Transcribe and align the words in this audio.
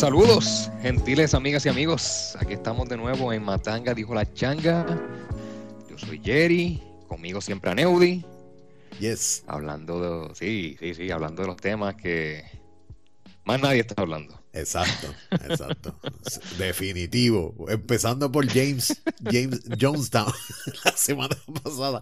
saludos, 0.00 0.70
gentiles 0.80 1.34
amigas 1.34 1.66
y 1.66 1.68
amigos. 1.68 2.34
Aquí 2.40 2.54
estamos 2.54 2.88
de 2.88 2.96
nuevo 2.96 3.34
en 3.34 3.44
Matanga, 3.44 3.92
dijo 3.92 4.14
la 4.14 4.24
changa. 4.32 4.86
Yo 5.90 5.98
soy 5.98 6.18
Jerry, 6.24 6.82
conmigo 7.06 7.42
siempre 7.42 7.70
Aneudi. 7.70 8.24
Yes. 8.98 9.44
Hablando 9.46 10.28
de, 10.28 10.34
sí, 10.34 10.78
sí, 10.80 10.94
sí, 10.94 11.10
hablando 11.10 11.42
de 11.42 11.48
los 11.48 11.58
temas 11.58 11.96
que 11.96 12.44
más 13.50 13.60
nadie 13.60 13.80
está 13.80 14.00
hablando. 14.00 14.40
Exacto, 14.52 15.14
exacto. 15.32 15.98
Definitivo. 16.58 17.54
Empezando 17.68 18.30
por 18.30 18.46
James, 18.48 19.02
James 19.24 19.60
Jonestown 19.80 20.32
la 20.84 20.92
semana 20.92 21.36
pasada. 21.62 22.00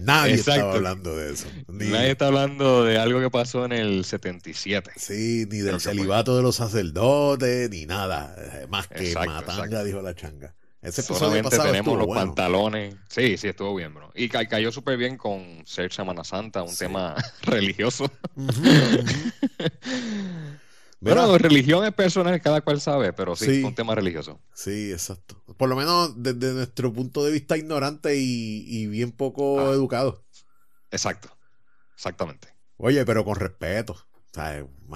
Nadie 0.00 0.34
estaba 0.34 0.72
hablando 0.72 1.16
de 1.16 1.32
eso. 1.32 1.46
Nadie 1.68 2.12
está 2.12 2.28
hablando 2.28 2.84
de 2.84 2.98
algo 2.98 3.20
que 3.20 3.30
pasó 3.30 3.64
en 3.64 3.72
el 3.72 4.04
77. 4.04 4.92
Sí, 4.96 5.46
ni 5.50 5.58
del 5.58 5.80
celibato 5.80 6.36
de 6.36 6.42
los 6.42 6.56
sacerdotes, 6.56 7.70
ni 7.70 7.86
nada. 7.86 8.36
Más 8.68 8.88
que 8.88 9.14
matanga, 9.14 9.84
dijo 9.84 10.02
la 10.02 10.14
changa. 10.14 10.54
Ese 10.82 11.02
Solamente 11.02 11.58
tenemos 11.58 11.98
los 11.98 12.06
pantalones. 12.06 12.94
Sí, 13.08 13.36
sí, 13.38 13.48
estuvo 13.48 13.74
bien, 13.74 13.92
bro. 13.92 14.12
Y 14.14 14.28
cayó 14.28 14.70
súper 14.70 14.96
bien 14.96 15.16
con 15.16 15.64
ser 15.66 15.92
Semana 15.92 16.22
Santa, 16.22 16.62
un 16.62 16.76
tema 16.76 17.16
religioso. 17.42 18.08
Bueno, 21.00 21.36
religión 21.38 21.84
es 21.84 21.92
personal, 21.92 22.40
cada 22.40 22.62
cual 22.62 22.80
sabe, 22.80 23.12
pero 23.12 23.36
sí, 23.36 23.58
es 23.58 23.64
un 23.64 23.74
tema 23.74 23.94
religioso. 23.94 24.40
Sí, 24.54 24.90
exacto. 24.92 25.42
Por 25.56 25.68
lo 25.68 25.76
menos 25.76 26.14
desde 26.16 26.54
nuestro 26.54 26.92
punto 26.92 27.24
de 27.24 27.32
vista 27.32 27.56
ignorante 27.56 28.16
y, 28.16 28.86
bien 28.86 29.12
poco 29.12 29.60
ah. 29.60 29.72
educado. 29.72 30.24
Exacto, 30.90 31.28
exactamente. 31.94 32.48
Oye, 32.78 33.04
pero 33.04 33.24
con 33.24 33.36
respeto. 33.36 33.96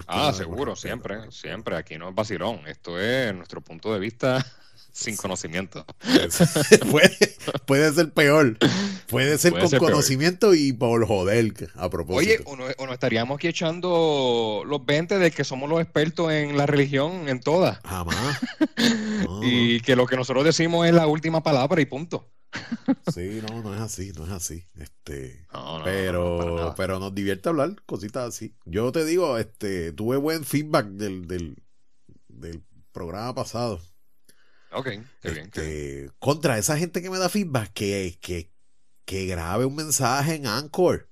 ah, 0.06 0.32
seguro, 0.32 0.76
siempre, 0.76 1.30
siempre. 1.30 1.76
Aquí 1.76 1.98
no 1.98 2.08
es 2.08 2.14
vacilón. 2.14 2.66
Esto 2.66 2.98
es 2.98 3.34
nuestro 3.34 3.60
punto 3.60 3.92
de 3.92 4.00
vista 4.00 4.44
sin 4.92 5.16
conocimiento. 5.16 5.84
puede, 7.66 7.92
ser 7.92 8.12
peor. 8.12 8.58
Puede 9.08 9.38
ser 9.38 9.52
con 9.52 9.70
conocimiento 9.78 10.54
y 10.54 10.72
por 10.72 11.06
joder, 11.06 11.70
a 11.74 11.88
propósito. 11.88 12.42
Oye, 12.46 12.74
o, 12.76 12.86
nos 12.86 12.94
estaríamos 12.94 13.36
aquí 13.36 13.48
echando 13.48 14.62
los 14.66 14.84
20 14.84 15.18
de 15.18 15.30
que 15.30 15.44
somos 15.44 15.68
los 15.68 15.80
expertos 15.80 16.32
en 16.32 16.56
la 16.56 16.66
religión, 16.66 17.28
en 17.28 17.40
todas. 17.40 17.78
Jamás. 17.84 18.38
y 19.42 19.80
que 19.80 19.96
lo 19.96 20.06
que 20.06 20.16
nosotros 20.16 20.44
decimos 20.44 20.86
es 20.86 20.94
la 20.94 21.06
última 21.06 21.42
palabra 21.42 21.80
y 21.80 21.86
punto. 21.86 22.30
sí, 23.14 23.40
no, 23.48 23.62
no 23.62 23.74
es 23.74 23.80
así, 23.80 24.12
no 24.16 24.24
es 24.24 24.32
así. 24.32 24.64
Este, 24.76 25.46
pero, 25.84 26.74
pero 26.76 26.98
nos 26.98 27.14
divierte 27.14 27.48
hablar 27.48 27.76
cositas 27.86 28.28
así. 28.28 28.54
Yo 28.64 28.90
te 28.92 29.04
digo, 29.04 29.38
este, 29.38 29.92
tuve 29.92 30.16
buen 30.16 30.44
feedback 30.44 30.86
del, 30.86 31.26
del, 31.26 31.56
del 32.28 32.62
programa 32.92 33.34
pasado. 33.34 33.80
Ok, 34.72 34.88
qué 35.20 35.30
bien, 35.30 35.46
este, 35.46 36.10
Contra 36.18 36.58
esa 36.58 36.76
gente 36.78 37.02
que 37.02 37.10
me 37.10 37.18
da 37.18 37.28
feedback, 37.28 37.72
que, 37.72 38.18
que, 38.20 38.50
que 39.04 39.26
grabe 39.26 39.64
un 39.64 39.74
mensaje 39.74 40.34
en 40.34 40.46
Anchor. 40.46 41.08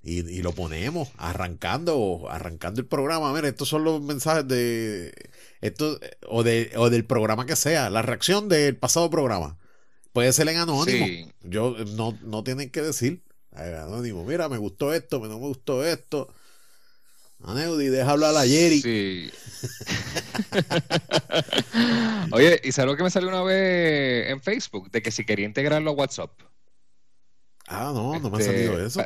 Y, 0.00 0.40
lo 0.42 0.52
ponemos 0.52 1.10
arrancando 1.18 2.28
arrancando 2.30 2.80
el 2.80 2.86
programa. 2.86 3.32
Mira, 3.32 3.48
estos 3.48 3.68
son 3.68 3.84
los 3.84 4.00
mensajes 4.00 4.46
de 4.46 5.12
esto 5.60 5.98
o, 6.28 6.42
de, 6.42 6.70
o 6.76 6.88
del 6.88 7.04
programa 7.04 7.46
que 7.46 7.56
sea, 7.56 7.90
la 7.90 8.00
reacción 8.00 8.48
del 8.48 8.76
pasado 8.76 9.10
programa. 9.10 9.58
Puede 10.12 10.32
ser 10.32 10.48
en 10.48 10.58
anónimo. 10.58 11.30
Yo 11.42 11.76
no, 11.96 12.18
no 12.22 12.42
tienen 12.42 12.70
que 12.70 12.80
decir 12.80 13.22
anónimo. 13.52 14.24
Mira, 14.24 14.48
me 14.48 14.58
gustó 14.58 14.94
esto, 14.94 15.18
no 15.18 15.28
me 15.28 15.46
gustó 15.46 15.84
esto. 15.84 16.32
Aneudi, 17.44 17.88
deja 17.88 18.10
hablar 18.10 18.36
a 18.36 18.46
Jerry. 18.46 18.80
Sí. 18.80 19.30
Oye, 22.32 22.60
¿y 22.62 22.72
sabes 22.72 22.90
lo 22.90 22.96
que 22.96 23.02
me 23.02 23.10
salió 23.10 23.28
una 23.28 23.42
vez 23.42 24.30
en 24.30 24.40
Facebook? 24.40 24.90
De 24.90 25.02
que 25.02 25.10
si 25.10 25.24
quería 25.24 25.46
integrarlo 25.46 25.90
a 25.90 25.94
WhatsApp. 25.94 26.30
Ah, 27.66 27.92
no, 27.94 28.18
no 28.18 28.30
me 28.30 28.38
ha 28.38 28.40
este, 28.40 28.52
salido 28.52 28.84
eso. 28.84 29.02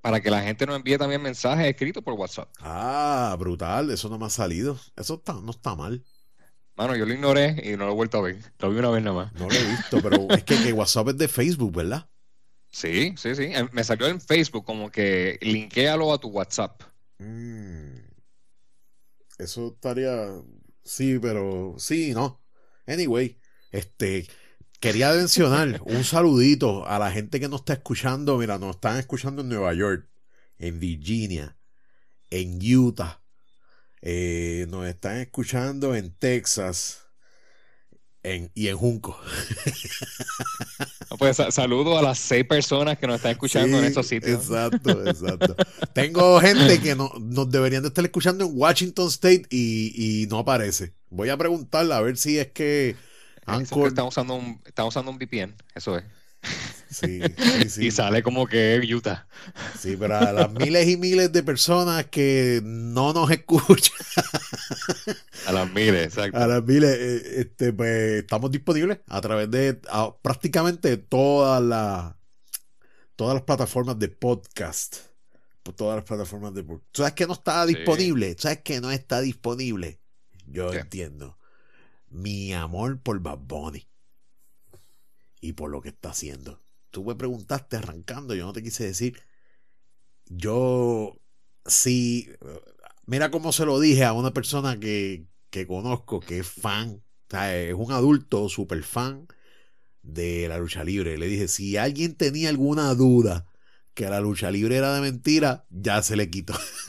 Para 0.00 0.20
que 0.20 0.30
la 0.30 0.42
gente 0.42 0.66
nos 0.66 0.76
envíe 0.76 0.98
también 0.98 1.22
mensajes 1.22 1.66
escritos 1.66 2.02
por 2.02 2.14
WhatsApp. 2.14 2.48
Ah, 2.60 3.36
brutal, 3.38 3.90
eso 3.90 4.08
no 4.08 4.18
me 4.18 4.26
ha 4.26 4.30
salido. 4.30 4.78
Eso 4.96 5.14
está, 5.14 5.34
no 5.34 5.50
está 5.50 5.76
mal. 5.76 6.02
Mano, 6.74 6.96
yo 6.96 7.06
lo 7.06 7.12
ignoré 7.12 7.62
y 7.64 7.76
no 7.76 7.86
lo 7.86 7.92
he 7.92 7.94
vuelto 7.94 8.18
a 8.18 8.22
ver. 8.22 8.38
Lo 8.58 8.70
vi 8.70 8.78
una 8.78 8.90
vez 8.90 9.02
nada 9.02 9.16
más. 9.16 9.32
No 9.34 9.48
lo 9.48 9.54
he 9.54 9.64
visto, 9.64 10.02
pero 10.02 10.26
es 10.30 10.42
que, 10.42 10.72
WhatsApp 10.72 11.08
es 11.08 11.18
de 11.18 11.28
Facebook, 11.28 11.76
¿verdad? 11.76 12.08
Sí, 12.70 13.14
sí, 13.16 13.34
sí. 13.34 13.50
Me 13.72 13.84
salió 13.84 14.08
en 14.08 14.20
Facebook 14.20 14.64
como 14.64 14.90
que 14.90 15.38
linkéalo 15.42 16.12
a 16.12 16.18
tu 16.18 16.28
WhatsApp. 16.28 16.82
Mm. 17.22 17.98
Eso 19.38 19.68
estaría. 19.74 20.28
Sí, 20.84 21.18
pero. 21.20 21.74
Sí, 21.78 22.12
no. 22.14 22.42
Anyway, 22.86 23.38
este. 23.70 24.26
Quería 24.80 25.12
mencionar 25.12 25.80
un 25.86 26.02
saludito 26.02 26.86
a 26.86 26.98
la 26.98 27.12
gente 27.12 27.38
que 27.38 27.48
nos 27.48 27.60
está 27.60 27.74
escuchando. 27.74 28.36
Mira, 28.38 28.58
nos 28.58 28.76
están 28.76 28.98
escuchando 28.98 29.42
en 29.42 29.48
Nueva 29.48 29.72
York, 29.74 30.08
en 30.58 30.80
Virginia, 30.80 31.56
en 32.30 32.58
Utah. 32.60 33.22
Eh, 34.00 34.66
nos 34.68 34.86
están 34.86 35.18
escuchando 35.18 35.94
en 35.94 36.12
Texas, 36.16 37.01
y 38.54 38.68
en 38.68 38.76
Junco. 38.76 39.18
Pues 41.18 41.36
saludo 41.50 41.98
a 41.98 42.02
las 42.02 42.18
seis 42.18 42.44
personas 42.44 42.98
que 42.98 43.06
nos 43.06 43.16
están 43.16 43.32
escuchando 43.32 43.78
en 43.78 43.84
estos 43.84 44.06
sitios. 44.06 44.40
Exacto, 44.40 45.06
exacto. 45.06 45.54
Tengo 45.92 46.40
gente 46.40 46.80
que 46.80 46.94
no, 46.94 47.12
nos 47.20 47.50
deberían 47.50 47.82
de 47.82 47.88
estar 47.88 48.04
escuchando 48.04 48.44
en 48.44 48.50
Washington 48.54 49.08
State 49.08 49.46
y, 49.50 50.22
y 50.22 50.26
no 50.26 50.38
aparece. 50.38 50.94
Voy 51.10 51.28
a 51.28 51.36
preguntarle 51.36 51.94
a 51.94 52.00
ver 52.00 52.16
si 52.16 52.38
es 52.38 52.48
que 52.48 52.96
Anchor... 53.46 53.88
Estamos 53.88 54.14
usando 54.14 54.34
un, 54.34 54.60
estamos 54.64 54.92
usando 54.92 55.10
un 55.10 55.18
VPN, 55.18 55.54
eso 55.74 55.98
es. 55.98 56.04
Sí, 56.92 57.20
sí, 57.68 57.86
Y 57.86 57.90
sale 57.90 58.22
como 58.22 58.46
que 58.46 58.76
es 58.76 58.92
Utah. 58.92 59.26
Sí, 59.78 59.96
pero 59.98 60.18
a 60.18 60.32
las 60.32 60.52
miles 60.52 60.86
y 60.88 60.96
miles 60.96 61.32
de 61.32 61.42
personas 61.42 62.06
que 62.06 62.60
no 62.62 63.12
nos 63.12 63.30
escuchan. 63.30 63.96
A 65.46 65.52
las 65.52 65.72
miles, 65.72 66.04
exacto. 66.06 66.38
A 66.38 66.46
las 66.46 66.62
miles, 66.62 66.96
eh, 66.96 67.40
este, 67.40 67.72
pues, 67.72 68.20
estamos 68.22 68.50
disponibles 68.52 69.00
a 69.08 69.20
través 69.20 69.50
de 69.50 69.80
prácticamente 70.22 70.96
todas 70.96 71.60
las 71.60 72.14
todas 73.16 73.34
las 73.34 73.42
plataformas 73.42 73.98
de 73.98 74.08
podcast. 74.08 74.98
Por 75.62 75.74
todas 75.74 75.96
las 75.96 76.04
plataformas 76.04 76.54
de 76.54 76.62
podcast. 76.62 76.96
¿Sabes 76.96 77.12
que 77.14 77.26
no 77.26 77.32
está 77.32 77.66
disponible? 77.66 78.36
¿Sabes 78.38 78.58
que 78.58 78.80
no 78.80 78.92
está 78.92 79.20
disponible? 79.20 80.00
Yo 80.46 80.72
entiendo. 80.72 81.38
Mi 82.08 82.52
amor 82.52 83.00
por 83.00 83.18
Bad 83.20 83.38
Bunny 83.38 83.88
y 85.40 85.52
por 85.52 85.70
lo 85.70 85.82
que 85.82 85.90
está 85.90 86.10
haciendo. 86.10 86.61
Tú 86.92 87.04
me 87.04 87.16
preguntaste 87.16 87.76
arrancando, 87.78 88.34
yo 88.36 88.46
no 88.46 88.52
te 88.52 88.62
quise 88.62 88.84
decir. 88.84 89.18
Yo 90.26 91.18
sí, 91.66 92.30
mira 93.06 93.30
cómo 93.30 93.52
se 93.52 93.66
lo 93.66 93.80
dije 93.80 94.04
a 94.04 94.12
una 94.12 94.32
persona 94.32 94.78
que, 94.80 95.26
que 95.50 95.66
conozco, 95.66 96.20
que 96.20 96.40
es 96.40 96.48
fan, 96.48 97.02
es 97.30 97.74
un 97.74 97.92
adulto 97.92 98.48
súper 98.48 98.82
fan 98.82 99.26
de 100.02 100.48
la 100.48 100.58
lucha 100.58 100.84
libre. 100.84 101.18
Le 101.18 101.28
dije, 101.28 101.48
si 101.48 101.76
alguien 101.76 102.16
tenía 102.16 102.50
alguna 102.50 102.94
duda 102.94 103.46
que 103.94 104.10
la 104.10 104.20
lucha 104.20 104.50
libre 104.50 104.76
era 104.76 104.94
de 104.94 105.02
mentira, 105.02 105.66
ya 105.70 106.02
se 106.02 106.16
le 106.16 106.30
quitó. 106.30 106.54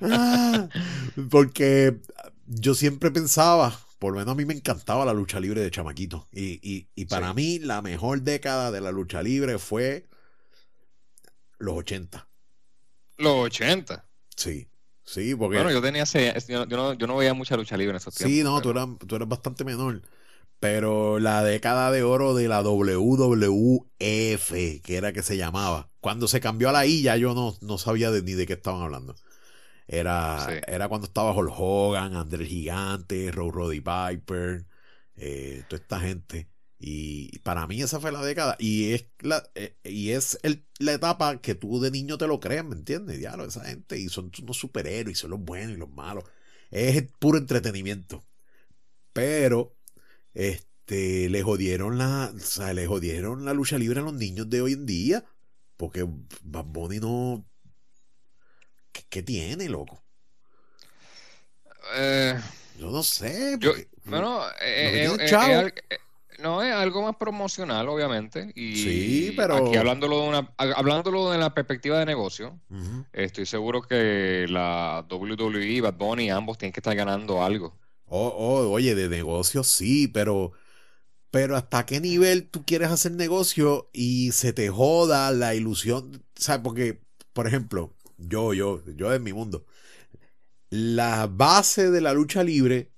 Ah, 0.00 0.68
porque 1.30 2.00
yo 2.46 2.74
siempre 2.74 3.10
pensaba, 3.10 3.78
por 4.00 4.14
lo 4.14 4.18
menos 4.18 4.32
a 4.32 4.34
mí 4.34 4.46
me 4.46 4.54
encantaba 4.54 5.04
la 5.04 5.12
lucha 5.12 5.38
libre 5.38 5.60
de 5.60 5.70
chamaquito. 5.70 6.26
Y, 6.32 7.04
para 7.04 7.34
mí 7.34 7.58
la 7.58 7.82
mejor 7.82 8.22
década 8.22 8.70
de 8.72 8.80
la 8.80 8.90
lucha 8.90 9.22
libre 9.22 9.58
fue 9.58 10.08
los 11.58 11.76
80. 11.76 12.26
Los 13.18 13.34
80. 13.34 14.08
Sí. 14.34 14.68
Sí, 15.04 15.34
porque. 15.34 15.58
Bueno, 15.58 15.70
yo 15.70 15.82
tenía. 15.82 16.04
Yo 16.04 16.64
no, 16.66 16.94
yo 16.94 17.06
no 17.06 17.16
veía 17.16 17.34
mucha 17.34 17.58
lucha 17.58 17.76
libre 17.76 17.90
en 17.90 17.96
esos 17.96 18.14
tiempos. 18.14 18.32
Sí, 18.34 18.42
no, 18.42 18.62
tú, 18.62 18.70
eras, 18.70 18.88
tú 19.06 19.16
eras 19.16 19.28
bastante 19.28 19.64
menor. 19.64 20.00
Pero 20.60 21.18
la 21.18 21.44
década 21.44 21.90
de 21.90 22.02
oro 22.02 22.34
de 22.34 22.48
la 22.48 22.62
WWF, 22.62 24.50
que 24.82 24.96
era 24.96 25.12
que 25.12 25.22
se 25.22 25.36
llamaba. 25.36 25.90
Cuando 26.00 26.26
se 26.26 26.40
cambió 26.40 26.70
a 26.70 26.72
la 26.72 26.86
I, 26.86 27.02
ya 27.02 27.18
yo 27.18 27.34
no, 27.34 27.54
no 27.60 27.76
sabía 27.76 28.10
ni 28.10 28.32
de 28.32 28.46
qué 28.46 28.54
estaban 28.54 28.80
hablando. 28.80 29.14
Era, 29.92 30.62
era 30.68 30.88
cuando 30.88 31.08
estaba 31.08 31.32
Hulk 31.34 31.52
Hogan, 31.52 32.14
Andrés 32.14 32.48
Gigante, 32.48 33.32
Row 33.32 33.50
Roddy 33.50 33.80
Piper, 33.80 34.64
eh, 35.16 35.64
toda 35.68 35.82
esta 35.82 35.98
gente. 35.98 36.48
Y 36.78 37.40
para 37.40 37.66
mí 37.66 37.82
esa 37.82 37.98
fue 37.98 38.12
la 38.12 38.22
década. 38.22 38.56
Y 38.60 38.92
es 38.92 39.06
la, 39.18 39.50
eh, 39.56 39.76
y 39.82 40.10
es 40.10 40.38
el, 40.44 40.64
la 40.78 40.92
etapa 40.92 41.40
que 41.40 41.56
tú 41.56 41.80
de 41.80 41.90
niño 41.90 42.18
te 42.18 42.28
lo 42.28 42.38
crees, 42.38 42.64
¿me 42.64 42.76
entiendes? 42.76 43.18
Diablo, 43.18 43.44
esa 43.46 43.64
gente. 43.64 43.98
Y 43.98 44.08
son 44.08 44.30
unos 44.40 44.58
superhéroes, 44.58 45.18
y 45.18 45.20
son 45.20 45.30
los 45.30 45.40
buenos 45.40 45.72
y 45.74 45.78
los 45.78 45.90
malos. 45.90 46.22
Es 46.70 47.02
puro 47.18 47.38
entretenimiento. 47.38 48.24
Pero, 49.12 49.76
este, 50.34 51.28
le 51.30 51.42
jodieron 51.42 51.98
la, 51.98 52.32
o 52.34 52.38
sea, 52.38 52.72
le 52.74 52.86
jodieron 52.86 53.44
la 53.44 53.54
lucha 53.54 53.76
libre 53.78 54.00
a 54.00 54.04
los 54.04 54.14
niños 54.14 54.48
de 54.50 54.62
hoy 54.62 54.74
en 54.74 54.86
día. 54.86 55.24
Porque 55.76 56.06
Bad 56.44 56.66
Bunny 56.66 57.00
no, 57.00 57.49
¿Qué, 58.92 59.22
tiene, 59.22 59.68
loco? 59.68 60.02
eh, 61.94 62.38
Yo 62.78 62.90
no 62.90 63.02
sé. 63.02 63.56
yo, 63.58 63.72
bueno, 64.04 64.42
eh, 64.60 65.06
eh, 65.18 65.26
chavo. 65.26 65.68
no 66.38 66.62
es 66.62 66.72
algo 66.72 67.02
más 67.02 67.16
promocional, 67.16 67.88
obviamente. 67.88 68.50
Y 68.54 68.76
Sí, 68.76 69.34
pero- 69.36 69.66
aquí 69.66 69.76
hablándolo 69.76 70.22
de 70.22 70.28
una, 70.28 70.54
hablándolo 70.56 71.30
de 71.30 71.38
la 71.38 71.52
perspectiva 71.54 71.98
de 71.98 72.06
negocio, 72.06 72.58
estoy 73.12 73.46
seguro 73.46 73.82
que 73.82 74.46
la 74.48 75.04
WWE, 75.08 75.80
Bad 75.80 75.94
Bunny, 75.94 76.30
ambos 76.30 76.58
tienen 76.58 76.72
que 76.72 76.80
estar 76.80 76.94
ganando 76.96 77.42
algo. 77.44 77.78
Oh, 78.06 78.26
oh, 78.36 78.70
oye, 78.70 78.94
de 78.96 79.08
negocio 79.08 79.62
sí, 79.62 80.08
pero, 80.08 80.52
pero 81.30 81.56
¿hasta 81.56 81.86
qué 81.86 82.00
nivel 82.00 82.48
tú 82.50 82.64
quieres 82.64 82.90
hacer 82.90 83.12
negocio 83.12 83.88
y 83.92 84.32
se 84.32 84.52
te 84.52 84.68
joda 84.68 85.30
la 85.30 85.54
ilusión? 85.54 86.24
¿Sabes? 86.34 86.62
Porque, 86.64 87.00
por 87.32 87.46
ejemplo, 87.46 87.94
yo, 88.20 88.52
yo, 88.54 88.82
yo 88.96 89.12
en 89.12 89.22
mi 89.22 89.32
mundo, 89.32 89.64
la 90.70 91.26
base 91.26 91.90
de 91.90 92.00
la 92.00 92.12
lucha 92.12 92.42
libre, 92.44 92.92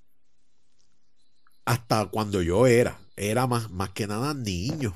hasta 1.65 2.05
cuando 2.07 2.41
yo 2.41 2.67
era, 2.67 2.99
era 3.15 3.47
más, 3.47 3.71
más 3.71 3.89
que 3.91 4.07
nada 4.07 4.33
niños. 4.33 4.93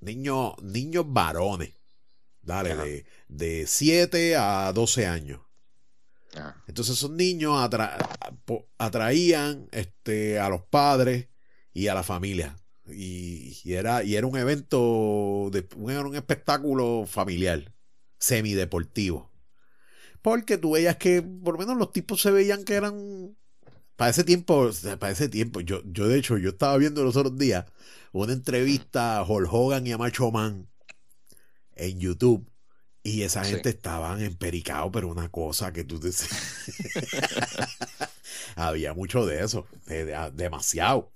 Niños, 0.00 0.54
niños 0.62 1.04
varones. 1.08 1.74
Dale, 2.42 2.72
Ajá. 2.72 2.84
de, 2.84 3.06
de 3.28 3.66
7 3.66 4.36
a 4.36 4.72
12 4.72 5.06
años. 5.06 5.40
Ajá. 6.36 6.62
Entonces 6.68 6.96
esos 6.96 7.10
niños 7.10 7.52
atra- 7.54 7.96
atraían 8.78 9.68
este, 9.72 10.38
a 10.38 10.48
los 10.48 10.62
padres 10.62 11.28
y 11.72 11.88
a 11.88 11.94
la 11.94 12.02
familia. 12.02 12.56
Y, 12.88 13.58
y 13.64 13.72
era, 13.74 14.04
y 14.04 14.14
era 14.16 14.26
un 14.26 14.36
evento, 14.36 15.48
de, 15.52 15.66
un, 15.76 15.90
era 15.90 16.02
un 16.02 16.14
espectáculo 16.14 17.04
familiar, 17.06 17.72
semideportivo. 18.18 19.30
Porque 20.22 20.58
tú 20.58 20.72
veías 20.72 20.96
que 20.96 21.22
por 21.22 21.54
lo 21.54 21.60
menos 21.60 21.76
los 21.76 21.92
tipos 21.92 22.20
se 22.20 22.30
veían 22.30 22.64
que 22.64 22.74
eran... 22.74 23.36
Para 23.96 24.10
ese 24.10 24.24
tiempo, 24.24 24.70
para 24.98 25.12
ese 25.12 25.28
tiempo, 25.28 25.60
yo, 25.60 25.80
yo 25.86 26.06
de 26.08 26.18
hecho, 26.18 26.36
yo 26.36 26.50
estaba 26.50 26.76
viendo 26.76 27.02
los 27.02 27.16
otros 27.16 27.38
días 27.38 27.64
una 28.12 28.32
entrevista 28.34 29.18
a 29.18 29.24
Hulk 29.24 29.48
Hogan 29.52 29.86
y 29.86 29.92
a 29.92 29.98
Macho 29.98 30.30
Man 30.30 30.68
en 31.74 31.98
YouTube. 32.00 32.50
Y 33.02 33.22
esa 33.22 33.44
Sí. 33.44 33.52
gente 33.52 33.68
estaban 33.68 34.20
empericados, 34.20 34.90
pero 34.92 35.08
una 35.08 35.30
cosa 35.30 35.72
que 35.72 35.84
tú 35.84 36.00
te... 36.00 36.10
Había 38.56 38.94
mucho 38.94 39.26
de 39.26 39.44
eso, 39.44 39.66
de- 39.86 40.04
de- 40.06 40.30
demasiado. 40.32 41.12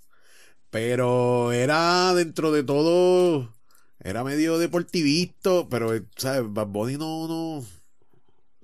Pero 0.71 1.53
era 1.53 2.15
dentro 2.15 2.53
de 2.53 2.63
todo, 2.63 3.53
era 4.03 4.25
medio 4.25 4.59
deportivista, 4.59 5.69
pero, 5.69 5.95
eh, 5.95 6.03
¿sabes? 6.17 6.43
Bad 6.53 6.67
Bunny 6.69 6.97
no, 6.97 7.29
no... 7.29 7.65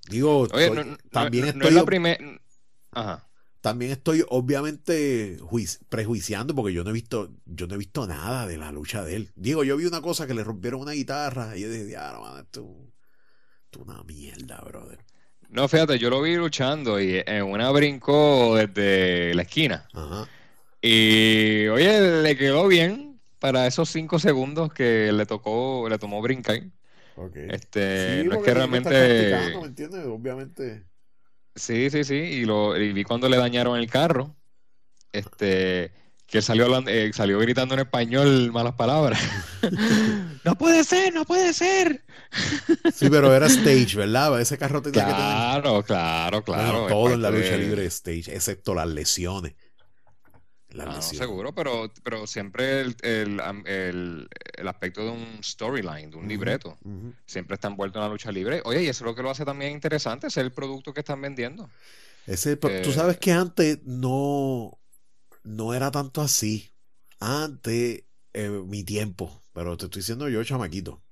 Digo, 0.08 0.40
Oye, 0.52 0.66
estoy- 0.66 0.84
no, 0.84 0.96
también 1.10 1.46
es 1.48 1.56
la. 1.56 1.84
Ajá. 2.92 3.28
También 3.60 3.90
estoy 3.90 4.24
obviamente 4.28 5.38
juiz- 5.40 5.80
prejuiciando 5.88 6.54
porque 6.54 6.72
yo 6.72 6.84
no 6.84 6.90
he 6.90 6.92
visto, 6.92 7.32
yo 7.44 7.66
no 7.66 7.74
he 7.74 7.78
visto 7.78 8.06
nada 8.06 8.46
de 8.46 8.56
la 8.58 8.70
lucha 8.70 9.02
de 9.04 9.16
él. 9.16 9.32
Digo, 9.34 9.64
yo 9.64 9.76
vi 9.76 9.86
una 9.86 10.00
cosa 10.00 10.26
que 10.28 10.34
le 10.34 10.44
rompieron 10.44 10.80
una 10.80 10.92
guitarra 10.92 11.56
y 11.56 11.62
yo 11.62 11.70
dije, 11.70 11.96
ah, 11.96 12.16
mano, 12.22 12.38
esto, 12.38 12.76
esto 13.64 13.80
es 13.80 13.84
una 13.88 14.02
mierda, 14.04 14.60
brother. 14.60 15.00
No, 15.48 15.66
fíjate, 15.66 15.98
yo 15.98 16.10
lo 16.10 16.22
vi 16.22 16.36
luchando 16.36 17.00
y 17.00 17.22
en 17.26 17.42
una 17.42 17.70
brincó 17.72 18.54
desde 18.54 19.34
la 19.34 19.42
esquina. 19.42 19.88
Ajá. 19.92 20.28
Y 20.80 21.66
oye, 21.66 22.22
le 22.22 22.36
quedó 22.36 22.68
bien 22.68 23.05
para 23.38 23.66
esos 23.66 23.88
cinco 23.90 24.18
segundos 24.18 24.72
que 24.72 25.12
le 25.12 25.26
tocó, 25.26 25.88
le 25.88 25.98
tomó 25.98 26.22
brincar. 26.22 26.60
Ok. 27.16 27.36
Este, 27.36 28.22
Sí, 28.22 28.28
no 28.28 28.36
es 28.36 28.42
que 28.42 28.54
realmente. 28.54 28.90
¿me 29.60 29.66
entiendes? 29.66 30.04
Obviamente. 30.06 30.86
Sí, 31.54 31.88
sí, 31.90 32.04
sí. 32.04 32.14
Y 32.14 32.44
lo 32.44 32.76
y 32.76 32.92
vi 32.92 33.04
cuando 33.04 33.28
le 33.28 33.36
dañaron 33.38 33.78
el 33.78 33.88
carro. 33.90 34.36
Este, 35.12 35.92
que 36.26 36.42
salió 36.42 36.64
hablando, 36.66 36.90
eh, 36.90 37.12
salió 37.14 37.38
gritando 37.38 37.74
en 37.74 37.80
español 37.80 38.52
malas 38.52 38.74
palabras. 38.74 39.20
No 40.44 40.56
puede 40.56 40.84
ser, 40.84 41.12
no 41.12 41.24
puede 41.24 41.52
ser. 41.52 42.04
Sí, 42.94 43.08
pero 43.10 43.34
era 43.34 43.46
stage, 43.46 43.96
¿verdad? 43.96 44.40
Ese 44.40 44.56
carro 44.56 44.80
tenía 44.80 45.04
que 45.04 45.10
tener. 45.12 45.16
Claro, 45.24 45.82
claro, 45.82 46.44
claro. 46.44 46.82
Bueno, 46.82 46.86
todo 46.86 47.12
en 47.14 47.22
la 47.22 47.28
parte 47.28 47.40
lucha 47.40 47.56
de- 47.56 47.64
libre 47.64 47.84
es 47.86 47.94
stage, 47.94 48.32
excepto 48.32 48.72
las 48.74 48.86
lesiones. 48.86 49.54
Las 50.84 51.06
Ah, 51.06 51.12
no, 51.14 51.26
seguro, 51.26 51.54
pero, 51.54 51.92
pero 52.04 52.26
siempre 52.26 52.80
el, 52.82 52.96
el, 53.02 53.40
el- 53.66 54.28
el 54.56 54.68
aspecto 54.68 55.04
de 55.04 55.10
un 55.10 55.42
storyline, 55.42 56.10
de 56.10 56.16
un 56.16 56.28
Ujú, 56.28 56.28
libreto, 56.28 56.78
siempre 57.26 57.54
está 57.54 57.68
envuelto 57.68 57.98
en 57.98 58.04
la 58.04 58.10
lucha 58.10 58.30
libre. 58.32 58.62
Oye, 58.64 58.82
y 58.84 58.88
eso 58.88 59.04
es 59.04 59.06
lo 59.08 59.14
que 59.14 59.22
lo 59.22 59.30
hace 59.30 59.44
también 59.44 59.72
interesante, 59.72 60.26
es 60.28 60.36
el 60.36 60.52
producto 60.52 60.92
que 60.94 61.00
están 61.00 61.20
vendiendo. 61.22 61.72
Ese, 62.26 62.56
tú 62.56 62.92
Eh, 62.92 62.92
sabes 62.92 63.18
que 63.18 63.32
antes 63.32 63.80
no, 63.84 64.80
no 65.44 65.74
era 65.74 65.90
tanto 65.90 66.22
así. 66.22 66.74
Antes, 67.20 68.04
eh, 68.34 68.50
mi 68.66 68.84
tiempo, 68.84 69.42
pero 69.52 69.76
te 69.76 69.86
estoy 69.86 70.00
diciendo 70.02 70.28
yo, 70.28 70.44
chamaquito, 70.44 71.04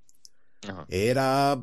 Ajá. 0.68 0.88
era 0.88 1.62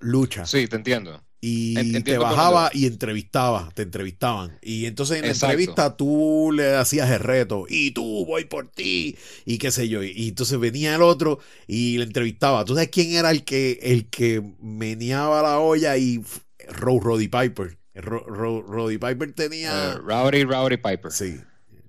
lucha. 0.00 0.52
Sí, 0.52 0.68
te 0.68 0.76
entiendo. 0.76 1.24
Y 1.44 2.00
te 2.04 2.18
bajaba 2.18 2.70
y 2.72 2.86
entrevistaba, 2.86 3.68
te 3.74 3.82
entrevistaban. 3.82 4.56
Y 4.62 4.86
entonces 4.86 5.16
en 5.18 5.22
la 5.26 5.32
entrevista 5.32 5.96
tú 5.96 6.52
le 6.54 6.76
hacías 6.76 7.10
el 7.10 7.18
reto, 7.18 7.66
y 7.68 7.90
tú 7.90 8.24
voy 8.24 8.44
por 8.44 8.68
ti, 8.70 9.16
y 9.44 9.58
qué 9.58 9.72
sé 9.72 9.88
yo. 9.88 10.04
Y 10.04 10.28
entonces 10.28 10.56
venía 10.60 10.94
el 10.94 11.02
otro 11.02 11.40
y 11.66 11.98
le 11.98 12.04
entrevistaba. 12.04 12.64
¿Tú 12.64 12.74
sabes 12.74 12.90
quién 12.90 13.10
era 13.14 13.32
el 13.32 13.42
que, 13.42 13.80
el 13.82 14.06
que 14.08 14.40
meneaba 14.60 15.42
la 15.42 15.58
olla 15.58 15.96
y 15.96 16.22
Ro- 16.68 17.00
Roddy 17.00 17.26
Piper? 17.26 17.76
Ro- 17.96 18.24
Ro- 18.24 18.62
Roddy 18.62 18.98
Piper 18.98 19.32
tenía. 19.32 19.94
Eh, 19.94 19.98
Rowdy, 19.98 20.44
Rowdy 20.44 20.76
Piper. 20.76 21.10
Sí, 21.10 21.40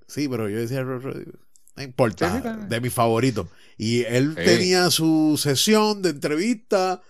sí, 0.07 0.27
pero 0.27 0.49
yo 0.49 0.57
decía, 0.57 0.81
Ro- 0.81 0.99
Roddy- 0.99 1.31
no 1.75 1.83
importa, 1.83 2.41
Sí, 2.41 2.41
sí, 2.43 2.67
de 2.69 2.81
mis 2.81 2.91
favoritos. 2.93 3.45
Y 3.77 4.01
él 4.05 4.33
Sí. 4.35 4.45
tenía 4.45 4.89
su 4.89 5.39
sesión 5.41 6.01
de 6.01 6.09
entrevista 6.09 7.03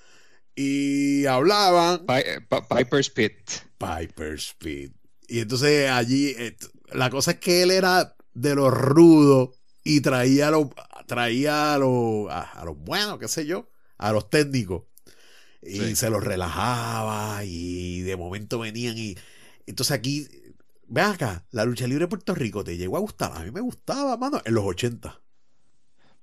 y 0.55 1.25
hablaban. 1.25 2.05
Eh, 2.09 2.39
Pi- 2.49 2.75
Piper's 2.77 3.09
Pit. 3.09 3.33
Piper 3.77 4.33
Speed. 4.35 4.91
Y 5.27 5.39
entonces 5.39 5.89
allí, 5.89 6.35
eh, 6.37 6.55
la 6.91 7.09
cosa 7.09 7.31
es 7.31 7.37
que 7.39 7.63
él 7.63 7.71
era 7.71 8.15
de 8.33 8.55
los 8.55 8.71
rudos 8.73 9.49
y 9.83 10.01
traía 10.01 10.47
a 10.49 10.51
los, 10.51 10.67
traía 11.07 11.73
a 11.73 11.77
los, 11.77 12.29
a, 12.29 12.41
a 12.41 12.65
los 12.65 12.77
buenos, 12.77 13.19
qué 13.19 13.27
sé 13.27 13.45
yo, 13.45 13.69
a 13.97 14.11
los 14.11 14.29
técnicos. 14.29 14.83
Y 15.61 15.79
Sí. 15.79 15.95
se 15.95 16.09
los 16.09 16.21
relajaba 16.23 17.43
y 17.45 18.01
de 18.01 18.17
momento 18.17 18.59
venían 18.59 18.97
y 18.97 19.15
entonces 19.65 19.93
aquí, 19.93 20.27
ven 20.87 21.05
acá, 21.05 21.45
la 21.51 21.63
lucha 21.63 21.87
libre 21.87 22.03
de 22.03 22.09
Puerto 22.09 22.35
Rico 22.35 22.65
te 22.65 22.75
llegó 22.75 22.97
a 22.97 22.99
gustar. 22.99 23.31
A 23.33 23.39
mí 23.45 23.49
me 23.51 23.61
gustaba, 23.61 24.17
mano, 24.17 24.41
en 24.43 24.53
los 24.55 24.65
80. 24.65 25.21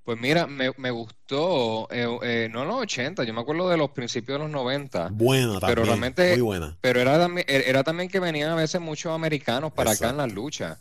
Pues 0.03 0.19
mira, 0.19 0.47
me, 0.47 0.71
me 0.77 0.89
gustó, 0.89 1.87
eh, 1.91 2.07
eh, 2.23 2.49
no 2.51 2.63
en 2.63 2.67
los 2.69 2.77
80, 2.81 3.23
yo 3.23 3.33
me 3.35 3.41
acuerdo 3.41 3.69
de 3.69 3.77
los 3.77 3.91
principios 3.91 4.39
de 4.39 4.43
los 4.45 4.51
90, 4.51 5.09
Buena 5.11 5.59
también, 5.59 5.69
Pero 5.75 5.83
realmente- 5.85 6.31
muy 6.31 6.41
buena. 6.41 6.77
pero 6.81 6.99
era 6.99 7.19
también, 7.19 7.45
er, 7.47 7.63
era 7.67 7.83
también 7.83 8.09
que 8.09 8.19
venían 8.19 8.49
a 8.49 8.55
veces 8.55 8.81
muchos 8.81 9.13
americanos 9.13 9.71
para 9.73 9.91
acá 9.91 10.09
en 10.09 10.17
las 10.17 10.33
luchas. 10.33 10.79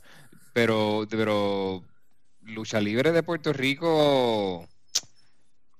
Pero, 0.55 1.07
pero 1.11 1.85
lucha 2.43 2.81
libre 2.81 3.13
de 3.13 3.23
Puerto 3.23 3.53
Rico, 3.53 4.67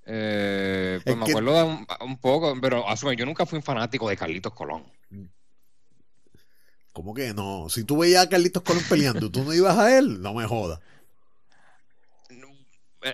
eh, 0.05 1.01
pues 1.03 1.15
Es 1.15 1.19
me 1.19 1.25
que- 1.25 1.33
acuerdo 1.33 1.55
de 1.55 1.63
un, 1.65 1.87
un 2.03 2.19
poco, 2.19 2.55
pero 2.61 2.87
asume, 2.89 3.17
yo 3.17 3.25
nunca 3.25 3.47
fui 3.47 3.57
un 3.57 3.63
fanático 3.63 4.07
de 4.09 4.17
Carlitos 4.19 4.53
Colón. 4.53 4.85
¿Cómo 6.93 7.15
que 7.15 7.33
no? 7.33 7.69
Si 7.71 7.85
tú 7.85 7.99
veías 7.99 8.27
a 8.27 8.29
Carlitos 8.29 8.63
Colón 8.63 8.83
peleando, 8.89 9.31
tú 9.31 9.45
no 9.45 9.55
ibas 9.55 9.79
a 9.79 9.97
él, 9.97 10.21
no 10.21 10.35
me 10.35 10.45
jodas. 10.47 10.81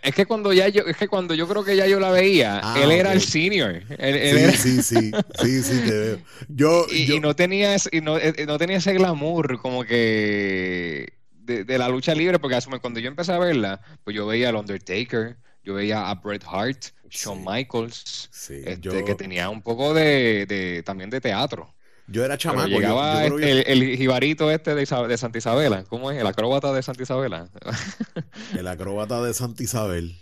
Es 0.02 0.14
que 0.14 0.26
cuando 0.26 0.52
ya 0.52 0.68
yo, 0.68 0.82
es 0.82 0.96
que 0.96 1.06
cuando 1.06 1.32
yo 1.34 1.46
creo 1.46 1.62
que 1.62 1.76
ya 1.76 1.86
yo 1.86 2.00
la 2.00 2.10
veía, 2.10 2.60
Ah, 2.62 2.80
él 2.82 2.90
era 2.90 3.12
el 3.12 3.20
senior. 3.20 3.82
Él, 3.98 4.16
él 4.16 4.36
Sí, 4.36 4.42
era- 4.44 4.52
sí, 4.52 4.82
sí, 4.82 5.10
sí, 5.40 5.62
sí, 5.62 5.80
te 5.84 5.90
veo. 5.92 6.18
Yo, 6.48 6.86
y, 6.90 7.06
yo- 7.06 7.14
y 7.14 7.20
no 7.20 7.36
tenía 7.36 7.74
ese, 7.74 7.90
y 7.92 8.00
no, 8.00 8.18
eh, 8.18 8.34
no 8.46 8.58
tenía 8.58 8.78
ese 8.78 8.94
glamour 8.94 9.60
como 9.60 9.84
que 9.84 11.12
de, 11.30 11.62
de 11.64 11.78
la 11.78 11.88
lucha 11.88 12.14
libre, 12.14 12.38
porque 12.40 12.56
asume, 12.56 12.80
cuando 12.80 12.98
yo 12.98 13.06
empecé 13.08 13.32
a 13.32 13.38
verla, 13.38 13.80
pues 14.02 14.16
yo 14.16 14.26
veía 14.26 14.48
al 14.48 14.56
Undertaker, 14.56 15.36
yo 15.62 15.74
veía 15.74 16.08
a 16.10 16.14
Bret 16.16 16.42
Hart, 16.50 16.86
Shawn 17.08 17.38
Sí. 17.38 17.44
Michaels, 17.48 18.28
sí, 18.32 18.54
este, 18.64 18.80
yo, 18.80 19.04
que 19.04 19.14
tenía 19.14 19.48
un 19.50 19.62
poco 19.62 19.94
de, 19.94 20.46
de- 20.46 20.82
también 20.84 21.10
de 21.10 21.20
teatro. 21.20 21.72
Yo 22.08 22.24
era 22.24 22.38
chamaco. 22.38 22.68
llegaba 22.68 23.26
yo 23.26 23.36
creo 23.36 23.48
el, 23.48 23.64
el 23.82 23.96
jibarito 23.96 24.50
este 24.50 24.74
de, 24.74 24.84
de 24.84 25.18
Santa 25.18 25.38
Isabela, 25.38 25.84
¿cómo 25.84 26.10
es? 26.10 26.18
El 26.20 26.26
acróbata 26.26 26.72
de 26.72 26.82
Santa 26.82 27.02
Isabela. 27.02 27.48
el 28.58 28.66
acróbata 28.66 29.22
de 29.22 29.34
Santa 29.34 29.62
Isabel. 29.62 30.16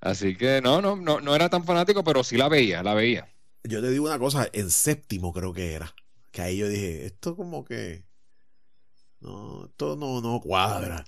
Así 0.00 0.36
que 0.36 0.60
no, 0.60 0.82
no, 0.82 0.96
no, 0.96 1.20
no 1.20 1.34
era 1.34 1.48
tan 1.48 1.64
fanático, 1.64 2.04
pero 2.04 2.22
sí 2.24 2.36
la 2.36 2.48
veía, 2.48 2.82
la 2.82 2.94
veía. 2.94 3.28
Yo 3.62 3.80
te 3.80 3.90
digo 3.90 4.04
una 4.06 4.18
cosa, 4.18 4.48
en 4.52 4.70
séptimo 4.70 5.32
creo 5.32 5.54
que 5.54 5.72
era. 5.72 5.94
Que 6.30 6.42
ahí 6.42 6.58
yo 6.58 6.68
dije, 6.68 7.06
esto 7.06 7.34
como 7.36 7.64
que. 7.64 8.04
No, 9.20 9.64
esto 9.66 9.96
no, 9.96 10.20
no 10.20 10.40
cuadra. 10.40 11.04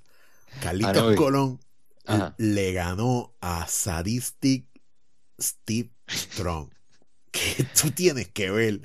Carlitos 0.62 0.96
Ah, 0.96 1.00
no, 1.02 1.12
y- 1.12 1.16
Colón 1.16 1.60
Ajá. 2.06 2.34
le 2.38 2.72
ganó 2.72 3.34
a 3.42 3.66
Sadistic 3.68 4.66
Steve 5.38 5.90
Strong. 6.08 6.70
Tú 7.81 7.90
tienes 7.90 8.28
que 8.28 8.50
ver. 8.50 8.81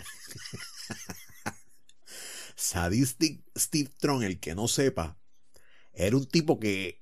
Sadistic 2.55 3.43
Steve 3.57 3.89
Tron, 3.99 4.23
el 4.23 4.39
que 4.39 4.55
no 4.55 4.67
sepa, 4.67 5.17
era 5.93 6.15
un 6.15 6.25
tipo 6.25 6.59
que 6.59 7.01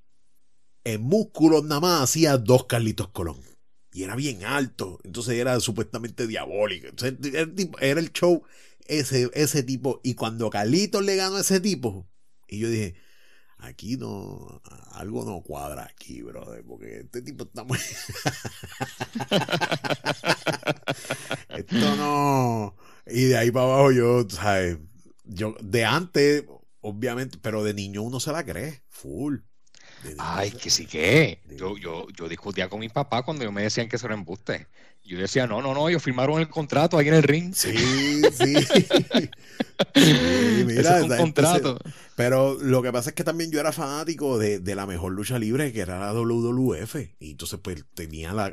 en 0.84 1.02
músculos 1.02 1.64
nada 1.64 1.80
más 1.80 2.02
hacía 2.02 2.38
dos 2.38 2.66
Carlitos 2.66 3.08
Colón. 3.08 3.40
Y 3.92 4.04
era 4.04 4.14
bien 4.16 4.44
alto. 4.44 5.00
Entonces 5.04 5.34
era 5.34 5.58
supuestamente 5.60 6.26
diabólico. 6.26 6.86
Entonces, 6.88 7.18
era, 7.32 7.42
el 7.42 7.54
tipo- 7.54 7.78
era 7.80 8.00
el 8.00 8.12
show 8.12 8.42
ese, 8.86 9.30
ese 9.34 9.62
tipo. 9.62 10.00
Y 10.04 10.14
cuando 10.14 10.48
Carlitos 10.50 11.04
le 11.04 11.16
ganó 11.16 11.36
a 11.36 11.40
ese 11.40 11.60
tipo, 11.60 12.08
y 12.48 12.58
yo 12.60 12.68
dije, 12.68 12.94
aquí 13.62 13.96
no, 13.96 14.62
algo 14.92 15.24
no 15.24 15.42
cuadra 15.42 15.84
aquí, 15.84 16.22
brother, 16.22 16.64
porque 16.64 17.00
este 17.00 17.22
tipo 17.22 17.44
está 17.44 17.64
muy... 17.64 17.78
Esto 21.48 21.96
no... 21.96 22.74
Y 23.06 23.24
de 23.24 23.38
ahí 23.38 23.50
para 23.50 23.66
abajo 23.66 23.92
yo, 23.92 24.26
¿sabes? 24.28 24.78
Yo, 25.24 25.54
de 25.62 25.84
antes, 25.84 26.44
obviamente, 26.80 27.38
pero 27.40 27.64
de 27.64 27.74
niño 27.74 28.02
uno 28.02 28.20
se 28.20 28.32
la 28.32 28.44
cree, 28.44 28.82
full. 28.88 29.38
Ay, 30.18 30.50
que 30.52 30.70
sí 30.70 30.86
que. 30.86 31.40
Yo, 31.56 31.76
yo, 31.76 32.06
yo 32.16 32.28
discutía 32.28 32.68
con 32.68 32.80
mi 32.80 32.88
papá 32.88 33.22
cuando 33.22 33.44
yo 33.44 33.52
me 33.52 33.62
decían 33.62 33.88
que 33.88 33.96
eso 33.96 34.06
era 34.06 34.14
embuste. 34.14 34.68
Yo 35.02 35.18
decía, 35.18 35.46
no, 35.46 35.60
no, 35.60 35.74
no, 35.74 35.88
ellos 35.88 36.02
firmaron 36.02 36.38
el 36.40 36.48
contrato 36.48 36.96
ahí 36.96 37.08
en 37.08 37.14
el 37.14 37.22
ring. 37.24 37.52
Sí, 37.52 37.74
sí. 38.32 38.54
Sí, 39.94 40.64
mira, 40.66 40.98
es 40.98 41.04
un 41.04 41.12
entonces- 41.12 41.18
contrato. 41.18 41.78
Pero 42.16 42.58
lo 42.60 42.82
que 42.82 42.92
pasa 42.92 43.10
es 43.10 43.14
que 43.16 43.24
también 43.24 43.50
yo 43.50 43.60
era 43.60 43.72
fanático 43.72 44.38
de, 44.38 44.60
de 44.60 44.74
la 44.74 44.86
mejor 44.86 45.12
lucha 45.12 45.38
libre, 45.38 45.72
que 45.72 45.80
era 45.80 45.98
la 45.98 46.12
WWF. 46.12 46.96
Y 47.18 47.30
entonces, 47.32 47.58
pues, 47.62 47.84
tenía 47.94 48.32
la. 48.32 48.52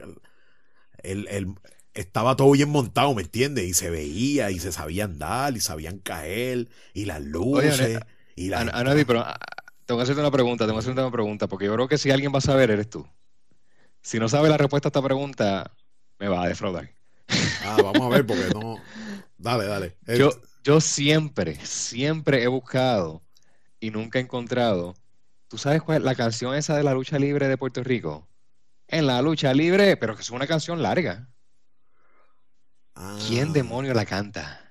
El, 1.03 1.27
el- 1.27 1.53
estaba 1.93 2.35
todo 2.35 2.51
bien 2.51 2.69
montado, 2.69 3.13
¿me 3.13 3.23
entiendes? 3.23 3.65
Y 3.65 3.73
se 3.73 3.89
veía, 3.89 4.51
y 4.51 4.59
se 4.59 4.71
sabían 4.71 5.17
dar, 5.19 5.55
y 5.55 5.59
sabían 5.59 5.99
caer, 5.99 6.69
y 6.93 7.05
las 7.05 7.21
luces, 7.21 7.79
Oye, 7.81 7.99
y 8.35 8.49
la. 8.49 8.61
An- 8.61 8.71
Anadi, 8.73 9.03
pero 9.03 9.25
tengo 9.85 9.99
que 9.99 10.03
hacerte 10.03 10.21
una 10.21 10.31
pregunta, 10.31 10.65
tengo 10.65 10.77
que 10.79 10.83
hacerte 10.83 11.01
una 11.01 11.11
pregunta, 11.11 11.47
porque 11.47 11.65
yo 11.65 11.73
creo 11.73 11.87
que 11.87 11.97
si 11.97 12.09
alguien 12.11 12.33
va 12.33 12.37
a 12.37 12.41
saber, 12.41 12.71
eres 12.71 12.89
tú. 12.89 13.05
Si 14.01 14.17
no 14.19 14.29
sabes 14.29 14.49
la 14.49 14.57
respuesta 14.57 14.87
a 14.87 14.91
esta 14.91 15.01
pregunta, 15.01 15.71
me 16.19 16.27
va 16.27 16.43
a 16.43 16.47
defraudar. 16.47 16.91
Ah, 17.63 17.77
vamos 17.83 18.01
a 18.01 18.09
ver, 18.09 18.25
porque 18.25 18.49
no. 18.53 18.81
Dale, 19.37 19.65
dale. 19.65 19.97
Yo, 20.17 20.31
yo 20.63 20.81
siempre, 20.81 21.63
siempre 21.65 22.43
he 22.43 22.47
buscado 22.47 23.21
y 23.79 23.91
nunca 23.91 24.19
he 24.19 24.21
encontrado. 24.21 24.95
¿Tú 25.47 25.57
sabes 25.57 25.81
cuál 25.81 25.99
es 25.99 26.03
la 26.03 26.15
canción 26.15 26.55
esa 26.55 26.75
de 26.75 26.83
la 26.83 26.93
lucha 26.93 27.17
libre 27.19 27.47
de 27.47 27.57
Puerto 27.57 27.83
Rico? 27.83 28.27
En 28.87 29.07
la 29.07 29.21
lucha 29.21 29.53
libre, 29.53 29.95
pero 29.95 30.15
que 30.15 30.21
es 30.21 30.29
una 30.29 30.47
canción 30.47 30.81
larga. 30.81 31.29
¿Quién 33.27 33.49
ah, 33.49 33.53
demonio 33.53 33.93
la 33.93 34.05
canta? 34.05 34.67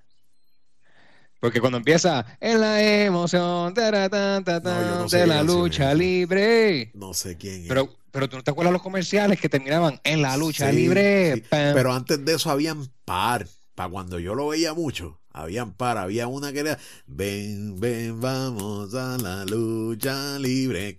Porque 1.40 1.60
cuando 1.60 1.78
empieza 1.78 2.26
en 2.40 2.60
la 2.60 2.82
emoción 2.82 3.72
ta, 3.72 4.08
No, 4.08 4.98
no 4.98 5.08
sé 5.08 5.18
de 5.18 5.26
la 5.26 5.42
lucha 5.42 5.94
libre. 5.94 6.90
No 6.94 7.14
sé 7.14 7.36
quién 7.36 7.62
es. 7.62 7.68
Pero, 7.68 7.96
pero 8.16 8.30
tú 8.30 8.36
no 8.36 8.42
te 8.42 8.50
acuerdas 8.50 8.72
los 8.72 8.80
comerciales 8.82 9.38
que 9.38 9.50
terminaban 9.50 10.00
en 10.02 10.22
la 10.22 10.38
lucha 10.38 10.70
Sí, 10.70 10.76
libre. 10.76 11.34
sí. 11.34 11.42
Pero 11.50 11.92
antes 11.92 12.24
de 12.24 12.34
eso 12.34 12.50
habían 12.50 12.86
par. 13.04 13.46
Para 13.74 13.90
cuando 13.90 14.18
yo 14.18 14.34
lo 14.34 14.48
veía 14.48 14.72
mucho, 14.72 15.20
habían 15.30 15.74
par. 15.74 15.98
Había 15.98 16.28
una 16.28 16.50
que 16.50 16.60
era 16.60 16.78
Ven, 17.06 17.78
ven, 17.78 18.18
vamos 18.22 18.94
a 18.94 19.18
la 19.18 19.44
lucha 19.44 20.38
libre. 20.38 20.96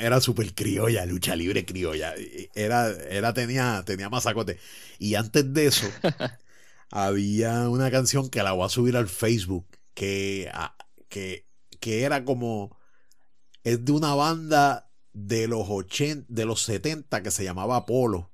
Era 0.00 0.20
súper 0.20 0.52
criolla, 0.52 1.06
lucha 1.06 1.36
libre 1.36 1.64
criolla. 1.64 2.12
Era, 2.56 2.90
era, 2.90 3.32
tenía, 3.34 3.84
tenía 3.86 4.08
masacote. 4.10 4.58
Y 4.98 5.14
antes 5.14 5.54
de 5.54 5.66
eso, 5.66 5.86
había 6.90 7.68
una 7.68 7.90
canción 7.92 8.30
que 8.30 8.42
la 8.42 8.50
voy 8.52 8.66
a 8.66 8.68
subir 8.68 8.96
al 8.96 9.08
Facebook. 9.08 9.66
Que, 9.94 10.50
que, 11.08 11.46
que 11.78 12.02
era 12.02 12.24
como. 12.24 12.76
Es 13.62 13.84
de 13.84 13.92
una 13.92 14.14
banda 14.14 14.87
de 15.26 15.48
los 15.48 15.66
80, 15.68 16.26
de 16.28 16.44
los 16.44 16.62
70 16.62 17.22
que 17.22 17.30
se 17.30 17.44
llamaba 17.44 17.76
Apolo. 17.76 18.30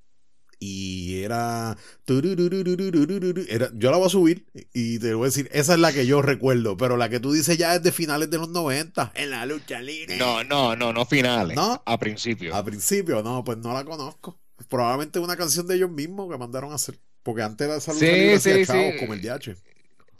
Y 0.57 1.21
era, 1.21 1.75
era. 2.07 3.69
Yo 3.73 3.91
la 3.91 3.97
voy 3.97 4.05
a 4.05 4.09
subir 4.09 4.45
y 4.73 4.99
te 4.99 5.13
voy 5.13 5.25
a 5.25 5.27
decir, 5.27 5.49
esa 5.51 5.73
es 5.73 5.79
la 5.79 5.91
que 5.91 6.05
yo 6.05 6.21
recuerdo, 6.21 6.77
pero 6.77 6.95
la 6.95 7.09
que 7.09 7.19
tú 7.19 7.33
dices 7.33 7.57
ya 7.57 7.75
es 7.75 7.83
de 7.83 7.91
finales 7.91 8.29
de 8.29 8.37
los 8.37 8.49
90, 8.49 9.11
en 9.15 9.31
la 9.31 9.45
lucha 9.45 9.81
libre. 9.81 10.17
No, 10.17 10.43
no, 10.45 10.75
no, 10.75 10.93
no 10.93 11.05
finales. 11.05 11.57
¿No? 11.57 11.83
A 11.85 11.99
principio. 11.99 12.55
A 12.55 12.63
principio, 12.63 13.21
no, 13.21 13.43
pues 13.43 13.57
no 13.57 13.73
la 13.73 13.83
conozco. 13.83 14.39
Probablemente 14.69 15.19
una 15.19 15.35
canción 15.35 15.67
de 15.67 15.75
ellos 15.75 15.91
mismos 15.91 16.31
que 16.31 16.37
mandaron 16.37 16.71
a 16.71 16.75
hacer. 16.75 16.97
Porque 17.21 17.41
antes 17.41 17.65
era 17.65 17.77
esa 17.77 17.91
lucha 17.91 18.05
Sí, 18.05 18.11
libre 18.11 18.35
hacía 18.35 18.55
sí, 18.55 18.65
chavos 18.65 18.93
sí. 18.93 18.99
como 18.99 19.13
el 19.13 19.21
DH. 19.21 19.55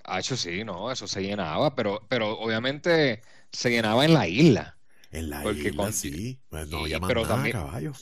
Ah, 0.04 0.22
sí, 0.22 0.64
no, 0.64 0.92
eso 0.92 1.08
se 1.08 1.22
llenaba, 1.22 1.76
pero, 1.76 2.02
pero 2.10 2.38
obviamente 2.38 3.22
se 3.52 3.70
llenaba 3.72 4.06
en 4.06 4.14
la 4.14 4.28
isla. 4.28 4.75
En 5.18 5.30
la 5.30 5.42
Porque 5.44 5.70
isla, 5.70 5.84
con- 5.84 5.94
sí. 5.94 6.40
Pues 6.50 6.68
no 6.68 6.86
y- 6.88 6.92
llaman 6.92 7.08
pero 7.08 7.22
nada, 7.24 7.36
también- 7.36 7.54
caballo. 7.58 7.94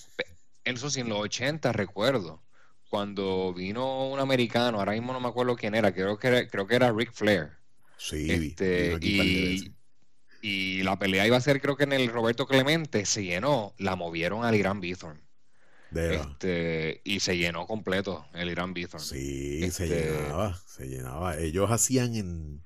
Eso 0.66 0.90
sí, 0.90 1.02
en 1.02 1.10
los 1.10 1.20
80 1.20 1.72
recuerdo, 1.74 2.42
cuando 2.90 3.54
vino 3.54 4.08
un 4.10 4.20
americano, 4.20 4.80
ahora 4.80 4.94
mismo 4.94 5.14
no 5.14 5.20
me 5.20 5.28
acuerdo 5.28 5.56
quién 5.56 5.76
era, 5.76 5.94
creo 5.94 6.18
que 6.18 6.28
era, 6.28 6.48
creo 6.48 6.68
que 6.68 6.76
era 6.76 6.92
Ric 6.92 7.12
Flair. 7.12 7.52
Sí, 7.98 8.30
Este, 8.32 8.98
y, 9.02 9.74
y 10.42 10.84
la 10.84 10.98
pelea 11.00 11.26
iba 11.28 11.38
a 11.38 11.42
ser, 11.42 11.62
creo 11.62 11.76
que 11.78 11.84
en 11.86 11.94
el 11.94 12.08
Roberto 12.10 12.46
Clemente, 12.48 13.06
se 13.06 13.24
llenó, 13.24 13.74
la 13.78 13.96
movieron 13.96 14.44
al 14.46 14.56
Irán 14.56 14.80
Bithorn. 14.82 15.22
Este, 15.96 17.02
y 17.04 17.20
se 17.20 17.38
llenó 17.38 17.68
completo 17.68 18.26
el 18.34 18.50
Irán 18.50 18.74
Bithorn. 18.74 19.04
Sí, 19.04 19.60
se 19.72 19.86
Este- 19.86 20.12
llenaba, 20.12 20.60
se 20.68 20.88
llenaba. 20.88 21.38
Ellos 21.38 21.70
hacían 21.72 22.16
en 22.16 22.64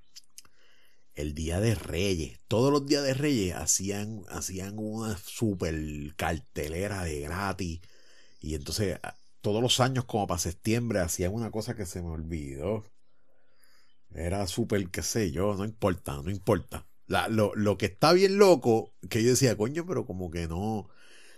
el 1.17 1.33
Día 1.33 1.59
de 1.59 1.75
Reyes, 1.75 2.39
todos 2.47 2.71
los 2.71 2.86
días 2.86 3.03
de 3.03 3.13
Reyes 3.13 3.55
hacían, 3.55 4.24
hacían 4.29 4.75
una 4.77 5.17
super 5.17 5.75
cartelera 6.15 7.03
de 7.03 7.21
gratis. 7.21 7.81
Y 8.39 8.55
entonces 8.55 9.00
todos 9.41 9.62
los 9.62 9.79
años, 9.79 10.05
como 10.05 10.27
para 10.27 10.39
septiembre, 10.39 11.00
hacían 11.00 11.33
una 11.33 11.51
cosa 11.51 11.75
que 11.75 11.86
se 11.86 12.01
me 12.01 12.09
olvidó. 12.09 12.86
Era 14.13 14.47
súper, 14.47 14.89
qué 14.89 15.03
sé 15.03 15.31
yo, 15.31 15.55
no 15.55 15.65
importa, 15.65 16.21
no 16.24 16.29
importa. 16.29 16.86
Lo, 17.29 17.53
lo 17.55 17.77
que 17.77 17.88
está 17.88 18.13
bien 18.13 18.38
loco, 18.38 18.93
que 19.09 19.24
yo 19.24 19.31
decía, 19.31 19.57
coño, 19.57 19.86
pero 19.86 20.05
como 20.05 20.29
que 20.31 20.47
no. 20.47 20.89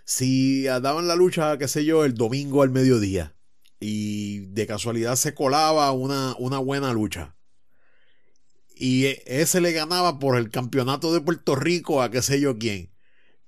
Si 0.04 0.64
daban 0.64 1.08
la 1.08 1.16
lucha, 1.16 1.58
qué 1.58 1.68
sé 1.68 1.84
yo, 1.84 2.04
el 2.04 2.14
domingo 2.14 2.62
al 2.62 2.70
mediodía 2.70 3.34
y 3.80 4.40
de 4.48 4.66
casualidad 4.66 5.16
se 5.16 5.34
colaba 5.34 5.90
una, 5.92 6.36
una 6.38 6.58
buena 6.58 6.92
lucha. 6.92 7.34
Y 8.80 9.18
ese 9.26 9.60
le 9.60 9.72
ganaba 9.72 10.18
por 10.18 10.38
el 10.38 10.50
campeonato 10.50 11.12
de 11.12 11.20
Puerto 11.20 11.54
Rico 11.54 12.00
a 12.00 12.10
qué 12.10 12.22
sé 12.22 12.40
yo 12.40 12.56
quién. 12.56 12.90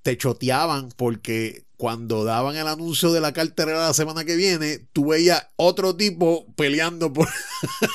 Te 0.03 0.19
choteaban 0.19 0.91
porque 0.95 1.65
cuando 1.79 2.23
daban 2.23 2.55
el 2.57 2.69
anuncio 2.69 3.15
de 3.15 3.23
la 3.23 3.33
cartelera 3.33 3.81
la 3.81 3.95
semana 3.95 4.27
que 4.27 4.37
viene, 4.37 4.87
tú 4.93 5.07
veías 5.07 5.49
otro 5.57 5.97
tipo 5.97 6.53
peleando 6.55 7.15
por... 7.15 7.31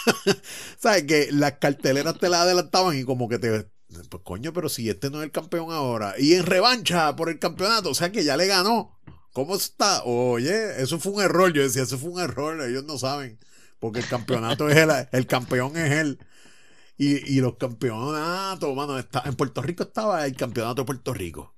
¿Sabes? 0.79 1.03
Que 1.03 1.29
las 1.31 1.53
carteleras 1.59 2.17
te 2.17 2.27
las 2.27 2.41
adelantaban 2.41 2.97
y 2.97 3.03
como 3.03 3.29
que 3.29 3.37
te... 3.37 3.69
Pues 4.09 4.23
coño, 4.23 4.51
pero 4.51 4.67
si 4.67 4.89
este 4.89 5.11
no 5.11 5.19
es 5.19 5.25
el 5.25 5.31
campeón 5.31 5.71
ahora. 5.71 6.15
Y 6.17 6.33
en 6.33 6.43
revancha 6.43 7.15
por 7.15 7.29
el 7.29 7.37
campeonato, 7.37 7.91
o 7.91 7.95
sea 7.95 8.11
que 8.11 8.23
ya 8.23 8.35
le 8.35 8.47
ganó. 8.47 8.99
¿Cómo 9.31 9.55
está? 9.55 10.01
Oye, 10.05 10.81
eso 10.81 10.97
fue 10.97 11.11
un 11.11 11.21
error. 11.21 11.53
Yo 11.53 11.61
decía, 11.61 11.83
eso 11.83 11.99
fue 11.99 12.09
un 12.09 12.19
error. 12.19 12.59
Ellos 12.67 12.83
no 12.85 12.97
saben. 12.97 13.37
Porque 13.79 13.99
el 13.99 14.07
campeonato 14.07 14.67
es 14.69 14.77
él, 14.77 14.89
el 15.11 15.27
campeón 15.27 15.77
es 15.77 15.91
él. 15.91 16.19
Y, 16.97 17.37
y 17.37 17.41
los 17.41 17.57
campeonatos, 17.57 18.75
mano, 18.75 18.97
está, 18.99 19.23
en 19.25 19.35
Puerto 19.35 19.61
Rico 19.61 19.83
estaba 19.83 20.25
el 20.25 20.35
campeonato 20.35 20.81
de 20.83 20.85
Puerto 20.85 21.13
Rico. 21.13 21.56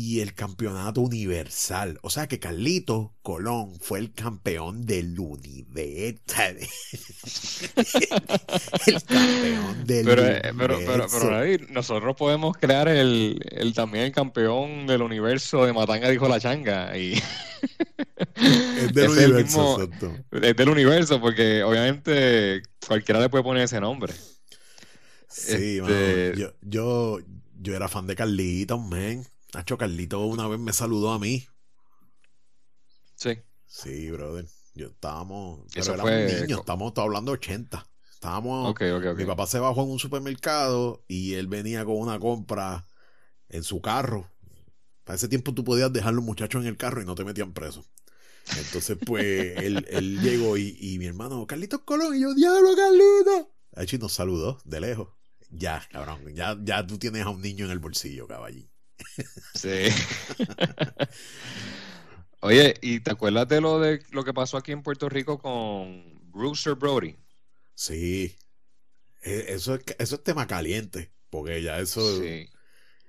Y 0.00 0.20
el 0.20 0.32
campeonato 0.32 1.00
universal. 1.00 1.98
O 2.02 2.10
sea 2.10 2.28
que 2.28 2.38
Carlito 2.38 3.16
Colón 3.20 3.74
fue 3.80 3.98
el 3.98 4.12
campeón 4.12 4.86
del 4.86 5.18
universo. 5.18 6.22
el 8.86 9.02
campeón 9.02 9.84
del 9.84 10.06
Pero, 10.06 10.24
eh, 10.24 10.40
pero, 10.42 10.56
pero, 10.56 10.76
universo. 10.76 11.18
pero, 11.20 11.34
David, 11.34 11.60
nosotros 11.70 12.14
podemos 12.16 12.56
crear 12.56 12.86
el, 12.88 13.44
el 13.50 13.74
también 13.74 14.04
el 14.04 14.12
campeón 14.12 14.86
del 14.86 15.02
universo 15.02 15.66
de 15.66 15.72
Matanga 15.72 16.08
dijo 16.08 16.28
la 16.28 16.38
changa 16.38 16.96
y 16.96 17.14
es 18.36 18.92
del 18.94 19.10
es 19.10 19.18
el 19.18 19.32
universo, 19.32 19.78
mismo- 19.78 19.82
exacto. 19.82 20.14
es 20.42 20.56
del 20.56 20.68
universo 20.68 21.20
porque 21.20 21.64
obviamente 21.64 22.62
cualquiera 22.86 23.20
le 23.20 23.30
puede 23.30 23.42
poner 23.42 23.64
ese 23.64 23.80
nombre. 23.80 24.12
Sí, 25.28 25.78
Este- 25.78 25.82
mano, 25.82 26.38
yo, 26.38 26.52
yo, 26.62 27.18
yo 27.60 27.74
era 27.74 27.88
fan 27.88 28.06
de 28.06 28.14
Carlitos, 28.14 28.80
man. 28.80 29.24
Nacho 29.54 29.78
Carlito 29.78 30.20
una 30.20 30.46
vez 30.46 30.58
me 30.58 30.72
saludó 30.72 31.12
a 31.12 31.18
mí. 31.18 31.46
Sí. 33.14 33.38
Sí, 33.66 34.10
brother. 34.10 34.46
Yo 34.74 34.88
estábamos. 34.88 35.60
Pero 35.72 35.94
éramos 35.94 36.02
fue 36.02 36.40
niños, 36.40 36.60
estamos 36.60 36.92
hablando 36.96 37.32
de 37.32 37.38
80. 37.38 37.86
Estábamos. 38.12 38.70
Ok, 38.70 38.82
ok, 38.96 39.04
ok. 39.12 39.18
Mi 39.18 39.24
papá 39.24 39.46
se 39.46 39.58
bajó 39.58 39.82
en 39.82 39.90
un 39.90 39.98
supermercado 39.98 41.04
y 41.08 41.34
él 41.34 41.46
venía 41.46 41.84
con 41.84 41.96
una 41.96 42.18
compra 42.18 42.86
en 43.48 43.62
su 43.62 43.80
carro. 43.80 44.30
Para 45.04 45.16
ese 45.16 45.28
tiempo 45.28 45.54
tú 45.54 45.64
podías 45.64 45.92
dejar 45.92 46.14
los 46.14 46.24
muchachos 46.24 46.62
en 46.62 46.68
el 46.68 46.76
carro 46.76 47.00
y 47.00 47.06
no 47.06 47.14
te 47.14 47.24
metían 47.24 47.52
preso. 47.52 47.84
Entonces, 48.56 48.98
pues, 49.04 49.24
él, 49.58 49.86
él 49.88 50.20
llegó 50.20 50.56
y, 50.56 50.76
y 50.80 50.98
mi 50.98 51.06
hermano, 51.06 51.46
Carlitos 51.46 51.80
Colón, 51.82 52.14
y 52.14 52.20
yo, 52.20 52.34
diablo, 52.34 52.76
Carlitos. 52.76 53.46
Ahí 53.74 53.86
nos 53.98 54.12
saludó 54.12 54.60
de 54.64 54.80
lejos. 54.80 55.08
Ya, 55.50 55.86
cabrón. 55.90 56.20
Ya, 56.34 56.56
ya 56.62 56.86
tú 56.86 56.98
tienes 56.98 57.22
a 57.22 57.30
un 57.30 57.40
niño 57.40 57.64
en 57.64 57.70
el 57.70 57.78
bolsillo, 57.78 58.26
caballín. 58.26 58.70
Sí. 59.54 59.88
Oye, 62.40 62.74
¿y 62.82 63.00
te 63.00 63.10
acuerdas 63.10 63.48
de 63.48 63.60
lo 63.60 63.80
de 63.80 64.00
lo 64.10 64.24
que 64.24 64.32
pasó 64.32 64.56
aquí 64.56 64.72
en 64.72 64.82
Puerto 64.82 65.08
Rico 65.08 65.38
con 65.38 66.30
Brewster 66.30 66.74
Brody? 66.74 67.16
Sí. 67.74 68.36
E- 69.22 69.46
Eso 69.48 69.74
es, 69.74 69.82
eso 69.98 70.14
es 70.16 70.22
tema 70.24 70.46
caliente. 70.46 71.12
Porque 71.30 71.62
ya 71.62 71.78
eso, 71.80 72.20
Sí. 72.22 72.48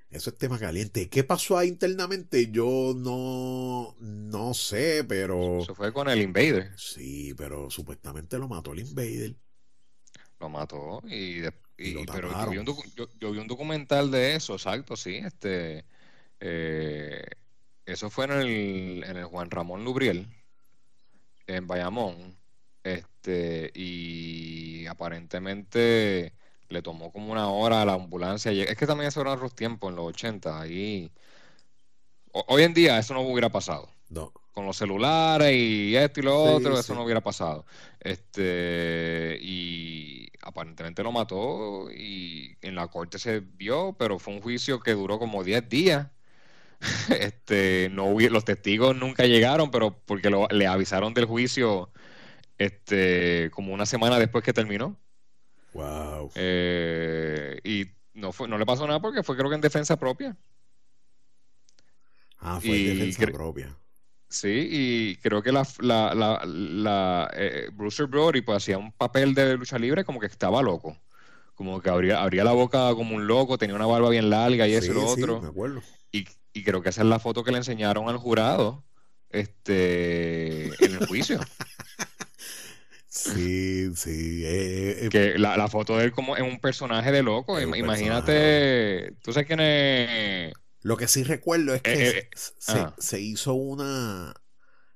eso 0.09 0.29
es 0.31 0.37
tema 0.37 0.57
caliente. 0.59 1.09
¿Qué 1.09 1.23
pasó 1.23 1.57
ahí 1.57 1.69
internamente? 1.69 2.51
Yo 2.51 2.93
no, 2.97 3.95
no 3.99 4.53
sé, 4.53 5.05
pero. 5.07 5.59
Eso 5.61 5.75
fue 5.75 5.93
con 5.93 6.09
el 6.09 6.21
Invader. 6.21 6.71
Sí, 6.77 7.33
pero 7.37 7.69
supuestamente 7.69 8.37
lo 8.39 8.47
mató 8.47 8.73
el 8.73 8.79
Invader. 8.79 9.35
Lo 10.39 10.49
mató 10.49 11.01
y, 11.07 11.39
de- 11.39 11.53
Y 11.79 11.91
lo 11.93 12.01
y- 12.01 12.05
pero 12.05 12.29
yo 12.31 12.49
vi, 12.51 12.57
un 12.57 12.65
docu- 12.65 12.93
yo, 12.95 13.07
yo 13.19 13.31
vi 13.31 13.39
un 13.39 13.47
documental 13.47 14.11
de 14.11 14.35
eso, 14.35 14.53
exacto, 14.53 14.95
sí, 14.95 15.15
este 15.15 15.85
eh, 16.41 17.23
eso 17.85 18.09
fue 18.09 18.25
en 18.25 18.31
el, 18.31 19.03
en 19.03 19.17
el 19.17 19.25
Juan 19.25 19.49
Ramón 19.49 19.83
Lubriel, 19.83 20.27
en 21.47 21.65
Bayamón, 21.67 22.37
este, 22.83 23.71
y 23.73 24.85
aparentemente 24.87 26.33
le 26.69 26.81
tomó 26.81 27.11
como 27.11 27.31
una 27.31 27.49
hora 27.49 27.81
a 27.81 27.85
la 27.85 27.93
ambulancia. 27.93 28.51
Es 28.51 28.77
que 28.77 28.85
también 28.85 29.07
esos 29.07 29.21
eran 29.21 29.33
otros 29.37 29.55
tiempos, 29.55 29.89
en 29.89 29.95
los 29.95 30.05
80, 30.05 30.61
ahí 30.61 31.11
ho- 32.31 32.45
hoy 32.47 32.63
en 32.63 32.73
día 32.73 32.99
eso 32.99 33.13
no 33.13 33.21
hubiera 33.21 33.49
pasado 33.49 33.89
No. 34.09 34.31
con 34.53 34.65
los 34.65 34.77
celulares 34.77 35.53
y 35.55 35.95
esto 35.95 36.19
y 36.19 36.23
lo 36.23 36.43
Sí, 36.45 36.49
otro, 36.53 36.73
sí. 36.75 36.79
eso 36.81 36.93
no 36.95 37.03
hubiera 37.03 37.21
pasado. 37.21 37.65
Este, 37.99 39.37
y 39.41 40.18
aparentemente 40.41 41.03
lo 41.03 41.11
mató 41.11 41.91
y 41.91 42.57
en 42.61 42.75
la 42.75 42.87
corte 42.87 43.19
se 43.19 43.39
vio, 43.41 43.95
pero 43.97 44.19
fue 44.19 44.33
un 44.33 44.41
juicio 44.41 44.79
que 44.79 44.91
duró 44.93 45.19
como 45.19 45.43
10 45.43 45.67
días. 45.69 46.07
Este, 47.09 47.89
no 47.91 48.17
los 48.17 48.45
testigos 48.45 48.95
nunca 48.95 49.25
llegaron, 49.25 49.69
pero 49.69 49.91
porque 50.05 50.29
lo- 50.29 50.47
le 50.49 50.65
avisaron 50.65 51.13
del 51.13 51.25
juicio 51.25 51.91
este, 52.57 53.49
como 53.51 53.73
una 53.73 53.85
semana 53.85 54.17
después 54.17 54.43
que 54.43 54.53
terminó. 54.53 54.97
Wow. 55.73 56.31
Eh, 56.35 57.59
y 57.63 57.85
no 58.13 58.31
fue, 58.31 58.47
no 58.47 58.57
le 58.57 58.65
pasó 58.65 58.87
nada 58.87 59.01
porque 59.01 59.23
fue 59.23 59.35
creo 59.35 59.49
que 59.49 59.55
en 59.55 59.61
defensa 59.61 59.97
propia. 59.97 60.37
Ah, 62.37 62.59
fue 62.61 62.69
y 62.69 62.83
defensa 62.85 63.27
propia. 63.27 63.75
Sí, 64.29 64.67
y 64.71 65.15
creo 65.17 65.41
que 65.41 65.51
la, 65.51 65.67
la, 65.79 66.13
la, 66.13 66.41
la, 66.45 67.31
eh, 67.33 67.69
Bruce 67.73 68.03
Brody 68.03 68.41
pues 68.41 68.57
hacía 68.57 68.77
un 68.77 68.91
papel 68.91 69.33
de 69.33 69.57
lucha 69.57 69.79
libre 69.79 70.03
como 70.05 70.19
que 70.19 70.27
estaba 70.27 70.61
loco. 70.61 70.95
Como 71.55 71.81
que 71.81 71.89
abría, 71.89 72.21
abría 72.21 72.43
la 72.43 72.51
boca 72.53 72.93
como 72.95 73.15
un 73.15 73.27
loco, 73.27 73.57
tenía 73.57 73.75
una 73.75 73.87
barba 73.87 74.09
bien 74.09 74.29
larga 74.29 74.67
y 74.67 74.73
eso 74.73 74.85
y 74.85 74.89
Sí, 74.89 74.93
lo 74.93 75.07
sí, 75.07 75.21
otro. 75.23 75.41
me 75.41 75.47
acuerdo. 75.49 75.81
Y, 76.11 76.25
y 76.53 76.63
creo 76.63 76.81
que 76.81 76.89
esa 76.89 77.01
es 77.01 77.07
la 77.07 77.19
foto 77.19 77.43
que 77.43 77.51
le 77.51 77.57
enseñaron 77.57 78.07
al 78.07 78.17
jurado 78.17 78.83
este, 79.29 80.67
en 80.85 80.93
el 80.95 81.07
juicio. 81.07 81.39
Sí, 83.11 83.91
sí. 83.95 84.43
eh, 84.45 85.05
eh, 85.05 85.09
Que 85.09 85.37
la, 85.39 85.57
la 85.57 85.67
foto 85.67 85.97
de 85.97 86.05
él 86.05 86.11
como 86.11 86.35
es 86.37 86.43
un 86.43 86.59
personaje 86.59 87.11
de 87.11 87.23
loco. 87.23 87.59
Imagínate, 87.59 89.13
¿tú 89.23 89.33
sabes 89.33 89.47
quién 89.47 89.59
es? 89.59 90.53
Lo 90.81 90.97
que 90.97 91.07
sí 91.07 91.23
recuerdo 91.23 91.73
es 91.73 91.81
que 91.81 92.09
Eh, 92.09 92.17
eh, 92.19 92.29
se, 92.35 92.85
se- 92.97 93.21
hizo 93.21 93.53
una. 93.53 94.33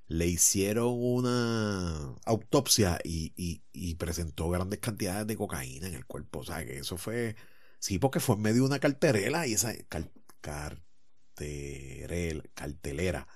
Le 0.06 0.26
hicieron 0.26 0.92
una 0.96 2.14
autopsia 2.26 2.98
y, 3.04 3.32
y- 3.36 3.62
y 3.72 3.94
presentó 3.94 4.50
grandes 4.50 4.80
cantidades 4.80 5.26
de 5.26 5.36
cocaína 5.36 5.86
en 5.88 5.94
el 5.94 6.04
cuerpo. 6.06 6.40
O 6.40 6.44
sea, 6.44 6.64
que 6.64 6.78
eso 6.78 6.96
fue. 6.98 7.36
Sí, 7.78 7.98
porque 7.98 8.20
fue 8.20 8.36
en 8.36 8.42
medio 8.42 8.62
de 8.62 8.68
una 8.68 8.78
carterela 8.80 9.46
y 9.46 9.54
esa. 9.54 9.74
car- 9.88 10.10
carterel- 10.42 12.50
cartelera. 12.54 13.26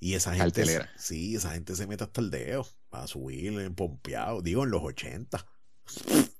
Y 0.00 0.14
esa 0.14 0.34
gente. 0.34 0.60
Cartelera. 0.62 0.90
Sí, 0.98 1.36
esa 1.36 1.52
gente 1.52 1.74
se 1.76 1.86
mete 1.86 2.04
hasta 2.04 2.20
el 2.20 2.30
dedo 2.30 2.66
para 2.90 3.06
subir 3.06 3.58
en 3.58 3.74
pompeado. 3.74 4.42
Digo, 4.42 4.64
en 4.64 4.70
los 4.70 4.82
80. 4.82 5.46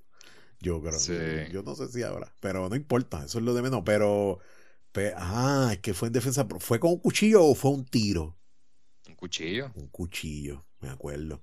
Yo 0.59 0.81
creo. 0.81 0.99
Sí. 0.99 1.13
Yo 1.51 1.63
no 1.63 1.75
sé 1.75 1.87
si 1.89 2.03
ahora. 2.03 2.33
Pero 2.39 2.69
no 2.69 2.75
importa, 2.75 3.25
eso 3.25 3.39
es 3.39 3.43
lo 3.43 3.53
de 3.53 3.61
menos. 3.61 3.81
Pero. 3.85 4.39
Ah, 5.15 5.69
es 5.73 5.79
que 5.79 5.93
fue 5.93 6.07
en 6.07 6.13
defensa. 6.13 6.47
¿Fue 6.59 6.79
con 6.79 6.91
un 6.91 6.99
cuchillo 6.99 7.43
o 7.43 7.55
fue 7.55 7.71
un 7.71 7.85
tiro? 7.85 8.37
Un 9.07 9.15
cuchillo. 9.15 9.71
Un 9.75 9.87
cuchillo, 9.87 10.65
me 10.79 10.89
acuerdo. 10.89 11.41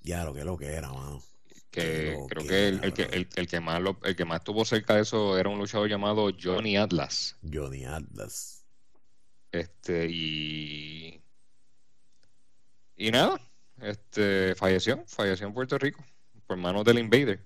Ya 0.00 0.24
lo 0.24 0.32
que 0.34 0.44
lo 0.44 0.56
que 0.56 0.66
era, 0.66 0.92
mano. 0.92 1.22
Que 1.70 2.16
creo 2.28 2.46
que 2.46 2.68
el, 2.68 2.84
el 2.84 2.92
que 2.94 3.02
el, 3.02 3.28
el 3.34 3.46
que 3.48 3.60
más 3.60 3.82
lo- 3.82 3.98
el 4.04 4.16
que 4.16 4.24
más 4.24 4.38
estuvo 4.38 4.64
cerca 4.64 4.94
de 4.94 5.02
eso 5.02 5.36
era 5.36 5.48
un 5.50 5.58
luchador 5.58 5.88
llamado 5.88 6.30
Johnny 6.40 6.76
Atlas. 6.76 7.36
Johnny 7.52 7.84
Atlas. 7.84 8.64
Este, 9.52 10.06
y. 10.10 11.20
Y 12.96 13.10
nada, 13.10 13.38
este, 13.82 14.54
falleció, 14.54 15.04
falleció 15.06 15.46
en 15.46 15.52
Puerto 15.52 15.76
Rico, 15.76 16.02
por 16.46 16.56
manos 16.56 16.84
del 16.84 16.98
Invader. 16.98 17.44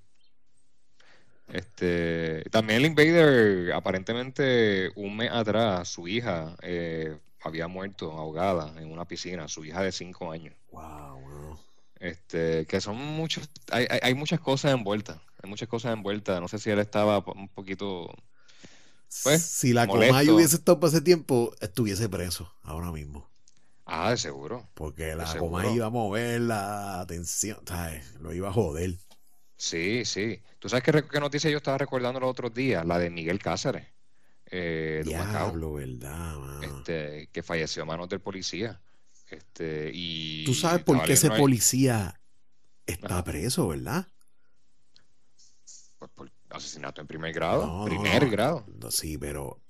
Este, 1.52 2.44
también 2.50 2.78
el 2.78 2.86
Invader, 2.86 3.72
aparentemente, 3.72 4.90
un 4.94 5.16
mes 5.16 5.30
atrás, 5.32 5.88
su 5.88 6.06
hija 6.08 6.56
eh, 6.62 7.16
había 7.40 7.66
muerto 7.68 8.12
ahogada 8.12 8.72
en 8.80 8.90
una 8.92 9.04
piscina, 9.06 9.48
su 9.48 9.64
hija 9.64 9.82
de 9.82 9.92
cinco 9.92 10.30
años. 10.30 10.54
Wow, 10.70 11.20
mano. 11.20 11.60
Este, 11.98 12.66
que 12.66 12.80
son 12.80 12.96
muchos, 12.96 13.48
hay, 13.70 13.86
hay, 13.90 13.98
hay 14.02 14.14
muchas 14.14 14.40
cosas 14.40 14.72
envueltas, 14.72 15.18
hay 15.42 15.50
muchas 15.50 15.68
cosas 15.68 15.92
envueltas. 15.92 16.40
No 16.40 16.48
sé 16.48 16.58
si 16.58 16.70
él 16.70 16.78
estaba 16.78 17.18
un 17.34 17.48
poquito, 17.48 18.10
Pues, 19.22 19.42
si 19.42 19.72
la. 19.72 19.86
Comay 19.86 20.28
hubiese 20.30 20.56
estado 20.56 20.80
por 20.80 20.88
ese 20.88 21.00
tiempo, 21.00 21.52
estuviese 21.60 22.08
preso 22.08 22.52
ahora 22.62 22.90
mismo. 22.92 23.28
ah, 23.84 24.10
de 24.10 24.16
seguro. 24.16 24.68
Porque 24.74 25.14
la. 25.16 25.36
Comay 25.36 25.74
iba 25.74 25.86
a 25.86 25.90
mover 25.90 26.40
la 26.42 27.00
atención, 27.00 27.58
¿sabes? 27.66 28.14
Lo 28.20 28.32
iba 28.32 28.48
a 28.48 28.52
joder. 28.52 28.96
Sí, 29.60 30.06
sí. 30.06 30.40
¿Tú 30.58 30.70
sabes 30.70 30.82
qué, 30.82 31.20
noticia 31.20 31.50
yo 31.50 31.58
estaba 31.58 31.76
recordando 31.76 32.18
los 32.18 32.30
otros 32.30 32.54
días? 32.54 32.82
La 32.86 32.98
de 32.98 33.10
Miguel 33.10 33.38
Cáceres, 33.40 33.86
eh, 34.46 35.02
Diablo, 35.04 35.74
¿verdad, 35.74 36.64
este, 36.64 37.28
que 37.30 37.42
falleció 37.42 37.82
a 37.82 37.84
manos 37.84 38.08
del 38.08 38.20
policía. 38.20 38.80
Este, 39.28 39.90
y 39.92 40.44
Tú 40.46 40.54
sabes 40.54 40.82
por 40.82 41.02
qué 41.02 41.12
ese 41.12 41.28
policía 41.30 42.18
está 42.86 43.22
preso, 43.22 43.68
¿verdad? 43.68 44.08
por, 45.98 46.08
por 46.08 46.30
asesinato 46.48 47.02
en 47.02 47.06
primer 47.06 47.34
grado, 47.34 47.66
No, 47.66 47.84
primer 47.84 48.24
no. 48.24 48.30
grado. 48.30 48.66
No, 48.80 48.90
sí, 48.90 49.18
pero. 49.18 49.60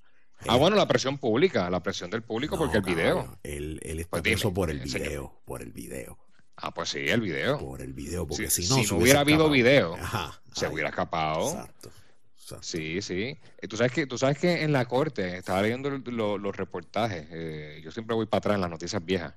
Ah, 0.46 0.54
bueno, 0.54 0.76
la 0.76 0.86
presión 0.86 1.18
pública, 1.18 1.68
la 1.68 1.82
presión 1.82 2.10
del 2.10 2.22
público 2.22 2.56
porque 2.56 2.76
el 2.76 2.84
video. 2.84 3.40
Él, 3.42 3.80
él 3.82 3.98
está 3.98 4.10
Pues 4.10 4.22
dime, 4.22 4.36
preso 4.36 4.54
por 4.54 4.70
el 4.70 4.88
señor. 4.88 5.08
video. 5.08 5.42
Por 5.44 5.62
el 5.62 5.72
video. 5.72 6.16
Ah, 6.62 6.72
pues 6.74 6.90
sí, 6.90 6.98
el 7.00 7.20
video. 7.20 7.58
Por 7.58 7.80
el 7.80 7.92
video. 7.92 8.26
Porque 8.26 8.50
Si- 8.50 8.62
si, 8.64 8.68
no. 8.74 8.82
si 8.84 8.90
no 8.94 9.00
hubiera 9.00 9.20
habido 9.20 9.38
escapado. 9.38 9.50
video, 9.52 9.94
Ajá, 9.94 10.40
Se 10.54 10.66
ahí. 10.66 10.72
hubiera 10.72 10.88
escapado. 10.90 11.50
Exacto. 11.50 11.90
exacto. 12.36 12.62
Sí, 12.62 13.00
sí. 13.02 13.38
Eh, 13.58 13.68
Tú 13.68 13.76
sabes 13.76 13.92
que, 13.92 14.06
tú 14.06 14.18
sabes 14.18 14.38
que 14.38 14.62
en 14.62 14.72
la 14.72 14.84
corte, 14.86 15.36
estaba 15.38 15.62
leyendo 15.62 15.88
lo- 15.90 15.98
lo- 16.10 16.38
los 16.38 16.56
reportajes, 16.56 17.26
eh, 17.30 17.80
yo 17.84 17.90
siempre 17.92 18.14
voy 18.16 18.26
para 18.26 18.38
atrás 18.38 18.54
en 18.56 18.60
las 18.62 18.70
noticias 18.70 19.04
viejas, 19.04 19.34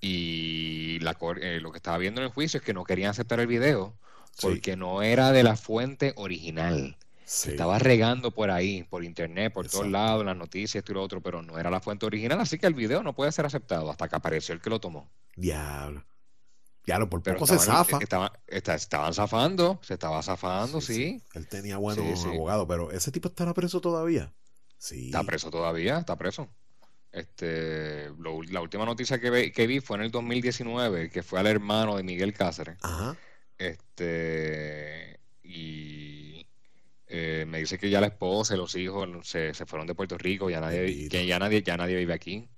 y 0.00 0.98
la 1.00 1.16
eh, 1.40 1.58
lo 1.60 1.70
que 1.72 1.78
estaba 1.78 1.98
viendo 1.98 2.20
en 2.20 2.26
el 2.26 2.32
juicio 2.32 2.58
es 2.58 2.64
que 2.64 2.74
no 2.74 2.84
querían 2.84 3.10
aceptar 3.10 3.40
el 3.40 3.46
video 3.46 3.94
Sí. 4.32 4.38
porque 4.42 4.76
no 4.76 5.02
era 5.02 5.32
de 5.32 5.42
la 5.42 5.56
fuente 5.56 6.12
original. 6.16 6.96
Sí. 7.24 7.50
Estaba 7.50 7.78
regando 7.78 8.32
por 8.32 8.50
ahí, 8.50 8.82
por 8.84 9.04
internet, 9.04 9.52
por 9.52 9.68
todos 9.68 9.88
lados, 9.88 10.24
las 10.24 10.36
noticias, 10.36 10.76
esto 10.76 10.92
y 10.92 10.94
lo 10.96 11.02
otro, 11.02 11.20
pero 11.20 11.42
no 11.42 11.58
era 11.58 11.70
la 11.70 11.80
fuente 11.80 12.04
original, 12.06 12.40
así 12.40 12.58
que 12.58 12.66
el 12.66 12.74
video 12.74 13.02
no 13.02 13.14
puede 13.14 13.30
ser 13.32 13.46
aceptado 13.46 13.90
hasta 13.90 14.08
que 14.08 14.16
apareció 14.16 14.52
el 14.54 14.60
que 14.60 14.70
lo 14.70 14.80
tomó. 14.80 15.08
Diablo. 15.36 16.04
Diablo, 16.86 17.08
por 17.10 17.22
poco 17.22 17.46
se 17.46 17.56
estaban, 17.56 17.84
zafa. 17.84 17.98
estaban, 18.02 18.30
esta- 18.46 18.74
estaban 18.74 19.14
zafando, 19.14 19.78
se 19.82 19.94
estaba 19.94 20.22
zafando, 20.22 20.80
sí. 20.80 21.22
Él 21.34 21.46
tenía 21.46 21.76
buenos 21.76 22.20
Sí, 22.22 22.28
abogados, 22.28 22.66
pero 22.68 22.90
ese 22.90 23.12
tipo 23.12 23.28
estará 23.28 23.52
preso 23.54 23.80
todavía. 23.80 24.32
Sí. 24.78 25.06
Está 25.06 25.22
preso 25.24 25.50
todavía, 25.50 25.98
está 25.98 26.16
preso. 26.16 26.48
Este, 27.12 28.08
lo- 28.18 28.42
la 28.44 28.60
última 28.62 28.84
noticia 28.86 29.20
que, 29.20 29.30
ve- 29.30 29.52
que 29.52 29.66
vi 29.66 29.80
fue 29.80 29.96
en 29.98 30.04
el 30.04 30.10
2019, 30.10 31.10
que 31.10 31.22
fue 31.22 31.38
al 31.40 31.46
hermano 31.48 31.96
de 31.96 32.02
Miguel 32.02 32.32
Cáceres. 32.32 32.78
Ajá. 32.82 33.16
Este, 33.58 35.20
y 35.42 36.46
eh, 37.08 37.44
me 37.46 37.58
dice 37.58 37.78
que 37.78 37.90
ya 37.90 38.00
la 38.00 38.06
esposa 38.06 38.54
y 38.54 38.56
los 38.56 38.74
hijos 38.76 39.08
se, 39.26 39.52
se 39.54 39.66
fueron 39.66 39.86
de 39.86 39.94
Puerto 39.94 40.16
Rico, 40.16 40.48
ya 40.48 40.60
nadie, 40.60 41.08
que 41.08 41.26
ya 41.26 41.38
nadie, 41.38 41.62
ya 41.62 41.76
nadie 41.76 41.96
vive 41.96 42.14
aquí. 42.14 42.48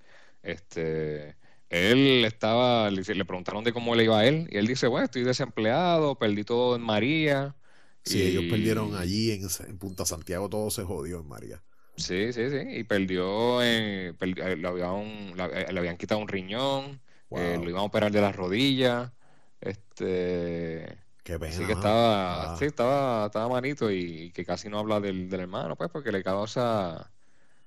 Este, 0.43 1.37
él 1.73 2.25
estaba, 2.25 2.91
le, 2.91 3.03
le 3.03 3.25
preguntaron 3.25 3.65
de 3.65 3.73
cómo 3.73 3.95
le 3.95 4.05
iba 4.05 4.19
a 4.21 4.27
él, 4.27 4.49
y 4.51 4.59
él 4.59 4.67
dice, 4.67 4.87
bueno, 4.89 5.05
estoy 5.07 5.25
desempleado, 5.25 6.19
perdí 6.19 6.45
todo 6.45 6.77
en 6.77 6.83
María. 6.83 7.57
Sí, 8.05 8.19
y- 8.19 8.27
ellos 8.29 8.45
perdieron 8.45 8.95
allí 8.95 9.31
en, 9.33 9.43
en 9.69 9.79
Punta 9.79 10.05
Santiago, 10.07 10.49
todo 10.49 10.71
se 10.71 10.83
jodió 10.85 11.21
en 11.21 11.29
María. 11.29 11.63
Sí, 11.97 12.33
sí, 12.33 12.51
sí. 12.51 12.57
Y 12.71 12.85
perdió, 12.85 13.63
en- 13.63 14.17
perdi- 14.19 14.43
eh, 14.43 14.57
le, 14.57 14.67
habían, 14.69 15.37
la- 15.37 15.47
eh, 15.47 15.73
le 15.73 15.79
habían 15.79 15.97
quitado 15.97 16.21
un 16.21 16.29
riñón, 16.29 17.01
eh, 17.35 17.59
lo 17.59 17.69
iban 17.71 17.83
a 17.83 17.85
operar 17.85 18.11
de 18.11 18.21
las 18.21 18.35
rodillas. 18.35 19.13
Este, 19.61 20.99
Qué 21.23 21.39
pena. 21.39 21.51
Así 21.51 21.67
que 21.67 21.73
estaba, 21.73 22.45
Ah, 22.45 22.57
sí, 22.57 22.65
estaba, 22.65 23.27
estaba 23.27 23.49
malito 23.49 23.91
y, 23.91 24.33
que 24.33 24.45
casi 24.45 24.69
no 24.69 24.79
habla 24.79 25.01
del, 25.01 25.29
del 25.29 25.41
hermano, 25.41 25.77
pues, 25.77 25.91
porque 25.91 26.11
le 26.13 26.23
causa, 26.25 27.13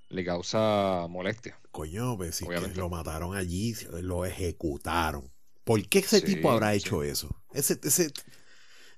le 0.10 0.24
causa 0.24 1.08
molestia. 1.10 1.58
Coño, 1.72 2.18
pues 2.18 2.36
si 2.36 2.46
lo 2.76 2.90
mataron 2.90 3.36
allí, 3.36 3.76
lo 4.02 4.26
ejecutaron. 4.26 5.30
¿Por 5.64 5.82
qué 5.88 6.00
ese 6.00 6.22
Sí, 6.22 6.26
tipo 6.36 6.52
habrá 6.52 6.72
sí. 6.74 6.78
hecho 6.80 7.04
eso? 7.04 7.36
Ese, 7.54 7.80
ese, 7.84 8.12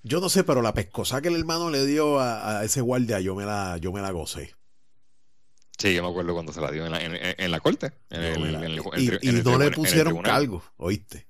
yo 0.04 0.20
no 0.20 0.30
sé, 0.30 0.44
pero 0.44 0.62
la 0.62 0.74
pescosa 0.74 1.22
que 1.22 1.30
el 1.30 1.36
hermano 1.36 1.70
le 1.70 1.86
dio 1.86 2.20
a, 2.20 2.60
a 2.60 2.64
ese 2.66 2.82
guardia, 2.82 3.20
yo 3.20 3.36
me 3.36 3.46
la, 3.46 3.78
yo 3.78 3.92
me 3.92 4.02
la 4.02 4.12
gocé. 4.12 4.54
Sí, 5.78 5.94
yo 5.94 6.02
me 6.04 6.10
acuerdo 6.10 6.34
cuando 6.34 6.52
se 6.52 6.60
la 6.62 6.72
dio 6.72 6.86
en 6.86 6.92
la, 6.92 7.02
en, 7.02 7.16
en- 7.16 7.36
en 7.38 7.52
la 7.52 7.60
corte. 7.60 7.92
Y 9.22 9.32
no 9.44 9.58
le 9.58 9.72
pusieron 9.72 10.22
cargo, 10.22 10.64
¿oíste? 10.78 11.28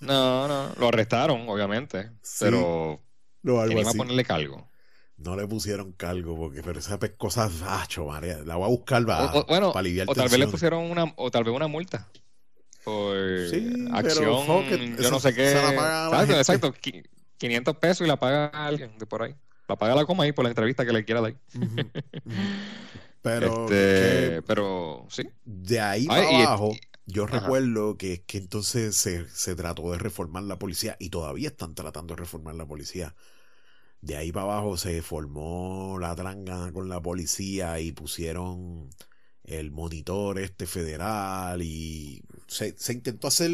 No, 0.00 0.46
no, 0.48 0.72
lo 0.78 0.88
arrestaron, 0.88 1.48
obviamente, 1.48 2.10
Sí, 2.22 2.44
pero 2.44 3.02
No, 3.42 3.54
¿quién 3.54 3.62
algo 3.62 3.80
iba 3.80 3.90
a 3.90 3.94
ponerle 3.94 4.24
cargo? 4.24 4.70
No 5.20 5.36
le 5.36 5.46
pusieron 5.46 5.92
cargo, 5.92 6.36
porque 6.36 6.62
pero 6.62 6.78
esa 6.80 6.98
pescosa, 6.98 7.50
acho, 7.82 8.06
María, 8.06 8.38
la 8.44 8.56
voy 8.56 8.64
a 8.66 8.68
buscar 8.68 9.04
para, 9.06 9.24
O, 9.24 9.40
o- 9.40 9.46
bueno, 9.46 9.68
aliviar 9.74 10.08
o 10.10 10.14
tal 10.14 10.28
vez 10.28 10.38
le 10.40 10.48
pusieron 10.48 10.90
una, 10.90 11.12
o 11.16 11.30
tal 11.30 11.44
vez 11.44 11.54
una 11.54 11.68
multa 11.68 12.08
por 12.84 13.16
Sí, 13.34 13.56
acción, 13.92 14.74
it, 14.74 14.98
yo 15.00 15.10
eso 15.10 15.10
no 15.10 15.20
sé 15.20 15.34
qué. 15.34 15.50
se 15.50 15.60
la 15.62 15.74
paga 15.74 16.08
la 16.10 16.24
Exacto, 16.24 16.34
exacto, 16.36 16.72
qui- 16.74 17.04
500 17.38 17.76
pesos 17.78 18.06
y 18.06 18.08
la 18.08 18.18
paga 18.18 18.50
a 18.52 18.66
alguien 18.66 18.98
de 18.98 19.06
por 19.06 19.22
ahí. 19.22 19.34
La 19.68 19.76
paga 19.76 19.94
la 19.94 20.04
coma 20.06 20.24
ahí 20.24 20.32
por 20.32 20.44
la 20.44 20.50
entrevista 20.50 20.84
que 20.84 20.92
le 20.92 21.04
quiera 21.04 21.20
dar. 21.20 21.34
Pero 23.22 23.74
Este, 23.74 23.94
que 23.94 24.42
pero 24.46 25.06
sí. 25.10 25.24
de 25.44 25.80
ahí 25.80 26.10
Ay, 26.10 26.10
para 26.10 26.28
y- 26.30 26.42
abajo, 26.42 26.76
y- 26.76 26.80
yo 27.06 27.26
ajá. 27.30 27.56
recuerdo 27.56 27.96
que, 27.96 28.24
que 28.24 28.38
entonces 28.38 28.96
se, 28.96 29.28
se 29.28 29.54
trató 29.56 29.90
de 29.92 29.98
reformar 29.98 30.44
la 30.44 30.58
policía 30.58 30.96
y 31.00 31.10
todavía 31.10 31.48
están 31.48 31.74
tratando 31.74 32.14
de 32.14 32.20
reformar 32.20 32.54
la 32.54 32.66
policía. 32.66 33.14
De 34.02 34.16
ahí 34.16 34.32
para 34.32 34.44
abajo 34.44 34.76
se 34.76 35.02
formó 35.02 35.98
la 36.00 36.14
tranga 36.16 36.72
con 36.72 36.88
la 36.88 37.00
policía 37.02 37.80
y 37.80 37.92
pusieron 37.92 38.88
el 39.44 39.70
monitor 39.70 40.38
este 40.38 40.66
federal 40.66 41.60
y 41.62 42.22
se, 42.46 42.76
se 42.78 42.92
intentó 42.94 43.28
hacer... 43.28 43.50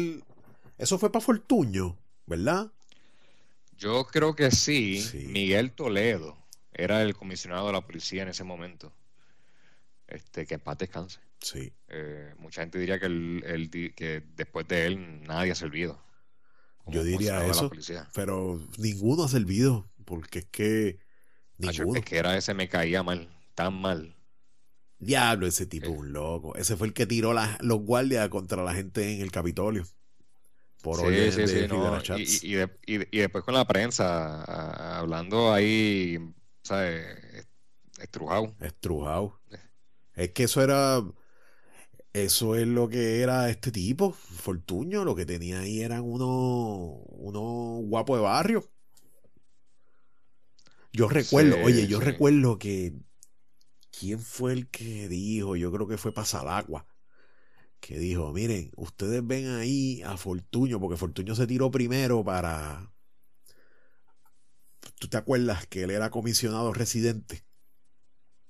Eso 0.77 0.99
fue 0.99 1.11
para 1.11 1.25
Fortuño, 1.25 1.97
¿verdad? 2.27 2.71
Yo 3.77 4.05
creo 4.05 4.35
que 4.35 4.51
sí. 4.51 5.01
Sí. 5.01 5.27
Miguel 5.27 5.71
Toledo 5.71 6.37
era 6.73 7.01
el 7.01 7.15
comisionado 7.15 7.67
de 7.67 7.73
la 7.73 7.81
policía 7.81 8.23
en 8.23 8.29
ese 8.29 8.43
momento. 8.43 8.93
Este, 10.07 10.45
que 10.45 10.53
en 10.55 10.61
paz 10.61 10.77
descanse. 10.77 11.19
Sí. 11.41 11.73
Eh, 11.89 12.33
mucha 12.39 12.61
gente 12.61 12.79
diría 12.79 12.99
que, 12.99 13.07
el- 13.07 13.69
que 13.95 14.23
después 14.35 14.67
de 14.67 14.85
él 14.85 15.23
nadie 15.23 15.51
ha 15.51 15.55
servido. 15.55 16.01
Yo 16.85 17.03
diría 17.03 17.45
eso. 17.45 17.67
policía. 17.69 18.07
Pero 18.13 18.61
ninguno 18.77 19.23
ha 19.23 19.27
servido, 19.27 19.89
porque 20.07 20.39
es 20.39 20.45
que 20.45 20.99
ninguno. 21.59 21.99
Es 21.99 22.05
que 22.05 22.17
era 22.17 22.35
ese 22.37 22.53
me 22.53 22.67
caía 22.69 23.03
mal, 23.03 23.29
tan 23.53 23.73
mal. 23.79 24.15
Diablo, 24.99 25.45
ese 25.45 25.67
tipo 25.67 25.91
es 25.91 25.99
un 25.99 26.11
loco. 26.13 26.55
Ese 26.55 26.75
fue 26.75 26.87
el 26.87 26.93
que 26.93 27.05
tiró 27.05 27.33
la- 27.33 27.57
los 27.61 27.79
guardias 27.81 28.27
contra 28.29 28.63
la 28.63 28.73
gente 28.73 29.13
en 29.13 29.21
el 29.21 29.31
Capitolio. 29.31 29.85
Por 30.81 30.99
Sí, 30.99 31.05
orden 31.05 31.31
sí, 31.31 31.47
sí, 31.47 31.67
no, 31.67 31.75
Rivera 31.75 31.99
y, 31.99 32.03
Chats. 32.03 32.43
y- 32.43 32.47
y 32.47 32.53
de- 32.55 32.77
y- 32.85 33.17
y 33.17 33.19
después 33.19 33.43
con 33.43 33.53
la 33.53 33.65
prensa, 33.65 34.43
a- 34.43 34.99
hablando 34.99 35.53
ahí, 35.53 36.17
¿sabes? 36.63 37.47
Estrujado. 37.99 38.55
Estrujado. 38.61 39.39
Es 40.15 40.31
que 40.31 40.43
eso 40.43 40.61
era. 40.63 41.03
Eso 42.13 42.55
es 42.55 42.67
lo 42.67 42.89
que 42.89 43.21
era 43.21 43.49
este 43.49 43.71
tipo, 43.71 44.11
Fortuño. 44.11 45.03
Lo 45.05 45.15
que 45.15 45.25
tenía 45.25 45.59
ahí 45.59 45.81
eran 45.81 46.01
unos 46.03 46.99
unos 47.09 47.85
guapos 47.87 48.17
de 48.17 48.23
barrio. 48.23 48.63
Yo 50.91 51.07
recuerdo, 51.07 51.57
Sí, 51.57 51.61
oye, 51.61 51.87
yo 51.87 51.99
sí. 51.99 52.05
recuerdo 52.05 52.57
que. 52.59 52.93
¿Quién 53.91 54.19
fue 54.19 54.53
el 54.53 54.69
que 54.69 55.07
dijo? 55.09 55.55
Yo 55.55 55.71
creo 55.71 55.87
que 55.87 55.97
fue 55.97 56.13
Pasalagua. 56.13 56.87
Que 57.79 57.97
dijo: 57.99 58.33
Miren, 58.33 58.71
ustedes 58.75 59.25
ven 59.25 59.47
ahí 59.49 60.01
a 60.03 60.17
Fortuño, 60.17 60.79
porque 60.79 60.97
Fortuño 60.97 61.35
se 61.35 61.47
tiró 61.47 61.71
primero 61.71 62.23
para. 62.23 62.91
¿Tú 64.99 65.07
te 65.07 65.17
acuerdas 65.17 65.65
que 65.67 65.83
él 65.83 65.91
era 65.91 66.11
comisionado 66.11 66.71
residente? 66.73 67.45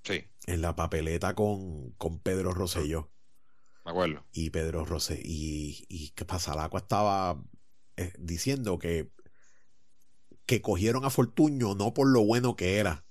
Sí, 0.04 0.24
en 0.48 0.62
la 0.64 0.76
papeleta 0.76 1.36
con, 1.36 1.92
con 1.92 2.20
Pedro 2.20 2.52
Rosselló. 2.54 3.12
me 3.86 3.92
acuerdo. 3.92 4.24
Y 4.32 4.50
Pedro 4.52 4.86
Rosselló. 4.86 5.22
Y, 5.24 5.86
y 5.90 6.10
que 6.12 6.26
Pasalacua 6.26 6.80
estaba 6.82 7.44
eh, 7.98 8.14
diciendo 8.20 8.78
que, 8.80 9.12
que 10.48 10.64
cogieron 10.64 11.06
a 11.06 11.12
Fortuño 11.12 11.76
no 11.76 11.94
por 11.96 12.08
lo 12.10 12.24
bueno 12.26 12.58
que 12.58 12.78
era, 12.80 13.06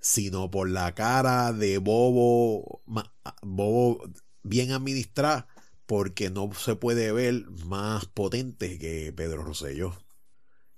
sino 0.00 0.50
por 0.52 0.70
la 0.70 0.94
cara 0.94 1.52
de 1.54 1.78
bobo, 1.78 2.82
ma- 2.86 3.14
bobo 3.42 4.02
bien 4.44 4.72
administrada, 4.72 5.48
porque 5.86 6.30
no 6.30 6.52
se 6.54 6.76
puede 6.76 7.12
ver 7.12 7.46
más 7.66 8.06
potente 8.06 8.78
que 8.78 9.12
Pedro 9.14 9.44
Rosselló. 9.44 9.94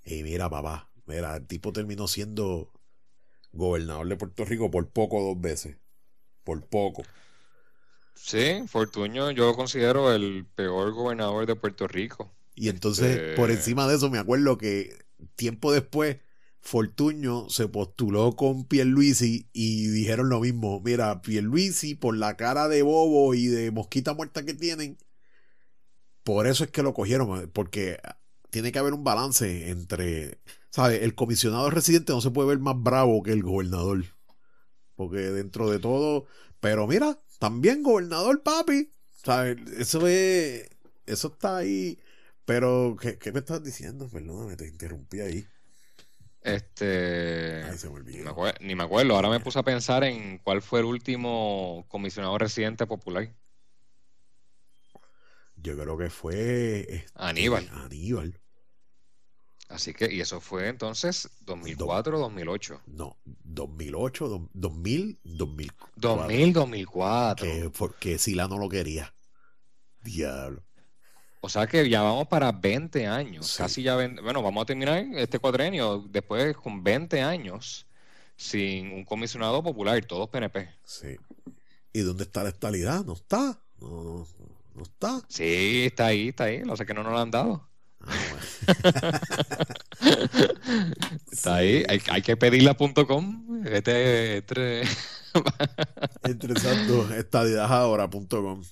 Y 0.05 0.23
mira, 0.23 0.49
papá, 0.49 0.91
mira, 1.05 1.35
el 1.37 1.47
tipo 1.47 1.73
terminó 1.73 2.07
siendo 2.07 2.71
gobernador 3.53 4.07
de 4.09 4.17
Puerto 4.17 4.45
Rico 4.45 4.71
por 4.71 4.89
poco 4.89 5.21
dos 5.21 5.39
veces. 5.41 5.77
Por 6.43 6.65
poco. 6.67 7.03
Sí, 8.15 8.63
Fortuño 8.67 9.29
yo 9.31 9.45
lo 9.47 9.55
considero 9.55 10.11
el 10.13 10.45
peor 10.55 10.91
gobernador 10.93 11.45
de 11.45 11.55
Puerto 11.55 11.87
Rico. 11.87 12.31
Y 12.55 12.69
entonces, 12.69 13.17
Este- 13.17 13.35
por 13.35 13.51
encima 13.51 13.87
de 13.87 13.95
eso, 13.95 14.09
me 14.09 14.19
acuerdo 14.19 14.57
que 14.57 15.02
tiempo 15.35 15.71
después, 15.71 16.17
Fortuño 16.59 17.49
se 17.49 17.67
postuló 17.67 18.35
con 18.35 18.65
Pierluisi 18.65 19.49
y 19.51 19.87
dijeron 19.87 20.29
lo 20.29 20.39
mismo. 20.39 20.81
Mira, 20.83 21.21
Pierluisi, 21.21 21.95
por 21.95 22.15
la 22.15 22.37
cara 22.37 22.69
de 22.69 22.83
bobo 22.83 23.33
y 23.33 23.47
de 23.47 23.71
mosquita 23.71 24.13
muerta 24.13 24.45
que 24.45 24.53
tienen, 24.53 24.97
por 26.23 26.47
eso 26.47 26.63
es 26.63 26.71
que 26.71 26.83
lo 26.83 26.93
cogieron, 26.93 27.49
porque 27.51 27.99
tiene 28.49 28.71
que 28.71 28.79
haber 28.79 28.93
un 28.93 29.03
balance 29.03 29.69
entre, 29.69 30.39
¿sabes? 30.69 31.01
El 31.01 31.15
comisionado 31.15 31.69
residente 31.69 32.13
no 32.13 32.21
se 32.21 32.31
puede 32.31 32.49
ver 32.49 32.59
más 32.59 32.81
bravo 32.81 33.23
que 33.23 33.31
el 33.31 33.43
gobernador. 33.43 34.05
Porque 34.95 35.17
dentro 35.17 35.69
de 35.69 35.79
todo, 35.79 36.27
pero 36.59 36.87
mira, 36.87 37.19
también 37.39 37.83
gobernador, 37.83 38.41
papi. 38.41 38.93
¿Sabes? 39.23 39.57
Eso 39.77 40.07
es, 40.07 40.69
eso 41.05 41.27
está 41.27 41.57
ahí. 41.57 41.99
Pero, 42.45 42.97
¿qué, 42.99 43.17
qué 43.17 43.31
me 43.31 43.39
estás 43.39 43.63
diciendo? 43.63 44.09
Perdóname, 44.09 44.55
te 44.55 44.67
interrumpí 44.67 45.21
ahí. 45.21 45.47
Este, 46.41 47.63
Ay, 47.63 47.77
se 47.77 47.89
me 47.89 48.01
ni 48.01 48.17
me, 48.17 48.33
ni 48.59 48.81
acuerdo. 48.81 49.15
Ahora 49.15 49.29
me 49.29 49.39
puse 49.39 49.59
a 49.59 49.63
pensar 49.63 50.03
en 50.03 50.39
cuál 50.39 50.61
fue 50.61 50.79
el 50.79 50.85
último 50.85 51.85
comisionado 51.87 52.37
residente 52.37 52.85
popular. 52.85 53.29
Yo 55.55 55.77
creo 55.77 55.97
que 55.97 56.09
fue 56.09 56.81
este, 56.81 57.05
Aníbal. 57.15 57.69
Aníbal. 57.73 58.37
Así 59.69 59.93
que, 59.93 60.13
y 60.13 60.19
eso 60.19 60.41
fue 60.41 60.67
entonces 60.67 61.29
2004, 61.45 62.19
2008. 62.19 62.81
No, 62.87 63.17
2008, 63.23 64.27
do- 64.27 64.49
2000, 64.53 65.19
2004. 65.23 65.91
2000, 65.95 66.53
2004. 66.53 67.45
Que, 67.45 67.69
porque 67.69 68.19
Sila 68.19 68.47
no 68.49 68.57
lo 68.57 68.67
quería. 68.67 69.13
Diablo. 70.03 70.61
O 71.45 71.49
sea 71.49 71.67
que 71.67 71.89
ya 71.89 72.01
vamos 72.01 72.27
para 72.29 72.53
20 72.53 73.05
años. 73.05 73.47
Sí. 73.47 73.57
Casi 73.57 73.83
ya, 73.83 73.97
ven- 73.97 74.17
bueno, 74.23 74.41
vamos 74.41 74.61
a 74.63 74.65
terminar 74.65 75.03
este 75.15 75.39
cuatrenio 75.39 76.05
después 76.09 76.55
con 76.55 76.81
20 76.81 77.21
años 77.21 77.85
sin 78.37 78.93
un 78.93 79.03
comisionado 79.03 79.61
popular, 79.61 80.03
todos 80.05 80.29
PNP. 80.29 80.69
Sí. 80.85 81.17
¿Y 81.91 81.99
dónde 81.99 82.23
está 82.23 82.43
la 82.43 82.49
estabilidad? 82.49 83.03
No 83.03 83.11
está. 83.13 83.59
No, 83.81 83.89
no, 84.03 84.27
no 84.73 84.83
está. 84.83 85.21
Sí, 85.27 85.83
está 85.87 86.05
ahí, 86.07 86.29
está 86.29 86.45
ahí. 86.45 86.63
Lo 86.63 86.77
sé 86.77 86.85
que 86.85 86.93
no 86.93 87.03
nos 87.03 87.11
lo 87.11 87.19
han 87.19 87.29
dado. 87.31 87.67
Ah, 87.99 88.15
bueno. 88.31 89.19
Está 91.31 91.55
ahí. 91.55 91.83
Hay, 91.87 92.01
hay 92.09 92.21
que 92.21 92.35
pedirle 92.37 92.69
a 92.69 92.75
.com. 92.75 93.63
Este, 93.65 94.37
este, 94.39 94.83
Entre 96.23 96.53
estadidadahora.com. 97.19 98.63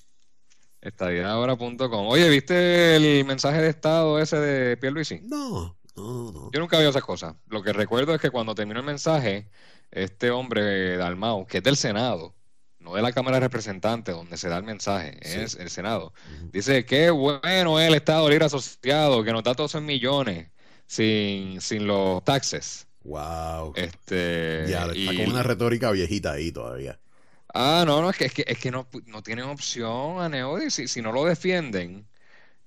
estadidadahora.com. 0.82 2.08
Oye, 2.08 2.30
¿viste 2.30 2.96
el 2.96 3.26
mensaje 3.26 3.62
de 3.62 3.70
estado 3.70 4.20
ese 4.20 4.38
de 4.40 4.78
Pierluisi? 4.78 5.20
No, 5.24 5.78
no, 5.96 6.32
no. 6.32 6.50
Yo 6.52 6.60
nunca 6.60 6.78
veo 6.78 6.90
esas 6.90 7.04
cosas. 7.04 7.36
Lo 7.48 7.62
que 7.64 7.74
recuerdo 7.74 8.14
es 8.16 8.22
que 8.22 8.30
cuando 8.32 8.56
terminó 8.56 8.80
el 8.80 8.86
mensaje, 8.86 9.50
este 9.92 10.32
hombre 10.32 10.98
Dalmau, 10.98 11.46
que 11.46 11.58
es 11.60 11.64
del 11.64 11.78
Senado, 11.78 12.34
no 12.80 12.96
de 12.96 13.02
la 13.02 13.12
Cámara 13.12 13.38
de 13.38 13.42
Representantes, 13.42 14.16
donde 14.16 14.38
se 14.38 14.50
da 14.50 14.58
el 14.58 14.64
mensaje, 14.64 15.20
Sí. 15.22 15.40
es 15.40 15.56
el 15.56 15.70
Senado, 15.70 16.14
dice, 16.52 16.84
qué 16.86 17.10
bueno 17.12 17.80
es 17.80 17.88
el 17.88 17.94
Estado 17.96 18.28
Libre 18.30 18.46
Asociado, 18.46 19.24
que 19.24 19.32
nos 19.34 19.44
da 19.44 19.54
todos 19.54 19.72
esos 19.72 19.84
millones 19.84 20.50
sin, 20.88 21.62
sin 21.62 21.86
los 21.86 22.24
taxes. 22.24 22.88
Wow. 23.04 23.74
Este, 23.76 24.66
ya, 24.68 24.86
está 24.86 24.96
y- 24.96 25.18
con 25.18 25.30
una 25.32 25.44
retórica 25.44 25.92
viejita 25.92 26.32
ahí 26.34 26.52
todavía. 26.52 27.00
Ah, 27.54 27.84
no, 27.86 28.02
no, 28.02 28.10
es 28.10 28.18
que, 28.18 28.26
es 28.26 28.34
que, 28.34 28.46
es 28.48 28.58
que 28.60 28.72
no, 28.72 28.88
no 29.08 29.24
tienen 29.24 29.46
opción, 29.46 30.22
Aneudi, 30.22 30.70
si, 30.72 30.88
si 30.88 31.02
no 31.02 31.12
lo 31.12 31.26
defienden, 31.26 32.08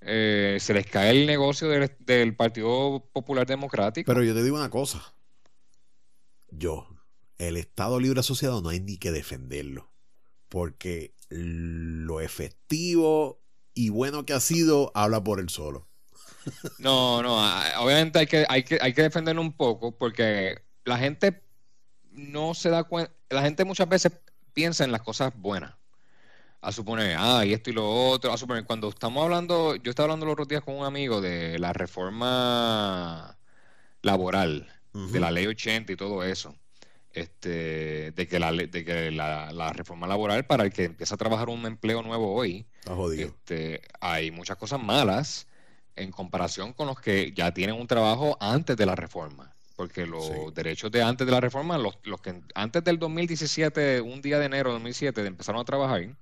eh, 0.02 0.58
se 0.60 0.74
les 0.74 0.86
cae 0.88 1.10
el 1.12 1.26
negocio 1.26 1.68
del, 1.68 1.96
del 2.00 2.36
Partido 2.36 3.08
Popular 3.12 3.46
Democrático. 3.46 4.12
Pero 4.12 4.22
yo 4.22 4.34
te 4.34 4.42
digo 4.42 4.56
una 4.56 4.70
cosa. 4.70 5.14
Yo, 6.50 6.86
el 7.38 7.56
Estado 7.56 8.00
Libre 8.00 8.20
Asociado 8.20 8.62
no 8.62 8.68
hay 8.68 8.80
ni 8.80 8.96
que 8.98 9.12
defenderlo. 9.12 9.90
Porque 10.48 11.14
lo 11.30 12.20
efectivo 12.20 13.42
y 13.74 13.90
bueno 13.90 14.26
que 14.26 14.34
ha 14.34 14.40
sido 14.40 14.92
habla 14.94 15.24
por 15.24 15.40
él 15.40 15.50
solo. 15.50 15.88
No, 16.76 17.22
no, 17.22 17.40
a- 17.40 17.80
obviamente 17.80 18.18
hay 18.18 18.26
que, 18.26 18.46
hay 18.48 18.64
que, 18.64 18.78
hay 18.80 18.92
que 18.94 19.02
defenderlo 19.02 19.40
un 19.42 19.56
poco 19.56 19.96
porque 19.96 20.56
la 20.84 20.98
gente 20.98 21.42
no 22.10 22.54
se 22.54 22.70
da 22.70 22.84
cuenta, 22.84 23.12
la 23.30 23.42
gente 23.42 23.64
muchas 23.64 23.88
veces 23.88 24.12
piensa 24.54 24.84
en 24.84 24.92
las 24.92 25.02
cosas 25.02 25.32
buenas. 25.36 25.74
A 26.60 26.72
suponer, 26.72 27.16
ah, 27.18 27.44
y 27.44 27.52
esto 27.52 27.70
y 27.70 27.74
lo 27.74 27.86
otro. 28.10 28.32
A 28.32 28.38
suponer, 28.38 28.64
cuando 28.64 28.88
estamos 28.88 29.22
hablando, 29.22 29.76
yo 29.76 29.90
estaba 29.90 30.06
hablando 30.06 30.24
los 30.26 30.32
otros 30.34 30.48
días 30.48 30.62
con 30.62 30.76
un 30.76 30.86
amigo 30.86 31.20
de 31.20 31.58
la 31.58 31.72
reforma 31.74 33.36
laboral, 34.02 34.66
de 34.92 35.20
la 35.20 35.30
ley 35.30 35.46
80 35.46 35.92
y 35.92 35.96
todo 35.96 36.24
eso. 36.24 36.54
Este, 37.12 38.10
de 38.10 38.26
que 38.26 38.40
la, 38.40 38.50
de 38.52 38.84
que 38.84 39.10
la, 39.12 39.52
la 39.52 39.72
reforma 39.72 40.06
laboral 40.08 40.46
para 40.46 40.64
el 40.64 40.72
que 40.72 40.84
empieza 40.84 41.14
a 41.14 41.18
trabajar 41.18 41.48
un 41.48 41.64
empleo 41.64 42.02
nuevo 42.02 42.34
hoy, 42.34 42.66
este, 43.22 43.82
hay 44.00 44.32
muchas 44.32 44.56
cosas 44.56 44.82
malas 44.82 45.46
en 45.94 46.10
comparación 46.10 46.72
con 46.72 46.88
los 46.88 47.00
que 47.00 47.32
ya 47.32 47.52
tienen 47.54 47.76
un 47.76 47.86
trabajo 47.86 48.36
antes 48.40 48.76
de 48.76 48.86
la 48.86 48.96
reforma. 48.96 49.53
Porque 49.76 50.06
los 50.06 50.24
Sí. 50.26 50.32
derechos 50.54 50.90
de 50.92 51.02
antes 51.02 51.26
de 51.26 51.32
la 51.32 51.40
reforma, 51.40 51.76
los, 51.78 51.98
los 52.04 52.20
que 52.20 52.40
antes 52.54 52.84
del 52.84 52.98
2017, 52.98 54.00
un 54.00 54.22
día 54.22 54.38
de 54.38 54.46
enero 54.46 54.70
de 54.70 54.74
2007, 54.74 55.26
empezaron 55.26 55.60
a 55.60 55.64
trabajar, 55.64 56.16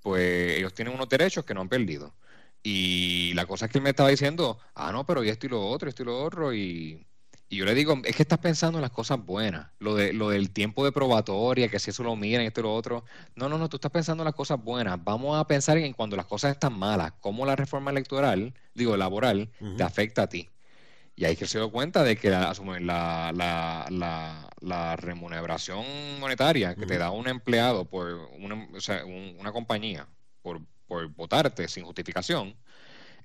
pues 0.00 0.56
ellos 0.58 0.72
tienen 0.74 0.94
unos 0.94 1.08
derechos 1.08 1.44
que 1.44 1.54
no 1.54 1.60
han 1.60 1.68
perdido. 1.68 2.14
Y 2.62 3.32
la 3.34 3.46
cosa 3.46 3.66
es 3.66 3.72
que 3.72 3.78
él 3.78 3.84
me 3.84 3.90
estaba 3.90 4.08
diciendo, 4.10 4.58
ah, 4.74 4.92
no, 4.92 5.06
pero 5.06 5.24
y 5.24 5.28
esto 5.30 5.46
y 5.46 5.50
lo 5.50 5.66
otro, 5.66 5.88
esto 5.88 6.02
y 6.02 6.06
lo 6.06 6.22
otro, 6.22 6.52
y, 6.54 7.06
y 7.48 7.56
yo 7.56 7.64
le 7.64 7.74
digo, 7.74 8.00
es 8.04 8.14
que 8.16 8.22
estás 8.22 8.38
pensando 8.38 8.78
en 8.78 8.82
las 8.82 8.90
cosas 8.90 9.18
buenas, 9.24 9.68
lo 9.78 9.94
de 9.94 10.12
lo 10.12 10.28
del 10.28 10.50
tiempo 10.50 10.84
de 10.84 10.92
probatoria, 10.92 11.68
que 11.68 11.78
si 11.78 11.90
eso 11.90 12.02
lo 12.02 12.16
miran, 12.16 12.44
esto 12.44 12.60
y 12.60 12.64
lo 12.64 12.74
otro. 12.74 13.04
No, 13.34 13.48
no, 13.48 13.56
no, 13.58 13.68
tú 13.68 13.76
estás 13.78 13.90
pensando 13.90 14.22
en 14.22 14.26
las 14.26 14.34
cosas 14.34 14.62
buenas. 14.62 15.02
Vamos 15.02 15.38
a 15.38 15.46
pensar 15.46 15.78
en 15.78 15.92
cuando 15.94 16.16
las 16.16 16.26
cosas 16.26 16.52
están 16.52 16.78
malas, 16.78 17.12
cómo 17.20 17.46
la 17.46 17.56
reforma 17.56 17.90
electoral, 17.90 18.54
digo, 18.74 18.96
laboral, 18.96 19.50
te 19.76 19.82
afecta 19.82 20.22
a 20.22 20.28
ti. 20.28 20.48
Y 21.20 21.26
ahí 21.26 21.36
que 21.36 21.46
se 21.46 21.58
dio 21.58 21.70
cuenta 21.70 22.02
de 22.02 22.16
que 22.16 22.30
la, 22.30 22.48
asume, 22.48 22.80
la, 22.80 23.30
la, 23.36 23.84
la, 23.90 24.48
la 24.62 24.96
remuneración 24.96 25.84
monetaria 26.18 26.74
que 26.74 26.86
te 26.86 26.96
da 26.96 27.10
un 27.10 27.28
empleado 27.28 27.84
por 27.84 28.06
una, 28.38 28.66
o 28.74 28.80
sea, 28.80 29.04
un- 29.04 29.36
una 29.38 29.52
compañía 29.52 30.08
por, 30.40 30.62
por 30.86 31.06
votarte 31.08 31.68
sin 31.68 31.84
justificación 31.84 32.56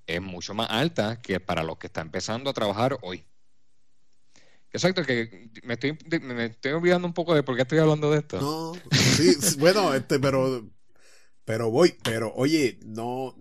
es 0.06 0.22
mucho 0.22 0.54
más 0.54 0.70
alta 0.70 1.22
que 1.22 1.40
para 1.40 1.64
los 1.64 1.78
que 1.78 1.88
están 1.88 2.08
empezando 2.08 2.50
a 2.50 2.54
trabajar 2.54 2.98
hoy. 3.02 3.24
Exacto, 4.74 5.06
que 5.06 5.50
me 5.64 5.76
estoy, 5.76 5.98
me 6.20 6.46
estoy 6.48 6.74
olvidando 6.74 7.08
un 7.08 7.14
poco 7.14 7.34
de 7.34 7.44
por 7.44 7.56
qué 7.56 7.62
estoy 7.62 7.78
hablando 7.80 8.12
de 8.12 8.18
esto. 8.18 8.42
No, 8.42 8.74
sí, 8.92 9.32
sí, 9.36 9.58
bueno, 9.58 9.94
este, 9.94 10.20
pero, 10.20 10.70
pero 11.46 11.72
voy, 11.72 11.96
pero 12.04 12.34
oye, 12.36 12.78
no, 12.86 13.34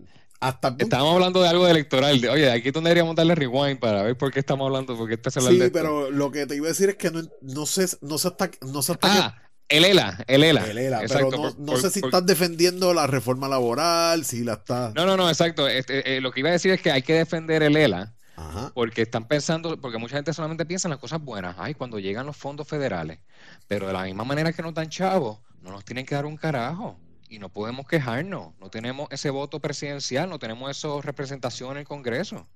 hasta 0.48 0.74
Estábamos 0.78 1.14
hablando 1.14 1.42
de 1.42 1.48
algo 1.48 1.64
de 1.64 1.70
electoral. 1.72 2.20
de, 2.20 2.28
oye, 2.28 2.50
aquí 2.50 2.70
deberíamos 2.70 3.14
darle 3.16 3.34
rewind 3.34 3.78
para 3.78 4.02
ver 4.02 4.16
por 4.16 4.32
qué 4.32 4.40
estamos 4.40 4.66
hablando, 4.66 4.96
por 4.96 5.08
qué 5.08 5.14
estás 5.14 5.36
hablando 5.36 5.56
sí, 5.58 5.64
de 5.64 5.70
pero 5.70 6.10
lo 6.10 6.30
que 6.30 6.46
te 6.46 6.56
iba 6.56 6.66
a 6.66 6.68
decir 6.68 6.88
es 6.90 6.96
que 6.96 7.10
no, 7.10 7.22
no 7.40 7.66
sé, 7.66 7.86
no 8.00 8.18
sé 8.18 8.28
hasta, 8.28 8.50
no 8.62 8.82
sé 8.82 8.92
hasta 8.92 9.08
Ah, 9.26 9.42
el 9.68 9.84
ELA, 9.84 10.22
el 10.26 10.44
ELA. 10.44 10.66
el 10.70 10.78
ELA, 10.78 11.02
Exacto, 11.02 11.28
pero 11.30 11.42
no, 11.42 11.50
por- 11.50 11.58
no 11.60 11.66
por- 11.72 11.80
sé 11.80 11.90
si 11.90 12.00
por- 12.00 12.08
estás 12.08 12.26
defendiendo 12.26 12.92
la 12.94 13.06
reforma 13.06 13.48
laboral, 13.48 14.24
si 14.24 14.44
la 14.44 14.54
estás, 14.54 14.94
No, 14.94 15.06
no, 15.06 15.16
no, 15.16 15.28
exacto. 15.28 15.66
Este, 15.68 16.16
eh, 16.16 16.20
lo 16.20 16.30
que 16.32 16.40
iba 16.40 16.50
a 16.50 16.52
decir 16.52 16.70
es 16.72 16.80
que 16.82 16.92
hay 16.92 17.02
que 17.02 17.14
defender 17.14 17.62
el 17.62 17.76
ELA 17.76 18.14
ajá, 18.36 18.72
porque 18.74 19.02
están 19.02 19.26
pensando, 19.26 19.80
porque 19.80 19.96
mucha 19.98 20.16
gente 20.16 20.32
solamente 20.34 20.66
piensa 20.66 20.88
en 20.88 20.90
las 20.90 20.98
cosas 21.00 21.20
buenas. 21.22 21.56
Ay, 21.58 21.74
cuando 21.74 21.98
llegan 21.98 22.26
los 22.26 22.36
fondos 22.36 22.68
federales. 22.68 23.18
Pero 23.66 23.86
de 23.86 23.92
la 23.94 24.02
misma 24.04 24.24
manera 24.24 24.52
que 24.52 24.62
nos 24.62 24.74
dan 24.74 24.88
chavos, 24.90 25.38
no 25.62 25.70
nos 25.70 25.84
tienen 25.84 26.04
que 26.04 26.14
dar 26.14 26.26
un 26.26 26.36
carajo. 26.36 26.98
Y 27.28 27.38
no 27.38 27.48
podemos 27.50 27.86
quejarnos. 27.86 28.54
No 28.58 28.70
tenemos 28.70 29.08
ese 29.10 29.30
voto 29.30 29.60
presidencial, 29.60 30.28
no 30.30 30.38
tenemos 30.38 30.70
esa 30.70 30.88
representación 31.02 31.72
en 31.72 31.78
el 31.78 31.84
Congreso. 31.88 32.48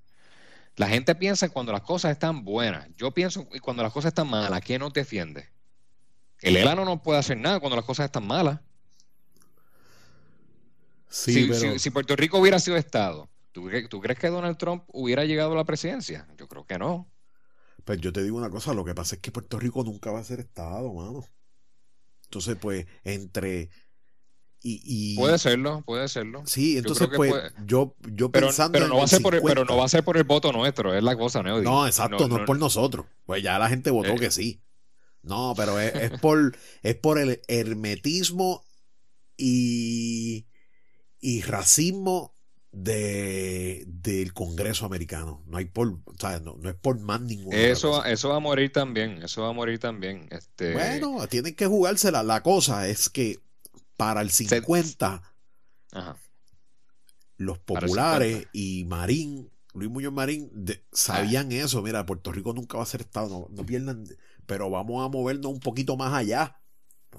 La 0.76 0.88
gente 0.88 1.14
piensa 1.14 1.46
en 1.46 1.52
cuando 1.52 1.72
las 1.72 1.83
cosas 1.83 2.12
están 2.12 2.44
buenas. 2.44 2.88
Yo 2.96 3.12
pienso 3.12 3.48
en 3.52 3.61
cuando 3.61 3.83
las 3.83 3.92
cosas 3.92 4.11
están 4.11 4.28
malas, 4.28 4.61
¿quién 4.62 4.81
nos 4.81 4.92
defiende? 4.92 5.50
El 6.40 6.57
ELA 6.57 6.74
no 6.76 7.02
puede 7.02 7.18
hacer 7.20 7.38
nada 7.38 7.61
cuando 7.61 7.76
las 7.76 7.85
cosas 7.85 8.07
están 8.07 8.26
malas. 8.26 8.61
sí, 11.09 11.33
si, 11.33 11.46
pero, 11.46 11.72
si- 11.74 11.78
si 11.78 11.90
Puerto 11.90 12.16
Rico 12.16 12.38
hubiera 12.38 12.59
sido 12.59 12.76
Estado, 12.76 13.31
¿tú, 13.52 13.68
tú 13.88 14.00
crees 14.00 14.18
que 14.18 14.28
Donald 14.28 14.57
Trump 14.59 14.85
hubiera 14.88 15.24
llegado 15.24 15.52
a 15.52 15.57
la 15.57 15.64
presidencia? 15.64 16.26
Yo 16.37 16.48
creo 16.48 16.66
que 16.66 16.78
no. 16.78 17.11
pues 17.85 18.00
yo 18.00 18.12
te 18.12 18.22
digo 18.22 18.37
una 18.38 18.50
cosa, 18.50 18.74
lo 18.74 18.85
que 18.85 18.94
pasa 18.94 19.14
es 19.16 19.20
que 19.22 19.33
Puerto 19.33 19.59
Rico 19.59 19.83
nunca 19.85 20.11
va 20.11 20.20
a 20.20 20.24
ser 20.24 20.40
Estado, 20.40 20.92
mano. 20.92 21.24
Entonces, 22.24 22.57
pues, 22.61 22.87
entre, 23.04 23.70
y, 24.61 24.81
y 24.85 25.16
Puede 25.16 25.38
serlo, 25.38 25.83
puede 25.87 26.09
serlo. 26.09 26.42
sí, 26.47 26.73
Yo 26.75 26.79
entonces, 26.81 27.09
pues, 27.14 27.31
puede. 27.31 27.51
yo, 27.64 27.94
yo 28.12 28.31
Pero, 28.31 28.47
pensando 28.49 28.73
pero 28.73 28.88
no 28.88 28.97
va 28.97 29.05
a 29.05 29.09
ser 29.09 29.23
por 29.23 29.35
el, 29.35 29.40
pero 29.42 29.61
50. 29.62 29.73
no 29.73 29.79
va 29.79 29.85
a 29.85 29.88
ser 29.88 30.05
por 30.05 30.16
el 30.16 30.25
voto 30.25 30.53
nuestro, 30.53 30.94
es 30.94 31.03
la 31.03 31.16
cosa, 31.16 31.42
Neody. 31.42 31.64
No, 31.64 31.87
exacto, 31.87 32.27
no, 32.29 32.37
No, 32.37 32.40
es 32.42 32.47
por 32.47 32.59
nosotros. 32.59 33.07
Pues 33.25 33.42
ya 33.42 33.59
la 33.59 33.68
gente 33.68 33.90
votó 33.90 34.11
Eh. 34.12 34.18
que 34.18 34.31
sí. 34.31 34.61
No, 35.23 35.55
pero 35.57 35.79
es, 35.81 35.94
es 35.94 36.21
por 36.21 36.57
es 36.83 36.94
por 36.97 37.18
el 37.18 37.40
hermetismo 37.49 38.62
y, 39.37 40.47
y 41.21 41.42
racismo 41.42 42.35
de, 42.73 43.85
del 43.87 44.33
Congreso 44.33 44.87
americano. 44.87 45.42
No 45.47 45.57
hay 45.59 45.66
por. 45.66 45.88
No, 46.42 46.57
no 46.57 46.68
es 46.68 46.75
por 46.77 46.99
más 47.01 47.21
ninguna 47.21 47.57
otra 47.57 47.68
Eso, 47.68 48.05
eso 48.05 48.29
va 48.31 48.37
a 48.37 48.40
morir 48.40 48.73
también, 48.73 49.23
eso 49.23 49.42
va 49.42 49.49
a 49.51 49.53
morir 49.53 49.79
también. 49.79 50.29
Este, 50.31 50.73
Bueno, 50.73 51.27
tienen 51.29 51.55
que 51.55 51.66
jugársela. 51.66 52.23
La 52.23 52.42
cosa 52.42 52.88
es 52.88 53.09
que 53.09 53.38
para 53.98 54.22
el 54.22 54.30
50 54.30 55.22
ajá. 55.92 56.16
los 57.37 57.58
populares 57.58 58.32
50. 58.32 58.50
y 58.54 58.84
Marín, 58.84 59.50
Luis 59.74 59.90
Muñoz 59.90 60.12
Marín, 60.12 60.50
de- 60.54 60.82
sabían 60.92 61.50
Ah. 61.52 61.56
eso. 61.56 61.82
Mira, 61.82 62.06
Puerto 62.06 62.32
Rico 62.32 62.52
nunca 62.54 62.78
va 62.78 62.84
a 62.84 62.87
ser 62.87 63.02
Estado, 63.02 63.28
no, 63.28 63.48
no 63.54 63.66
pierdan, 63.66 64.04
pero 64.46 64.70
vamos 64.70 65.04
a 65.04 65.08
movernos 65.08 65.52
un 65.52 65.61
poquito 65.61 65.96
más 65.96 66.14
allá. 66.14 66.56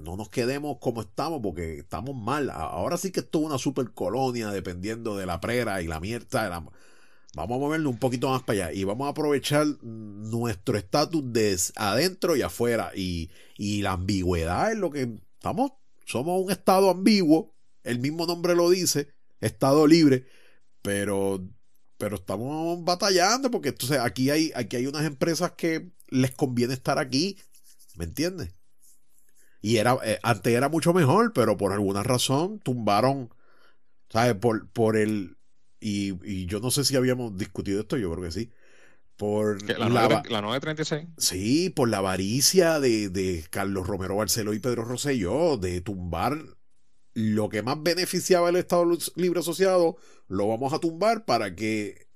No 0.02 0.16
nos 0.18 0.30
quedemos 0.30 0.78
como 0.80 1.02
estamos 1.02 1.42
porque 1.44 1.80
estamos 1.80 2.16
mal. 2.16 2.50
Ahora 2.50 2.98
sí 2.98 3.12
que 3.12 3.20
esto 3.22 3.40
es 3.40 3.46
una 3.46 3.58
super 3.58 3.92
colonia 3.92 4.50
dependiendo 4.52 5.18
de 5.18 5.26
la 5.26 5.40
prera 5.42 5.82
y 5.82 5.88
la 5.88 6.00
mierda. 6.00 6.50
la- 6.50 6.66
Vamos 7.36 7.58
a 7.58 7.60
movernos 7.60 7.94
un 7.94 8.00
poquito 8.00 8.30
más 8.32 8.42
para 8.44 8.66
allá 8.68 8.74
y 8.74 8.84
vamos 8.86 9.06
a 9.06 9.12
aprovechar 9.12 9.68
nuestro 9.84 10.78
estatus 10.78 11.22
de 11.32 11.56
adentro 11.76 12.36
y 12.36 12.42
afuera. 12.42 12.92
Y, 12.96 13.30
y 13.58 13.82
la 13.84 13.92
ambigüedad 13.94 14.72
es 14.72 14.78
lo 14.80 14.90
que 14.90 15.16
estamos. 15.36 15.74
Somos 16.10 16.44
un 16.44 16.52
estado 16.52 16.90
ambiguo. 16.90 17.54
El 17.84 18.00
mismo 18.00 18.26
nombre 18.26 18.56
lo 18.56 18.70
dice. 18.72 19.14
Estado 19.42 19.86
libre. 19.86 20.26
Pero, 20.82 21.48
pero 22.00 22.16
estamos 22.16 22.84
batallando 22.84 23.52
porque 23.52 23.70
entonces 23.70 24.00
aquí 24.00 24.32
hay, 24.32 24.52
aquí 24.56 24.78
hay 24.78 24.88
unas 24.88 25.06
empresas 25.06 25.52
que 25.52 25.92
les 26.08 26.32
conviene 26.32 26.74
estar 26.74 26.98
aquí. 26.98 27.38
¿Me 27.96 28.06
entiendes? 28.06 28.56
Y 29.62 29.78
era, 29.78 29.98
eh, 30.04 30.20
antes 30.24 30.52
era 30.52 30.68
mucho 30.68 30.94
mejor, 30.94 31.32
pero 31.34 31.58
por 31.58 31.74
alguna 31.74 32.02
razón 32.02 32.60
tumbaron, 32.60 33.32
¿sabes? 34.10 34.34
Por, 34.36 34.68
por 34.72 34.98
el, 34.98 35.38
y, 35.80 36.14
y 36.28 36.48
yo 36.48 36.60
no 36.60 36.72
sé 36.72 36.86
si 36.86 36.96
habíamos 36.96 37.38
discutido 37.38 37.82
esto, 37.82 37.98
yo 37.98 38.12
creo 38.12 38.24
que 38.24 38.32
sí. 38.32 38.52
Por. 39.20 39.62
La, 39.68 39.78
la, 39.78 39.90
9, 39.90 40.14
va- 40.16 40.24
la 40.30 40.42
936. 40.42 41.08
sí, 41.18 41.70
por 41.70 41.90
la 41.90 41.98
avaricia 41.98 42.80
de, 42.80 43.10
de 43.10 43.44
Carlos 43.50 43.86
Romero 43.86 44.16
Barceló 44.16 44.54
y 44.54 44.60
Pedro 44.60 44.86
Rosselló, 44.86 45.58
de 45.58 45.82
tumbar 45.82 46.38
lo 47.14 47.50
que 47.50 47.62
más 47.62 47.84
beneficiaba 47.84 48.48
al 48.48 48.56
Estado 48.56 48.86
Libre 49.18 49.42
Asociado, 49.42 49.98
lo 50.30 50.48
vamos 50.48 50.72
a 50.72 50.80
tumbar 50.80 51.26
para 51.26 51.54
que 51.54 52.08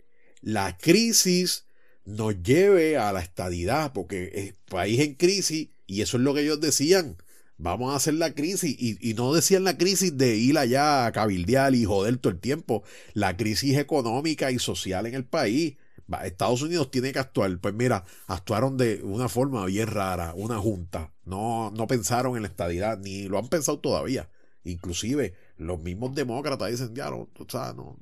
la 0.42 0.78
crisis 0.78 1.66
nos 2.06 2.42
lleve 2.42 2.96
a 2.98 3.12
la 3.12 3.20
estadidad, 3.22 3.92
porque 3.92 4.32
es 4.34 4.56
país 4.70 5.02
en 5.02 5.16
crisis, 5.16 5.72
y 5.86 6.02
eso 6.04 6.16
es 6.18 6.24
lo 6.24 6.34
que 6.34 6.42
ellos 6.42 6.62
decían. 6.62 7.18
Vamos 7.58 7.92
a 7.94 7.98
hacer 7.98 8.14
la 8.14 8.34
crisis, 8.34 8.76
y, 8.80 8.98
y 9.02 9.14
no 9.14 9.34
decían 9.34 9.66
la 9.66 9.78
crisis 9.78 10.18
de 10.18 10.38
ir 10.38 10.58
allá 10.58 11.06
a 11.06 11.12
cabildear 11.12 11.76
y 11.76 11.84
joder 11.86 12.16
todo 12.18 12.32
el 12.32 12.40
tiempo, 12.40 12.84
la 13.14 13.36
crisis 13.36 13.78
económica 13.78 14.52
y 14.52 14.60
social 14.60 15.06
en 15.06 15.16
el 15.16 15.26
país. 15.26 15.76
Estados 16.24 16.62
Unidos 16.62 16.92
tiene 16.92 17.12
que 17.14 17.20
actuar. 17.20 17.58
Pues 17.60 17.74
mira, 17.74 18.06
actuaron 18.28 18.78
de 18.78 19.02
una 19.04 19.30
forma 19.30 19.66
bien 19.66 19.88
rara, 19.88 20.34
una 20.36 20.58
junta. 20.60 21.14
No, 21.26 21.72
no 21.72 21.88
pensaron 21.88 22.36
en 22.36 22.44
la 22.44 22.48
estadidad, 22.50 22.98
ni 23.00 23.24
lo 23.28 23.40
han 23.40 23.48
pensado 23.50 23.80
todavía. 23.80 24.30
Inclusive 24.64 25.34
los 25.58 25.80
mismos 25.82 26.16
demócratas 26.16 26.70
dicen, 26.72 26.96
ya, 26.96 27.10
no, 27.10 27.30
o 27.38 27.46
sea, 27.50 27.74
no, 27.74 27.98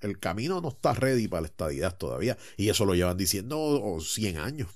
el 0.00 0.18
camino 0.18 0.60
no 0.60 0.68
está 0.68 0.92
ready 0.94 1.28
para 1.28 1.42
la 1.42 1.48
estadidad 1.48 1.96
todavía. 1.96 2.36
Y 2.56 2.68
eso 2.68 2.84
lo 2.84 2.94
llevan 2.94 3.16
diciendo 3.16 3.58
oh, 3.60 4.00
100 4.00 4.38
años. 4.38 4.68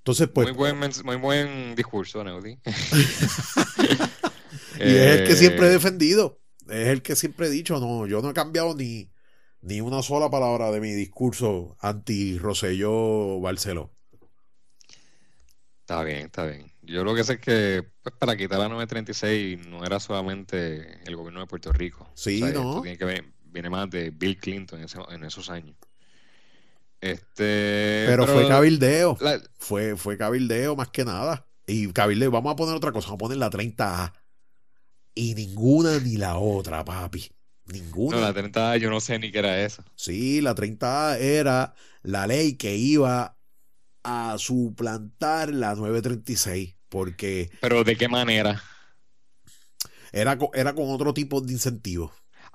Entonces, 0.00 0.28
pues, 0.32 0.48
muy, 0.48 0.52
buen, 0.52 0.78
muy 1.04 1.16
buen 1.16 1.74
discurso, 1.74 2.24
Neudi. 2.24 2.58
y 4.82 4.96
es 4.96 5.06
el 5.18 5.24
que 5.24 5.36
siempre 5.36 5.66
he 5.68 5.70
Eh, 5.70 5.72
defendido. 5.72 6.40
es 6.68 6.88
el 6.88 7.02
que 7.02 7.16
siempre 7.16 7.46
he 7.48 7.50
dicho, 7.50 7.80
no, 7.80 8.06
yo 8.06 8.20
no 8.22 8.30
he 8.30 8.34
cambiado 8.34 8.74
ni, 8.74 9.10
ni 9.60 9.80
una 9.80 10.02
sola 10.02 10.30
palabra 10.30 10.70
de 10.70 10.80
mi 10.80 10.92
discurso 10.92 11.76
anti 11.80 12.38
Roselló 12.38 13.40
Barceló. 13.40 13.92
Está 15.80 16.04
bien, 16.04 16.26
está 16.26 16.44
bien. 16.44 16.70
Yo 16.82 17.02
lo 17.02 17.14
que 17.14 17.24
sé 17.24 17.34
es 17.34 17.40
que 17.40 17.90
pues, 18.02 18.14
para 18.18 18.36
quitar 18.36 18.58
la 18.58 18.68
936 18.68 19.66
no 19.68 19.84
era 19.84 19.98
solamente 20.00 21.02
el 21.06 21.16
gobierno 21.16 21.40
de 21.40 21.46
Puerto 21.46 21.72
Rico. 21.72 22.10
Sí, 22.14 22.42
no. 22.42 22.82
tiene 22.82 22.98
que 22.98 23.04
ver, 23.04 23.24
viene 23.44 23.70
más 23.70 23.88
de 23.90 24.10
Bill 24.10 24.38
Clinton 24.38 24.80
en, 24.80 25.24
esos 25.24 25.50
años. 25.50 25.76
Este, 27.00 28.04
pero, 28.06 28.26
fue 28.26 28.48
cabildeo. 28.48 29.16
Fue, 29.58 29.96
fue 29.96 30.18
cabildeo 30.18 30.76
más 30.76 30.88
que 30.88 31.04
nada. 31.04 31.46
Y 31.66 31.90
cabildeo, 31.92 32.30
vamos 32.30 32.52
a 32.52 32.56
poner 32.56 32.74
otra 32.74 32.92
cosa, 32.92 33.08
vamos 33.08 33.20
a 33.20 33.24
poner 33.24 33.38
la 33.38 33.50
30A. 33.50 34.12
Y 35.14 35.34
ninguna 35.34 35.98
ni 35.98 36.16
la 36.16 36.38
otra, 36.38 36.84
papi. 36.84 37.30
Ninguna. 37.72 38.16
No, 38.16 38.22
la 38.22 38.34
30A 38.34 38.78
yo 38.78 38.90
no 38.90 39.00
sé 39.00 39.18
ni 39.18 39.30
qué 39.30 39.40
era 39.40 39.62
eso. 39.64 39.84
Sí, 39.94 40.40
la 40.40 40.54
30A 40.54 41.18
era 41.18 41.74
la 42.02 42.26
ley 42.26 42.56
que 42.56 42.76
iba 42.76 43.36
a 44.02 44.36
suplantar 44.38 45.52
la 45.52 45.74
936. 45.74 46.76
Porque. 46.88 47.50
¿Pero 47.60 47.84
de 47.84 47.96
qué 47.96 48.08
manera? 48.08 48.62
Era, 50.12 50.38
era 50.54 50.74
con 50.74 50.90
otro 50.90 51.12
tipo 51.12 51.40
de 51.40 51.52
incentivos. 51.52 52.12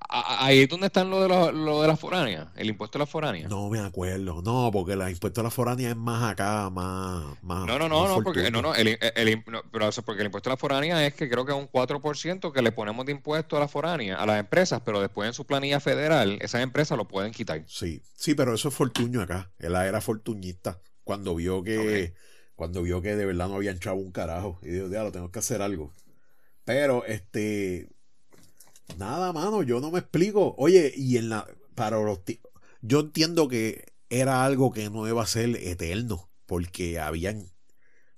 Ahí 0.09 0.59
es 0.59 0.69
donde 0.69 0.87
están 0.87 1.09
lo 1.09 1.21
de, 1.21 1.27
lo, 1.27 1.81
de 1.81 1.87
las 1.87 1.99
foráneas, 1.99 2.47
el 2.55 2.69
impuesto 2.69 2.97
a 2.97 2.99
las 2.99 3.09
foráneas. 3.09 3.49
No 3.49 3.69
me 3.69 3.79
acuerdo, 3.79 4.41
no, 4.41 4.69
porque 4.71 4.93
el 4.93 5.09
impuesto 5.09 5.41
a 5.41 5.43
las 5.43 5.53
foráneas 5.53 5.91
es 5.91 5.97
más 5.97 6.31
acá, 6.31 6.69
más. 6.69 7.41
más 7.41 7.65
no, 7.65 7.79
no, 7.79 7.89
no, 7.89 8.07
no, 8.07 8.23
porque, 8.23 8.51
no, 8.51 8.61
no, 8.61 8.75
el, 8.75 8.97
pero 9.71 9.87
eso 9.87 10.01
porque 10.03 10.21
el 10.21 10.27
impuesto 10.27 10.49
a 10.49 10.53
las 10.53 10.59
foráneas 10.59 11.01
es 11.01 11.13
que 11.13 11.29
creo 11.29 11.45
que 11.45 11.51
es 11.51 11.57
un 11.57 11.69
4% 11.69 12.51
que 12.51 12.61
le 12.61 12.71
ponemos 12.71 13.05
de 13.05 13.11
impuesto 13.11 13.57
a 13.57 13.59
las 13.59 13.71
foráneas, 13.71 14.19
a 14.19 14.25
las 14.25 14.39
empresas, 14.39 14.81
pero 14.85 15.01
después 15.01 15.27
en 15.27 15.33
su 15.33 15.45
planilla 15.45 15.79
federal, 15.79 16.37
esas 16.41 16.61
empresas 16.61 16.97
lo 16.97 17.07
pueden 17.07 17.31
quitar. 17.31 17.63
Sí, 17.67 18.01
sí, 18.15 18.35
pero 18.35 18.53
eso 18.53 18.69
es 18.69 18.75
fortuño 18.75 19.21
acá. 19.21 19.51
Él 19.59 19.75
era 19.75 20.01
fortuñista 20.01 20.79
cuando 21.03 21.35
vio 21.35 21.63
que. 21.63 22.13
Cuando 22.55 22.83
vio 22.83 23.01
que 23.01 23.15
de 23.15 23.25
verdad 23.25 23.47
no 23.47 23.55
habían 23.55 23.79
chavo 23.79 23.99
un 23.99 24.11
carajo. 24.11 24.59
Y 24.61 24.69
dijo, 24.69 24.87
lo 24.87 25.11
tengo 25.11 25.31
que 25.31 25.39
hacer 25.39 25.61
algo. 25.63 25.91
Pero, 26.65 27.03
este 27.05 27.89
Nada, 28.97 29.33
mano, 29.33 29.63
yo 29.63 29.79
no 29.79 29.91
me 29.91 29.99
explico. 29.99 30.55
Oye, 30.57 30.93
y 30.95 31.17
en 31.17 31.29
la. 31.29 31.47
Para 31.75 32.01
los. 32.01 32.19
Yo 32.81 32.99
entiendo 32.99 33.47
que 33.47 33.93
era 34.09 34.45
algo 34.45 34.71
que 34.71 34.89
no 34.89 35.07
iba 35.07 35.23
a 35.23 35.27
ser 35.27 35.55
eterno. 35.55 36.29
Porque 36.45 36.99
habían. 36.99 37.51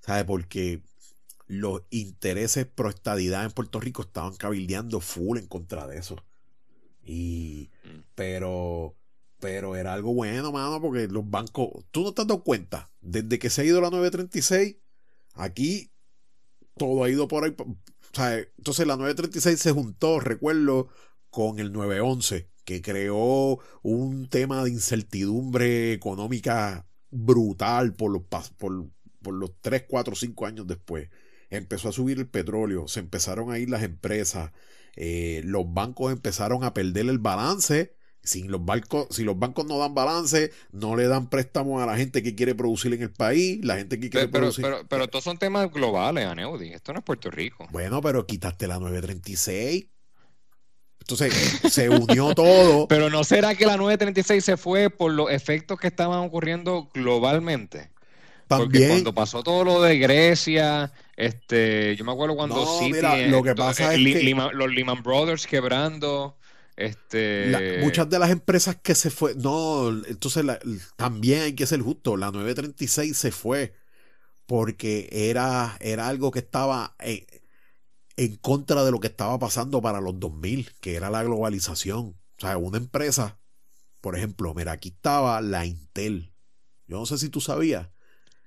¿Sabes? 0.02 0.26
Porque 0.26 0.82
los 1.48 1.84
intereses 1.90 2.66
pro 2.66 2.90
estadidad 2.90 3.46
en 3.46 3.52
Puerto 3.52 3.80
Rico 3.80 4.02
estaban 4.02 4.36
cabildeando 4.36 5.00
full 5.00 5.38
en 5.38 5.48
contra 5.48 5.88
de 5.88 5.98
eso. 5.98 6.24
Y. 7.04 7.70
Mm. 7.84 8.00
Pero. 8.16 8.96
Pero 9.40 9.76
era 9.76 9.94
algo 9.94 10.14
bueno, 10.14 10.52
mano, 10.52 10.82
porque 10.82 11.08
los 11.08 11.30
bancos. 11.30 11.86
Tú 11.92 12.04
no 12.04 12.14
te 12.14 12.22
has 12.22 12.28
dado 12.28 12.44
cuenta. 12.44 12.92
Desde 13.02 13.38
que 13.38 13.50
se 13.50 13.62
ha 13.62 13.66
ido 13.66 13.82
la 13.82 13.90
936, 13.90 14.78
aquí 15.34 15.92
todo 16.78 17.04
ha 17.04 17.10
ido 17.10 17.28
por 17.28 17.44
ahí 17.44 17.56
entonces 18.18 18.88
la 18.88 18.98
936 18.98 19.60
se 19.60 19.72
juntó, 19.72 20.20
recuerdo, 20.20 20.90
con 21.30 21.60
el 21.60 21.72
911, 21.72 22.50
que 22.64 22.82
creó 22.82 23.60
un 23.82 24.30
tema 24.30 24.64
de 24.64 24.72
incertidumbre 24.72 25.94
económica 25.94 26.88
brutal 27.12 27.94
por 27.94 28.12
los, 28.12 28.24
por, 28.58 28.90
por 29.22 29.34
los 29.34 29.52
3, 29.62 29.86
4, 29.88 30.16
5 30.16 30.46
años 30.46 30.68
después. 30.68 31.10
Empezó 31.50 31.90
a 31.90 31.94
subir 31.94 32.18
el 32.20 32.28
petróleo, 32.28 32.88
se 32.88 33.00
empezaron 33.00 33.52
a 33.52 33.60
ir 33.60 33.70
las 33.70 33.84
empresas, 33.84 34.52
eh, 34.96 35.42
los 35.46 35.74
bancos 35.74 36.12
empezaron 36.12 36.64
a 36.64 36.74
perder 36.74 37.08
el 37.10 37.20
balance 37.20 37.95
si 38.26 38.44
los, 38.44 38.64
bancos, 38.66 39.08
si 39.12 39.24
los 39.24 39.38
bancos 39.38 39.66
no 39.66 39.78
dan 39.78 39.94
balance, 39.94 40.52
no 40.72 40.96
le 40.96 41.08
dan 41.08 41.30
préstamos 41.30 41.82
a 41.82 41.86
la 41.86 41.96
gente 41.96 42.24
que 42.24 42.36
quiere 42.36 42.56
producir 42.56 42.94
en 42.94 43.04
el 43.04 43.12
país, 43.12 43.64
la 43.64 43.78
gente 43.78 44.00
que 44.00 44.10
quiere 44.10 44.28
pero, 44.28 44.44
producir. 44.44 44.66
Pero, 44.66 44.86
pero, 44.88 45.08
todos 45.08 45.24
son 45.24 45.38
temas 45.38 45.72
globales, 45.72 46.26
Aneudi. 46.26 46.74
Esto 46.74 46.92
no 46.92 47.00
es 47.00 47.06
Puerto 47.06 47.30
Rico. 47.32 47.68
Bueno, 47.72 48.02
pero 48.02 48.26
quitaste 48.26 48.68
la 48.68 48.80
936. 48.80 49.86
Entonces 51.00 51.34
se 51.72 51.90
unió 51.90 52.34
todo. 52.36 52.88
Pero 52.88 53.10
no 53.10 53.24
será 53.24 53.54
que 53.54 53.66
la 53.66 53.78
936 53.78 54.44
se 54.44 54.58
fue 54.58 54.90
por 54.90 55.12
los 55.12 55.30
efectos 55.30 55.80
que 55.80 55.88
estaban 55.88 56.20
ocurriendo 56.20 56.90
globalmente. 56.94 57.92
También. 58.48 58.70
Porque 58.72 58.88
cuando 58.88 59.14
pasó 59.14 59.44
todo 59.44 59.64
lo 59.64 59.82
de 59.82 59.98
Grecia, 59.98 60.92
este, 61.16 61.96
yo 61.96 62.06
me 62.06 62.12
acuerdo 62.12 62.36
cuando 62.36 62.56
lo 63.28 63.44
que 63.44 63.56
pasa 63.56 63.94
es 63.94 64.00
que... 64.00 64.36
los 64.54 64.72
Lehman 64.72 65.04
Brothers 65.04 65.48
quebrando. 65.48 66.38
Este... 66.76 67.80
muchas 67.82 68.10
de 68.10 68.20
las 68.20 68.32
empresas 68.32 68.76
que 68.76 68.96
se 68.96 69.10
fue, 69.10 69.34
no, 69.36 69.90
entonces 70.08 70.44
también 70.98 71.44
hay 71.44 71.54
que 71.54 71.66
ser 71.66 71.82
justo, 71.82 72.18
la 72.18 72.32
936 72.32 73.18
se 73.18 73.32
fue 73.32 73.74
porque 74.46 75.08
era, 75.12 75.78
era 75.80 76.08
algo 76.08 76.32
que 76.32 76.40
estaba 76.40 76.96
en, 77.00 77.26
en, 78.18 78.36
contra 78.38 78.84
de 78.84 78.92
lo 78.92 79.00
que 79.00 79.08
estaba 79.08 79.40
pasando 79.40 79.82
para 79.82 80.02
los 80.02 80.20
2000, 80.20 80.72
que 80.82 80.96
era 80.96 81.10
la 81.10 81.24
globalización. 81.24 82.16
O 82.38 82.42
sea, 82.42 82.58
una 82.58 82.78
empresa, 82.78 83.40
por 84.02 84.18
ejemplo, 84.18 84.54
mira, 84.54 84.74
aquí 84.74 84.90
estaba 84.90 85.42
la 85.42 85.66
Intel. 85.66 86.34
Yo 86.88 87.00
no 87.00 87.06
sé 87.06 87.18
si 87.18 87.30
tú 87.30 87.42
sabías. 87.42 87.90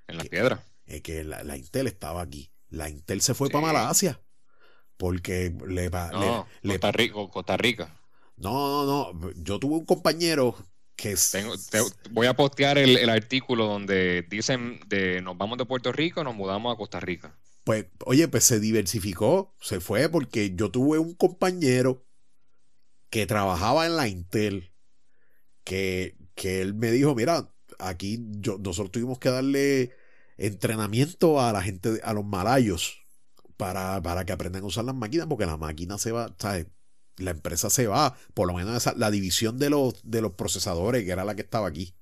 En 0.06 0.18
la 0.18 0.24
piedra. 0.24 0.64
que 1.02 1.24
la, 1.24 1.56
Intel 1.56 1.86
estaba 1.86 2.22
aquí. 2.22 2.52
La 2.68 2.88
Intel 2.88 3.20
se 3.20 3.34
fue 3.34 3.50
para 3.50 3.66
Malasia 3.66 4.20
porque 4.96 5.54
le, 5.66 5.88
no, 5.90 6.46
le, 6.62 6.78
Costa 6.78 7.56
Rica. 7.56 7.97
No, 8.38 8.84
no, 8.84 9.12
no. 9.12 9.32
Yo 9.36 9.58
tuve 9.58 9.74
un 9.76 9.84
compañero 9.84 10.56
que 10.98 11.14
voy 12.10 12.26
a 12.26 12.34
postear 12.34 12.76
el, 12.76 13.08
artículo 13.08 13.66
donde 13.66 14.26
dicen 14.28 14.80
de 14.88 15.22
nos 15.22 15.38
vamos 15.38 15.56
de 15.56 15.64
Puerto 15.64 15.92
Rico, 15.92 16.24
nos 16.24 16.34
mudamos 16.34 16.74
a 16.74 16.76
Costa 16.76 16.98
Rica. 16.98 17.38
Pues, 17.62 17.86
oye, 18.04 18.26
pues 18.26 18.44
se 18.44 18.58
diversificó, 18.58 19.54
se 19.60 19.80
fue 19.80 20.08
porque 20.08 20.54
yo 20.56 20.70
tuve 20.70 20.98
un 20.98 21.14
compañero 21.14 22.04
que 23.10 23.26
trabajaba 23.26 23.86
en 23.86 23.96
la 23.96 24.08
Intel, 24.08 24.72
que, 25.62 26.16
que 26.34 26.60
él 26.60 26.74
me 26.74 26.90
dijo, 26.90 27.14
mira, 27.14 27.48
aquí 27.78 28.18
yo, 28.40 28.58
nosotros 28.58 28.90
tuvimos 28.90 29.18
que 29.18 29.30
darle 29.30 29.92
entrenamiento 30.36 31.40
a 31.40 31.52
la 31.52 31.62
gente, 31.62 32.00
a 32.02 32.12
los 32.12 32.24
malayos, 32.24 32.98
para, 33.56 34.02
para 34.02 34.24
que 34.24 34.32
aprendan 34.32 34.62
a 34.62 34.66
usar 34.66 34.84
las 34.84 34.94
máquinas, 34.94 35.26
porque 35.26 35.46
la 35.46 35.56
máquina 35.56 35.98
se 35.98 36.10
va, 36.10 36.34
¿sabes? 36.38 36.66
La 37.18 37.30
empresa 37.32 37.70
se 37.70 37.86
va, 37.86 38.16
por 38.34 38.46
lo 38.46 38.54
menos 38.54 38.76
esa, 38.76 38.94
la 38.96 39.10
división 39.10 39.58
de 39.58 39.70
los, 39.70 40.00
de 40.04 40.20
los 40.20 40.32
procesadores, 40.32 41.04
que 41.04 41.10
era 41.10 41.24
la 41.24 41.34
que 41.34 41.42
estaba 41.42 41.68
aquí, 41.68 41.94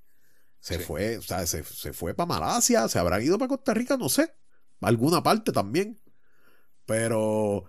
se 0.66 0.80
fue, 0.80 1.18
o 1.18 1.22
sea, 1.22 1.46
se, 1.46 1.62
fue 1.62 2.14
para 2.14 2.26
Malasia, 2.26 2.88
se 2.88 2.98
habrá 2.98 3.22
ido 3.22 3.38
para 3.38 3.50
Costa 3.50 3.72
Rica, 3.72 3.96
no 3.96 4.08
sé, 4.08 4.34
alguna 4.80 5.22
parte 5.22 5.52
también. 5.52 6.00
Pero, 6.86 7.58
o 7.58 7.68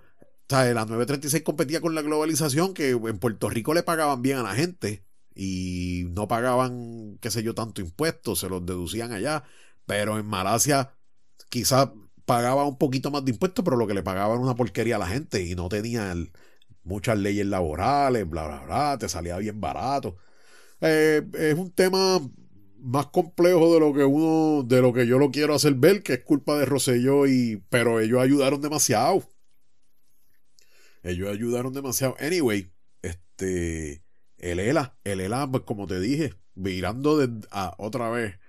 sea, 0.50 0.64
la 0.74 0.86
936 0.86 1.44
competía 1.44 1.80
con 1.80 1.94
la 1.94 2.02
globalización, 2.02 2.74
que 2.74 2.90
en 2.90 3.20
Puerto 3.20 3.50
Rico 3.50 3.76
le 3.76 3.84
pagaban 3.84 4.24
bien 4.24 4.38
a 4.38 4.44
la 4.44 4.56
gente 4.56 5.06
y 5.36 6.06
no 6.10 6.28
pagaban, 6.28 7.20
qué 7.22 7.30
sé 7.30 7.44
yo, 7.44 7.54
tanto 7.54 7.82
impuestos, 7.82 8.40
se 8.40 8.50
los 8.50 8.66
deducían 8.66 9.12
allá. 9.12 9.44
Pero 9.86 10.18
en 10.18 10.26
Malasia 10.26 10.92
quizás 11.50 11.90
pagaba 12.26 12.66
un 12.66 12.80
poquito 12.80 13.12
más 13.12 13.24
de 13.24 13.32
impuestos, 13.32 13.64
pero 13.64 13.78
lo 13.78 13.86
que 13.86 13.94
le 13.94 14.02
pagaban 14.04 14.38
era 14.38 14.44
una 14.44 14.56
porquería 14.56 14.96
a 14.96 15.00
la 15.00 15.08
gente 15.08 15.44
y 15.44 15.54
no 15.54 15.70
tenía 15.70 16.12
el, 16.12 16.32
muchas 16.88 17.20
leyes 17.20 17.46
laborales, 17.46 18.28
bla, 18.28 18.48
bla, 18.48 18.64
bla, 18.66 18.98
te 18.98 19.10
salía 19.10 19.38
bien 19.38 19.60
barato. 19.60 20.18
Eh, 20.82 21.22
es 21.34 21.56
un 21.56 21.72
tema 21.72 22.20
más 22.80 23.08
complejo 23.08 23.74
de 23.74 23.80
lo 23.80 23.94
que 23.94 24.04
uno, 24.04 24.64
de 24.64 24.82
lo 24.82 24.94
que 24.94 25.06
yo 25.06 25.20
lo 25.20 25.30
quiero 25.30 25.54
hacer 25.54 25.76
ver, 25.76 26.02
que 26.02 26.14
es 26.14 26.24
culpa 26.24 26.58
de 26.58 26.66
Rosselló 26.66 27.28
y, 27.28 27.64
pero 27.70 28.00
ellos 28.00 28.22
ayudaron 28.22 28.62
demasiado. 28.62 29.28
Ellos 31.04 31.30
ayudaron 31.30 31.74
demasiado. 31.74 32.16
Anyway, 32.20 32.72
este, 33.02 34.04
el 34.38 34.60
ELA, 34.60 34.98
el 35.04 35.20
ELA, 35.20 35.50
pues 35.50 35.64
como 35.64 35.88
te 35.88 36.00
dije, 36.00 36.36
mirando 36.56 37.20
otra 37.78 38.10
vez 38.10 38.40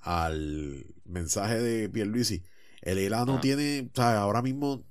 al 0.00 0.86
mensaje 1.04 1.58
de 1.58 1.88
Pierluisi, 1.88 2.42
el 2.82 2.98
ELA 2.98 3.24
no 3.24 3.40
tiene, 3.40 3.88
o 3.92 3.94
sea, 3.94 4.18
ahora 4.18 4.42
mismo 4.42 4.84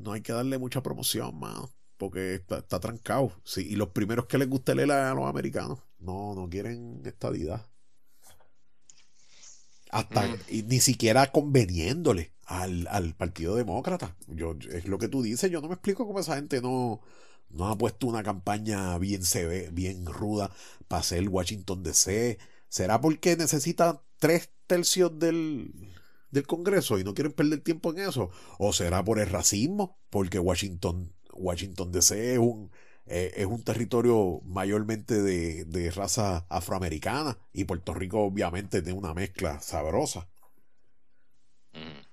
no 0.00 0.12
hay 0.12 0.22
que 0.22 0.32
darle 0.32 0.58
mucha 0.58 0.82
promoción, 0.82 1.38
mano. 1.38 1.70
Porque 1.96 2.36
está, 2.36 2.80
trancado. 2.80 3.32
Sí, 3.44 3.66
y 3.68 3.76
los 3.76 3.90
primeros 3.90 4.26
que 4.26 4.38
les 4.38 4.48
gusta 4.48 4.72
ELA 4.72 5.10
a 5.10 5.14
los 5.14 5.28
americanos. 5.28 5.80
No, 5.98 6.34
no 6.34 6.48
quieren 6.48 7.02
estadidad. 7.04 7.66
Hasta 9.90 10.22
mm. 10.26 10.38
ni 10.66 10.80
siquiera 10.80 11.30
conveniéndole 11.30 12.32
al, 12.46 13.14
Partido 13.16 13.54
Demócrata. 13.54 14.16
Yo, 14.28 14.56
es 14.72 14.86
lo 14.86 14.98
que 14.98 15.08
tú 15.08 15.22
dices. 15.22 15.50
Yo 15.50 15.60
no 15.60 15.68
me 15.68 15.74
explico 15.74 16.06
cómo 16.06 16.20
esa 16.20 16.36
gente 16.36 16.62
no, 16.62 17.02
no 17.50 17.68
ha 17.68 17.76
puesto 17.76 18.06
una 18.06 18.22
campaña 18.22 18.96
bien, 18.96 19.20
bien 19.72 20.06
ruda 20.06 20.50
para 20.88 21.00
hacer 21.00 21.28
Washington 21.28 21.82
DC. 21.82 22.38
¿Será 22.70 23.00
porque 23.00 23.36
necesita 23.36 24.02
tres 24.18 24.48
tercios 24.66 25.18
del, 25.18 25.70
del 26.30 26.46
Congreso 26.46 26.98
y 26.98 27.04
no 27.04 27.14
quieren 27.14 27.32
perder 27.32 27.60
tiempo 27.60 27.92
en 27.92 28.00
eso? 28.00 28.30
¿O 28.58 28.72
será 28.72 29.04
por 29.04 29.18
el 29.18 29.28
racismo? 29.28 29.98
Porque 30.10 30.38
Washington, 30.38 31.12
Washington 31.32 31.92
DC 31.92 32.34
es 32.34 32.38
un, 32.38 32.70
eh, 33.06 33.32
es 33.36 33.46
un 33.46 33.62
territorio 33.62 34.40
mayormente 34.44 35.22
de, 35.22 35.64
de 35.64 35.90
raza 35.90 36.46
afroamericana 36.48 37.38
y 37.52 37.64
Puerto 37.64 37.94
Rico 37.94 38.20
obviamente 38.20 38.82
tiene 38.82 38.98
una 38.98 39.14
mezcla 39.14 39.60
sabrosa. 39.60 40.28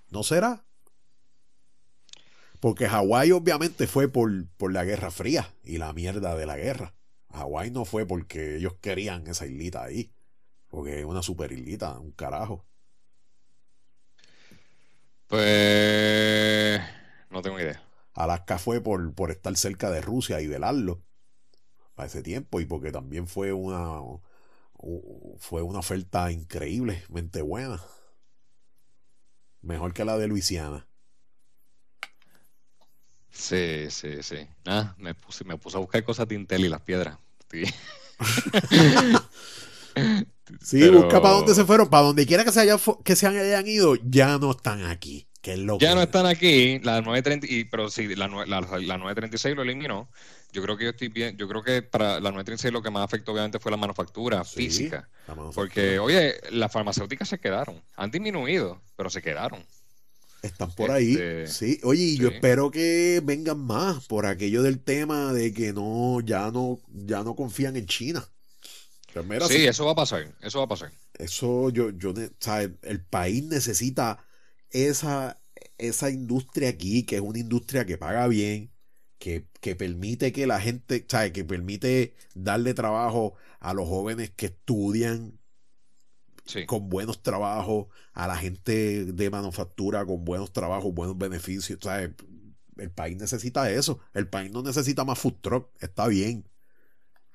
¿No 0.09 0.24
será? 0.24 0.65
Porque 2.59 2.88
Hawái 2.88 3.32
obviamente 3.32 3.88
fue 3.88 4.07
por, 4.07 4.47
por 4.57 4.74
la 4.74 4.84
Guerra 4.84 5.11
Fría 5.11 5.53
y 5.63 5.78
la 5.78 5.93
mierda 5.93 6.36
de 6.36 6.45
la 6.45 6.57
guerra. 6.57 6.95
Hawái 7.32 7.72
no 7.72 7.86
fue 7.86 8.05
porque 8.05 8.55
ellos 8.55 8.76
querían 8.82 9.28
esa 9.28 9.45
islita 9.45 9.84
ahí. 9.84 10.11
Porque 10.68 10.99
es 10.99 11.05
una 11.05 11.22
super 11.22 11.51
islita, 11.51 11.97
un 11.99 12.11
carajo. 12.11 12.65
Pues 15.28 16.82
no 17.30 17.41
tengo 17.41 17.59
idea. 17.59 17.82
Alaska 18.13 18.57
fue 18.57 18.82
por, 18.82 19.13
por 19.13 19.32
estar 19.32 19.55
cerca 19.57 19.89
de 19.91 20.01
Rusia 20.01 20.41
y 20.41 20.47
velarlo 20.47 21.03
para 21.95 22.07
ese 22.07 22.23
tiempo 22.23 22.59
y 22.61 22.65
porque 22.65 22.91
también 22.91 23.28
fue 23.28 23.53
una 23.53 24.01
fue 25.39 25.61
una 25.61 25.80
oferta 25.80 26.32
increíblemente 26.32 27.41
buena. 27.41 27.82
Mejor 29.61 29.93
que 29.93 30.05
la 30.05 30.17
de 30.17 30.28
Luisiana. 30.28 30.88
Sí, 33.32 33.88
sí, 33.89 34.23
sí. 34.23 34.47
Nada, 34.65 34.95
me 34.97 35.13
puse, 35.13 35.43
me 35.43 35.57
puse 35.57 35.78
a 35.78 35.80
buscar 35.80 36.03
cosas 36.03 36.28
de 36.28 36.36
Intel 36.36 36.65
y 36.65 36.69
las 36.69 36.82
piedras. 36.82 37.17
Sí. 37.51 37.63
Sí, 40.61 40.79
Pero- 40.79 41.01
busca 41.03 41.21
para 41.21 41.33
dónde 41.35 41.53
se 41.53 41.65
fueron, 41.65 41.89
para 41.89 42.03
donde 42.03 42.25
quiera 42.25 42.45
que 42.45 42.53
se, 42.53 42.61
haya, 42.61 42.77
que 43.03 43.15
se 43.17 43.27
hayan 43.27 43.67
ido, 43.67 43.95
ya 44.05 44.37
no 44.37 44.51
están 44.51 44.85
aquí. 44.85 45.27
Que 45.41 45.53
es 45.53 45.59
lo 45.59 45.77
Ya 45.77 45.93
no 45.93 46.01
están 46.01 46.25
aquí, 46.25 46.79
la 46.79 47.01
930, 47.01 47.47
y, 47.47 47.65
pero 47.65 47.89
sí, 47.89 48.15
la, 48.15 48.27
nue- 48.29 48.45
la, 48.47 48.61
la 48.61 48.97
936 48.97 49.55
lo 49.57 49.61
eliminó. 49.63 50.09
Yo 50.53 50.61
creo 50.63 50.77
que 50.77 50.85
yo 50.85 50.89
estoy 50.91 51.09
bien, 51.09 51.35
yo 51.37 51.47
creo 51.49 51.63
que 51.63 51.81
para 51.81 52.21
la 52.21 52.31
936 52.31 52.71
lo 52.73 52.81
que 52.81 52.89
más 52.89 53.03
afectó 53.03 53.33
obviamente 53.33 53.59
fue 53.59 53.71
la 53.71 53.77
manufactura 53.77 54.43
Sí, 54.45 54.55
física. 54.55 55.09
la 55.27 55.35
manufactura. 55.35 55.65
Porque, 55.67 55.99
oye, 55.99 56.35
las 56.51 56.71
farmacéuticas 56.71 57.27
se 57.27 57.39
quedaron. 57.39 57.81
Han 57.97 58.09
disminuido, 58.09 58.81
pero 58.95 59.09
se 59.09 59.21
quedaron. 59.21 59.63
Están 60.41 60.71
por 60.71 60.91
ahí. 60.91 61.11
Este, 61.13 61.47
Sí, 61.47 61.79
oye, 61.83 62.03
y 62.03 62.17
yo 62.17 62.29
espero 62.29 62.71
que 62.71 63.21
vengan 63.23 63.59
más 63.59 64.05
por 64.07 64.25
aquello 64.25 64.63
del 64.63 64.79
tema 64.79 65.33
de 65.33 65.51
que 65.53 65.73
no, 65.73 66.21
ya 66.21 66.51
no, 66.51 66.79
ya 66.87 67.23
no 67.23 67.35
confían 67.35 67.75
en 67.75 67.85
China. 67.85 68.25
Pues 69.26 69.26
mira, 69.30 69.47
Sí, 69.47 69.53
si- 69.53 69.68
eso 69.68 69.86
va 69.86 69.91
a 69.93 69.95
pasar, 69.95 70.36
eso 70.41 70.59
va 70.59 70.65
a 70.65 70.68
pasar. 70.68 70.91
eso 71.13 71.70
yo, 71.70 71.89
yo, 71.91 72.13
ne- 72.13 72.32
¿sabes? 72.39 72.72
El 72.84 73.03
país 73.05 73.43
necesita 73.43 74.26
esa, 74.70 75.41
esa 75.78 76.09
industria 76.09 76.70
aquí, 76.70 77.05
que 77.05 77.15
es 77.18 77.22
una 77.22 77.39
industria 77.39 77.86
que 77.86 77.97
paga 77.97 78.28
bien, 78.28 78.72
que, 79.20 79.47
que 79.61 79.76
permite 79.76 80.32
que 80.32 80.47
la 80.47 80.59
gente, 80.61 81.05
¿sabes? 81.09 81.32
Que 81.32 81.43
permite 81.45 82.15
darle 82.36 82.74
trabajo 82.74 83.36
a 83.59 83.74
los 83.74 83.88
jóvenes 83.88 84.32
que 84.32 84.47
estudian 84.47 85.39
Sí. 86.45 86.65
con 86.65 86.89
buenos 86.89 87.22
trabajos, 87.24 87.88
a 88.13 88.28
la 88.28 88.38
gente 88.38 89.05
de 89.05 89.30
manufactura 89.30 90.05
con 90.05 90.26
buenos 90.26 90.51
trabajos, 90.53 90.93
buenos 90.93 91.18
beneficios. 91.18 91.80
¿sabes? 91.82 92.11
El 92.78 92.91
país 92.91 93.18
necesita 93.18 93.70
eso. 93.72 93.99
El 94.13 94.28
país 94.30 94.51
no 94.51 94.61
necesita 94.63 95.03
más 95.05 95.20
food 95.20 95.36
truck, 95.41 95.70
está 95.82 96.07
bien. 96.07 96.49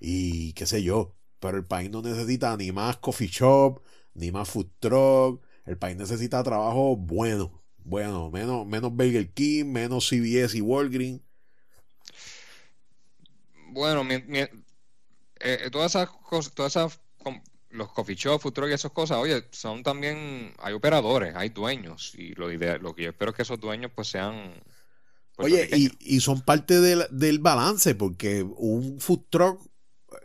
Y 0.01 0.53
qué 0.55 0.67
sé 0.67 0.83
yo. 0.83 1.17
Pero 1.43 1.59
el 1.59 1.67
país 1.67 1.91
no 1.91 2.03
necesita 2.03 2.57
ni 2.57 2.73
más 2.73 2.99
coffee 2.99 3.29
shop, 3.29 3.83
ni 4.15 4.33
más 4.33 4.49
food 4.51 4.69
truck. 4.81 5.43
El 5.67 5.79
país 5.79 5.97
necesita 5.99 6.43
trabajo 6.45 6.97
bueno. 6.97 7.63
Bueno, 7.85 8.31
menos, 8.33 8.67
menos 8.67 8.93
Burger 8.93 9.33
King, 9.35 9.67
menos 9.67 10.09
CVS 10.09 10.59
y 10.59 10.63
Walgreens. 10.63 11.23
Bueno, 13.73 14.05
mi- 14.05 14.23
mi- 14.23 14.41
eh, 15.41 15.71
todas 15.73 15.93
esas 15.93 16.11
cosas, 16.11 16.55
todas 16.55 16.73
esas, 16.77 17.01
los 17.71 17.93
coffee 17.93 18.17
shop, 18.17 18.41
food 18.41 18.53
truck 18.55 18.71
y 18.71 18.75
esas 18.75 18.93
cosas, 18.93 19.19
oye, 19.19 19.47
son 19.53 19.83
también, 19.83 20.55
hay 20.59 20.75
operadores, 20.75 21.35
hay 21.37 21.51
dueños, 21.51 22.15
y 22.17 22.35
lo 22.35 22.53
idea, 22.53 22.79
lo 22.79 22.95
que 22.95 23.05
yo 23.05 23.11
espero 23.11 23.31
es 23.33 23.37
que 23.37 23.43
esos 23.43 23.61
dueños 23.61 23.93
pues 23.95 24.09
sean 24.09 24.55
Oye, 25.41 25.69
y, 25.73 25.91
y 26.17 26.21
son 26.21 26.43
parte 26.43 26.81
del, 26.81 27.05
del 27.11 27.39
balance, 27.41 27.95
porque 27.97 28.43
un 28.45 29.01
food 29.01 29.23
truck, 29.29 29.61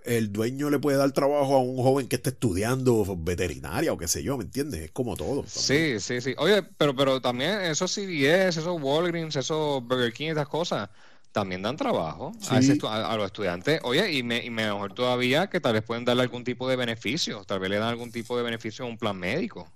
el 0.06 0.32
dueño 0.32 0.70
le 0.70 0.80
puede 0.80 0.98
dar 0.98 1.12
trabajo 1.12 1.56
a 1.56 1.60
un 1.62 1.78
joven 1.78 2.08
que 2.08 2.16
esté 2.18 2.30
estudiando 2.30 3.04
veterinaria 3.18 3.94
o 3.94 3.98
qué 3.98 4.08
sé 4.08 4.24
yo, 4.24 4.38
¿me 4.38 4.44
entiendes? 4.46 4.82
Es 4.82 4.92
como 4.92 5.16
todo. 5.16 5.44
también. 5.44 6.00
Sí, 6.00 6.00
sí, 6.00 6.22
sí. 6.22 6.36
Oye, 6.38 6.64
pero, 6.78 6.96
pero 6.96 7.22
también 7.22 7.62
esos 7.62 7.92
CVS, 7.92 8.60
esos 8.60 8.82
Walgreens, 8.82 9.36
esos 9.36 9.84
Burger 9.86 10.14
King, 10.14 10.32
esas 10.32 10.48
cosas, 10.48 10.90
también 11.32 11.62
dan 11.62 11.78
trabajo 11.78 12.32
a, 12.48 12.60
ese 12.60 12.78
a- 12.84 13.12
a 13.14 13.18
los 13.18 13.26
estudiantes. 13.28 13.80
Oye, 13.84 14.12
y, 14.12 14.24
me, 14.24 14.44
y 14.44 14.50
mejor 14.50 14.94
todavía 14.94 15.48
que 15.50 15.60
tal 15.60 15.74
vez 15.74 15.84
pueden 15.84 16.06
darle 16.06 16.24
algún 16.24 16.44
tipo 16.44 16.68
de 16.70 16.76
beneficio, 16.76 17.44
tal 17.46 17.60
vez 17.60 17.70
le 17.70 17.78
dan 17.78 17.90
algún 17.90 18.12
tipo 18.12 18.36
de 18.38 18.44
beneficio 18.44 18.86
a 18.86 18.88
un 18.88 18.98
plan 18.98 19.18
médico. 19.18 19.72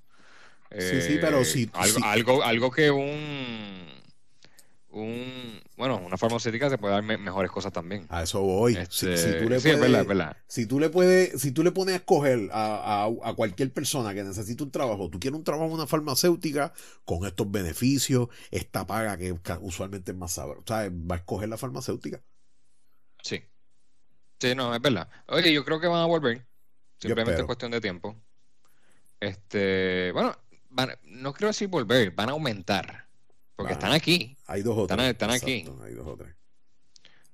Sí, 0.77 1.01
sí, 1.01 1.17
pero 1.19 1.41
Eh, 1.41 1.45
si- 1.45 1.69
algo, 1.73 1.97
si- 1.97 2.03
algo, 2.03 2.43
algo 2.43 2.71
que 2.71 2.91
un, 2.91 3.85
un, 4.91 5.61
bueno, 5.77 5.97
una 6.05 6.17
farmacéutica 6.17 6.69
te 6.69 6.77
puede 6.77 6.93
dar 6.93 7.03
me- 7.03 7.17
mejores 7.17 7.49
cosas 7.49 7.71
también. 7.73 8.05
A 8.09 8.23
eso 8.23 8.41
voy. 8.41 8.73
Si- 8.73 8.79
Este, 8.81 9.17
si, 9.17 9.39
tú 9.39 9.49
le 9.49 9.59
sí, 9.59 9.69
es 9.69 9.77
puedes- 9.77 9.79
verdad, 9.79 10.01
es 10.01 10.07
verdad. 10.07 10.37
Si 10.47 10.65
tú 10.65 10.79
le 10.79 10.89
puedes, 10.89 11.41
si 11.41 11.51
tú 11.51 11.63
le 11.63 11.71
pones 11.71 11.93
a 11.93 11.97
escoger 11.97 12.49
a, 12.51 13.05
a- 13.05 13.29
a 13.29 13.33
cualquier 13.33 13.71
persona 13.73 14.13
que 14.13 14.23
necesite 14.23 14.63
un 14.63 14.71
trabajo, 14.71 15.09
tú 15.09 15.19
quieres 15.19 15.37
un 15.37 15.43
trabajo 15.43 15.67
en 15.67 15.73
una 15.73 15.87
farmacéutica 15.87 16.73
con 17.05 17.25
estos 17.25 17.49
beneficios, 17.49 18.27
esta 18.51 18.85
paga 18.85 19.17
que 19.17 19.33
usualmente 19.61 20.11
es 20.11 20.17
más 20.17 20.33
sabrosa, 20.33 20.63
¿sabes? 20.67 20.91
Va 20.91 21.15
a 21.15 21.17
escoger 21.19 21.49
la 21.49 21.57
farmacéutica. 21.57 22.21
Sí. 23.23 23.41
Sí, 24.39 24.55
no, 24.55 24.73
es 24.75 24.81
verdad. 24.81 25.07
Oye, 25.27 25.53
yo 25.53 25.63
creo 25.63 25.79
que 25.79 25.87
van 25.87 26.01
a 26.01 26.05
volver. 26.05 26.45
Simplemente 26.99 27.39
es 27.41 27.45
cuestión 27.45 27.71
de 27.71 27.79
tiempo. 27.81 28.15
Este, 29.19 30.11
bueno, 30.13 30.35
van- 30.69 30.97
no 31.03 31.33
quiero 31.33 31.47
decir 31.47 31.67
volver, 31.67 32.11
van 32.11 32.29
a 32.29 32.31
aumentar. 32.33 33.07
Porque 33.61 33.73
están 33.73 33.91
aquí. 33.93 34.37
Hay 34.47 34.61
dos 34.61 34.77
o 34.77 34.81
Están- 34.83 34.97
tres. 34.99 35.09
están 35.11 35.31
aquí. 35.31 35.53
Exacto, 35.59 35.83
hay 35.83 35.93
dos 35.93 36.07
o 36.07 36.15
tres. 36.17 36.35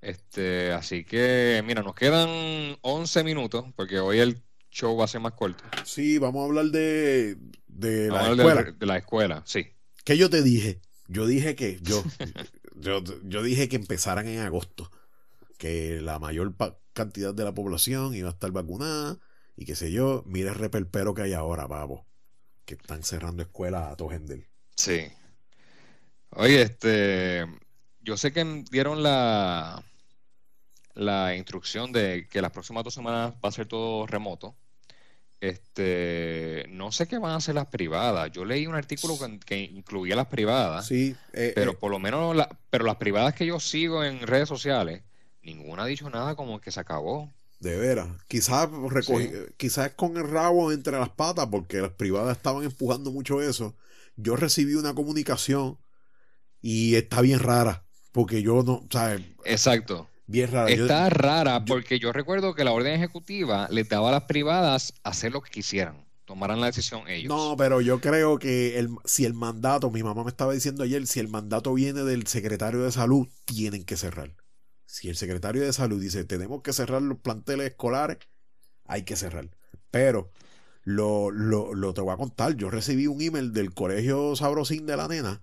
Este, 0.01 0.71
así 0.73 1.03
que, 1.03 1.63
mira, 1.65 1.81
nos 1.81 1.95
quedan 1.95 2.77
11 2.81 3.23
minutos, 3.23 3.65
porque 3.75 3.99
hoy 3.99 4.19
el 4.19 4.41
show 4.69 4.95
va 4.95 5.05
a 5.05 5.07
ser 5.07 5.21
más 5.21 5.33
corto. 5.33 5.63
Sí, 5.85 6.17
vamos 6.19 6.41
a 6.43 6.45
hablar 6.45 6.65
de, 6.65 7.37
de 7.67 8.09
Vamos 8.09 8.37
la 8.37 8.43
escuela. 8.43 8.63
de, 8.63 8.71
de 8.73 8.85
la 8.85 8.97
escuela, 8.97 9.43
sí. 9.45 9.67
¿Qué 10.03 10.17
yo 10.17 10.29
te 10.29 10.43
dije? 10.43 10.81
Yo 11.07 11.25
dije 11.25 11.55
que 11.55 11.79
yo, 11.81 12.03
yo, 12.75 13.01
yo 13.23 13.41
dije 13.43 13.67
que 13.69 13.75
empezaran 13.75 14.27
en 14.27 14.39
agosto, 14.39 14.91
que 15.57 15.99
la 16.01 16.19
mayor 16.19 16.53
cantidad 16.93 17.33
de 17.33 17.43
la 17.43 17.53
población 17.53 18.13
iba 18.13 18.29
a 18.29 18.33
estar 18.33 18.51
vacunada 18.51 19.17
y 19.55 19.65
qué 19.65 19.75
sé 19.75 19.91
yo, 19.91 20.23
mira 20.27 20.51
el 20.51 20.57
reperpero 20.59 21.13
que 21.15 21.23
hay 21.23 21.33
ahora, 21.33 21.67
pavo, 21.67 22.05
que 22.65 22.75
están 22.75 23.01
cerrando 23.03 23.41
escuelas 23.41 23.91
a 23.91 23.95
todo 23.95 24.09
gender. 24.09 24.47
Sí. 24.75 25.07
Oye, 26.31 26.61
este, 26.61 27.45
yo 28.01 28.17
sé 28.17 28.31
que 28.31 28.63
dieron 28.71 29.01
la, 29.03 29.83
la 30.93 31.35
instrucción 31.35 31.91
de 31.91 32.27
que 32.29 32.41
las 32.41 32.51
próximas 32.51 32.83
dos 32.83 32.93
semanas 32.93 33.33
va 33.43 33.49
a 33.49 33.51
ser 33.51 33.67
todo 33.67 34.05
remoto. 34.07 34.55
Este, 35.39 36.65
no 36.69 36.91
sé 36.91 37.07
qué 37.07 37.19
van 37.19 37.33
a 37.33 37.35
hacer 37.35 37.55
las 37.55 37.67
privadas. 37.67 38.31
Yo 38.31 38.43
leí 38.43 38.65
un 38.65 38.75
artículo 38.75 39.17
que, 39.19 39.39
que 39.39 39.57
incluía 39.59 40.15
las 40.15 40.27
privadas, 40.27 40.87
Sí, 40.87 41.15
eh, 41.33 41.51
pero 41.55 41.71
eh, 41.71 41.77
por 41.79 41.91
lo 41.91 41.99
menos, 41.99 42.35
la- 42.35 42.49
pero 42.71 42.85
las 42.85 42.95
privadas 42.95 43.35
que 43.35 43.45
yo 43.45 43.59
sigo 43.59 44.03
en 44.03 44.19
redes 44.25 44.49
sociales, 44.49 45.03
ninguna 45.43 45.83
ha 45.83 45.87
dicho 45.87 46.09
nada 46.09 46.35
como 46.35 46.59
que 46.59 46.71
se 46.71 46.79
acabó. 46.79 47.31
de 47.59 47.75
veras, 47.77 48.07
quizás 48.27 48.69
Sí. 49.01 49.31
quizás 49.57 49.91
con 49.93 50.15
el 50.17 50.27
rabo 50.29 50.71
entre 50.71 50.97
las 50.99 51.09
patas, 51.09 51.47
porque 51.47 51.77
las 51.81 51.91
privadas 51.91 52.37
estaban 52.37 52.63
empujando 52.63 53.11
mucho 53.11 53.41
eso. 53.41 53.75
Yo 54.15 54.35
recibí 54.35 54.75
una 54.75 54.93
comunicación 54.93 55.77
y 56.69 56.95
está 56.95 57.21
bien 57.21 57.39
rara, 57.39 57.85
porque 58.11 58.41
yo 58.41 58.61
no, 58.61 58.85
¿sabes? 58.91 59.21
Exacto. 59.45 60.09
Bien 60.27 60.51
rara. 60.51 60.69
Yo- 60.75 60.83
Está 60.83 61.09
rara 61.09 61.63
porque 61.63 61.97
yo 61.97 62.11
recuerdo 62.11 62.53
que 62.53 62.65
la 62.65 62.73
orden 62.73 62.93
ejecutiva 62.93 63.69
les 63.71 63.87
daba 63.87 64.09
a 64.09 64.11
las 64.11 64.23
privadas 64.23 64.93
hacer 65.03 65.31
lo 65.31 65.41
que 65.41 65.49
quisieran, 65.49 66.05
tomaran 66.25 66.59
la 66.59 66.65
decisión 66.67 67.07
ellos. 67.07 67.33
No, 67.33 67.55
pero 67.55 67.79
yo 67.79 68.01
creo 68.01 68.37
que 68.37 68.77
el, 68.79 68.89
si 69.05 69.23
el 69.23 69.33
mandato, 69.33 69.89
mi 69.91 70.03
mamá 70.03 70.25
me 70.25 70.29
estaba 70.29 70.51
diciendo 70.51 70.83
ayer, 70.83 71.07
si 71.07 71.21
el 71.21 71.29
mandato 71.29 71.73
viene 71.73 72.03
del 72.03 72.27
secretario 72.27 72.83
de 72.83 72.91
salud, 72.91 73.29
tienen 73.45 73.85
que 73.85 73.95
cerrar. 73.95 74.35
Si 74.85 75.07
el 75.07 75.15
secretario 75.15 75.61
de 75.63 75.71
salud 75.71 76.01
dice, 76.01 76.25
tenemos 76.25 76.63
que 76.63 76.73
cerrar 76.73 77.01
los 77.01 77.19
planteles 77.19 77.67
escolares, 77.67 78.17
hay 78.85 79.03
que 79.03 79.15
cerrar. 79.15 79.49
Pero 79.91 80.31
lo, 80.83 81.31
lo, 81.31 81.73
lo 81.73 81.93
te 81.93 82.01
voy 82.01 82.13
a 82.13 82.17
contar, 82.17 82.55
yo 82.57 82.69
recibí 82.69 83.07
un 83.07 83.21
email 83.21 83.53
del 83.53 83.73
colegio 83.73 84.35
Sabrosín 84.35 84.85
de 84.85 84.97
la 84.97 85.07
nena 85.07 85.41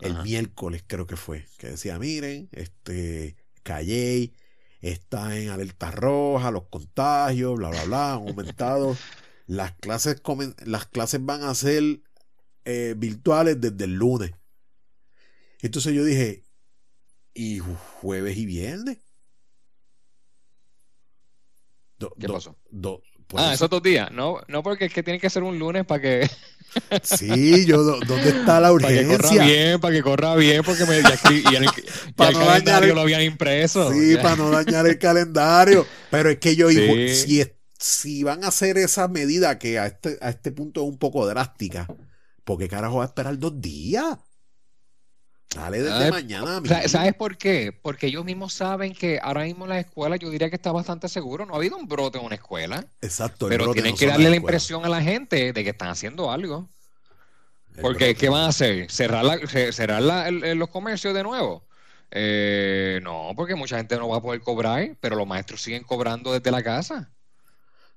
el 0.00 0.12
Ajá. 0.12 0.22
miércoles 0.22 0.84
creo 0.86 1.06
que 1.06 1.16
fue, 1.16 1.46
que 1.58 1.68
decía, 1.70 1.98
miren, 1.98 2.48
este, 2.52 3.36
Calley 3.62 4.34
está 4.80 5.36
en 5.38 5.48
alerta 5.50 5.90
roja, 5.90 6.50
los 6.50 6.68
contagios, 6.68 7.56
bla, 7.56 7.70
bla, 7.70 7.84
bla, 7.84 8.12
han 8.14 8.28
aumentado. 8.28 8.96
Las 9.46 9.72
clases, 9.76 10.22
comen- 10.22 10.54
las 10.64 10.86
clases 10.86 11.24
van 11.24 11.42
a 11.42 11.54
ser 11.54 12.02
eh, 12.64 12.94
virtuales 12.96 13.60
desde 13.60 13.84
el 13.84 13.94
lunes. 13.94 14.32
Entonces 15.62 15.94
yo 15.94 16.04
dije, 16.04 16.44
y 17.34 17.58
jueves 17.58 18.36
y 18.36 18.46
viernes. 18.46 18.98
Do- 21.98 22.14
¿Qué 22.18 22.26
do- 22.26 22.34
pasó? 22.34 22.56
do- 22.70 23.02
Ah, 23.34 23.46
eso- 23.46 23.54
esos 23.66 23.70
dos 23.70 23.82
días. 23.82 24.10
No, 24.12 24.40
no 24.48 24.62
porque 24.62 24.86
es 24.86 24.92
que 24.92 25.02
tiene 25.02 25.18
que 25.20 25.30
ser 25.30 25.42
un 25.42 25.58
lunes 25.58 25.84
para 25.84 26.00
que, 26.00 26.30
Sí, 27.02 27.64
yo, 27.66 27.82
¿dónde 27.82 28.28
está 28.28 28.60
la 28.60 28.72
para 28.72 28.88
que 28.88 29.06
corra 29.06 29.16
urgencia? 29.16 29.44
bien, 29.44 29.80
para 29.80 29.94
que 29.94 30.02
corra 30.02 30.34
bien, 30.36 30.62
porque 30.64 30.84
me, 30.86 31.02
ya, 31.02 31.18
y 31.30 31.54
el, 31.56 31.64
ya 31.64 31.72
Pa' 32.16 32.28
el 32.28 32.34
calendario 32.38 32.88
el- 32.90 32.94
lo 32.94 33.00
habían 33.02 33.22
impreso. 33.22 33.92
Sí, 33.92 34.14
Ya. 34.14 34.22
para 34.22 34.36
no 34.36 34.50
dañar 34.50 34.86
el 34.86 34.98
calendario. 34.98 35.86
Pero 36.10 36.30
es 36.30 36.38
que 36.38 36.56
yo 36.56 36.68
digo, 36.68 36.94
Sí. 36.94 37.14
si, 37.14 37.44
si 37.78 38.22
van 38.22 38.44
a 38.44 38.48
hacer 38.48 38.76
esa 38.78 39.08
medida 39.08 39.58
que 39.58 39.78
a 39.78 39.86
este, 39.86 40.18
a 40.20 40.30
este 40.30 40.52
punto 40.52 40.82
es 40.82 40.88
un 40.88 40.98
poco 40.98 41.26
drástica, 41.26 41.86
¿por 42.44 42.58
qué 42.58 42.68
carajo 42.68 42.96
va 42.98 43.04
a 43.04 43.06
esperar 43.08 43.38
dos 43.38 43.60
días? 43.60 44.16
Dale 45.54 45.82
desde 45.82 46.04
Ay, 46.04 46.10
mañana. 46.10 46.60
¿Sabes 46.88 47.14
por 47.14 47.36
qué? 47.38 47.72
Porque 47.72 48.08
ellos 48.08 48.24
mismos 48.24 48.52
saben 48.52 48.92
que 48.94 49.18
ahora 49.22 49.44
mismo 49.44 49.64
en 49.64 49.70
las 49.70 49.78
escuelas 49.86 50.18
yo 50.20 50.28
diría 50.30 50.50
que 50.50 50.56
está 50.56 50.72
bastante 50.72 51.08
seguro. 51.08 51.46
No 51.46 51.54
ha 51.54 51.56
habido 51.56 51.76
un 51.76 51.88
brote 51.88 52.18
en 52.18 52.24
una 52.24 52.34
escuela, 52.34 52.84
Exacto, 53.00 53.48
pero 53.48 53.72
tienen 53.72 53.92
no 53.92 53.96
que 53.96 54.06
darle 54.06 54.28
la 54.30 54.36
impresión 54.36 54.84
a 54.84 54.88
la 54.88 55.00
gente 55.02 55.52
de 55.52 55.64
que 55.64 55.70
están 55.70 55.88
haciendo 55.88 56.30
algo. 56.30 56.68
El 57.76 57.82
Porque, 57.82 58.06
brote 58.06 58.14
¿qué 58.16 58.28
van 58.28 58.42
a 58.42 58.48
hacer? 58.48 58.90
¿Cerrar, 58.90 59.24
la- 59.24 59.38
ce- 59.46 59.72
cerrar 59.72 60.02
la- 60.02 60.28
el- 60.28 60.58
los 60.58 60.68
comercios 60.68 61.14
de 61.14 61.22
nuevo? 61.22 61.64
Eh, 62.10 63.00
no, 63.02 63.32
porque 63.36 63.54
mucha 63.54 63.76
gente 63.76 63.96
no 63.96 64.08
va 64.08 64.18
a 64.18 64.22
poder 64.22 64.40
cobrar, 64.40 64.96
pero 65.00 65.16
los 65.16 65.26
maestros 65.26 65.62
siguen 65.62 65.84
cobrando 65.84 66.32
desde 66.32 66.50
la 66.50 66.62
casa. 66.62 67.10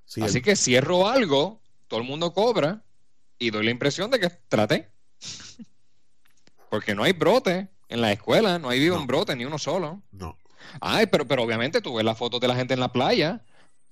Sí, 0.04 0.22
Así 0.22 0.38
el- 0.38 0.44
que 0.44 0.56
cierro 0.56 1.08
algo, 1.08 1.60
todo 1.88 2.00
el 2.00 2.06
mundo 2.06 2.32
cobra 2.32 2.82
y 3.38 3.50
doy 3.50 3.64
la 3.64 3.70
impresión 3.70 4.10
de 4.10 4.20
que 4.20 4.30
traté. 4.48 4.91
Porque 6.72 6.94
no 6.94 7.02
hay 7.04 7.12
brote 7.12 7.68
en 7.90 8.00
la 8.00 8.12
escuela, 8.12 8.58
no 8.58 8.70
ha 8.70 8.72
habido 8.72 8.94
No. 8.94 9.02
un 9.02 9.06
brote, 9.06 9.36
ni 9.36 9.44
uno 9.44 9.58
solo. 9.58 10.00
no. 10.10 10.38
Ay, 10.80 11.04
pero, 11.06 11.28
pero 11.28 11.42
obviamente 11.42 11.82
tú 11.82 11.94
ves 11.96 12.04
las 12.04 12.16
fotos 12.16 12.40
de 12.40 12.48
la 12.48 12.54
gente 12.54 12.72
en 12.72 12.80
la 12.80 12.90
playa, 12.90 13.44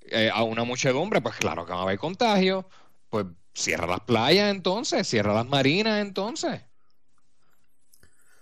eh, 0.03 0.31
a 0.33 0.45
una 0.45 0.65
muchedumbre, 0.65 1.21
pues 1.21 1.35
claro 1.37 1.67
que 1.67 1.73
va 1.75 1.81
a 1.81 1.83
haber 1.83 1.99
contagio. 1.99 2.67
Pues 3.11 3.27
cierra 3.53 3.87
las 3.87 4.01
playas 4.01 4.51
entonces, 4.51 5.07
cierra 5.07 5.35
las 5.35 5.47
marinas 5.47 6.01
entonces. 6.01 6.63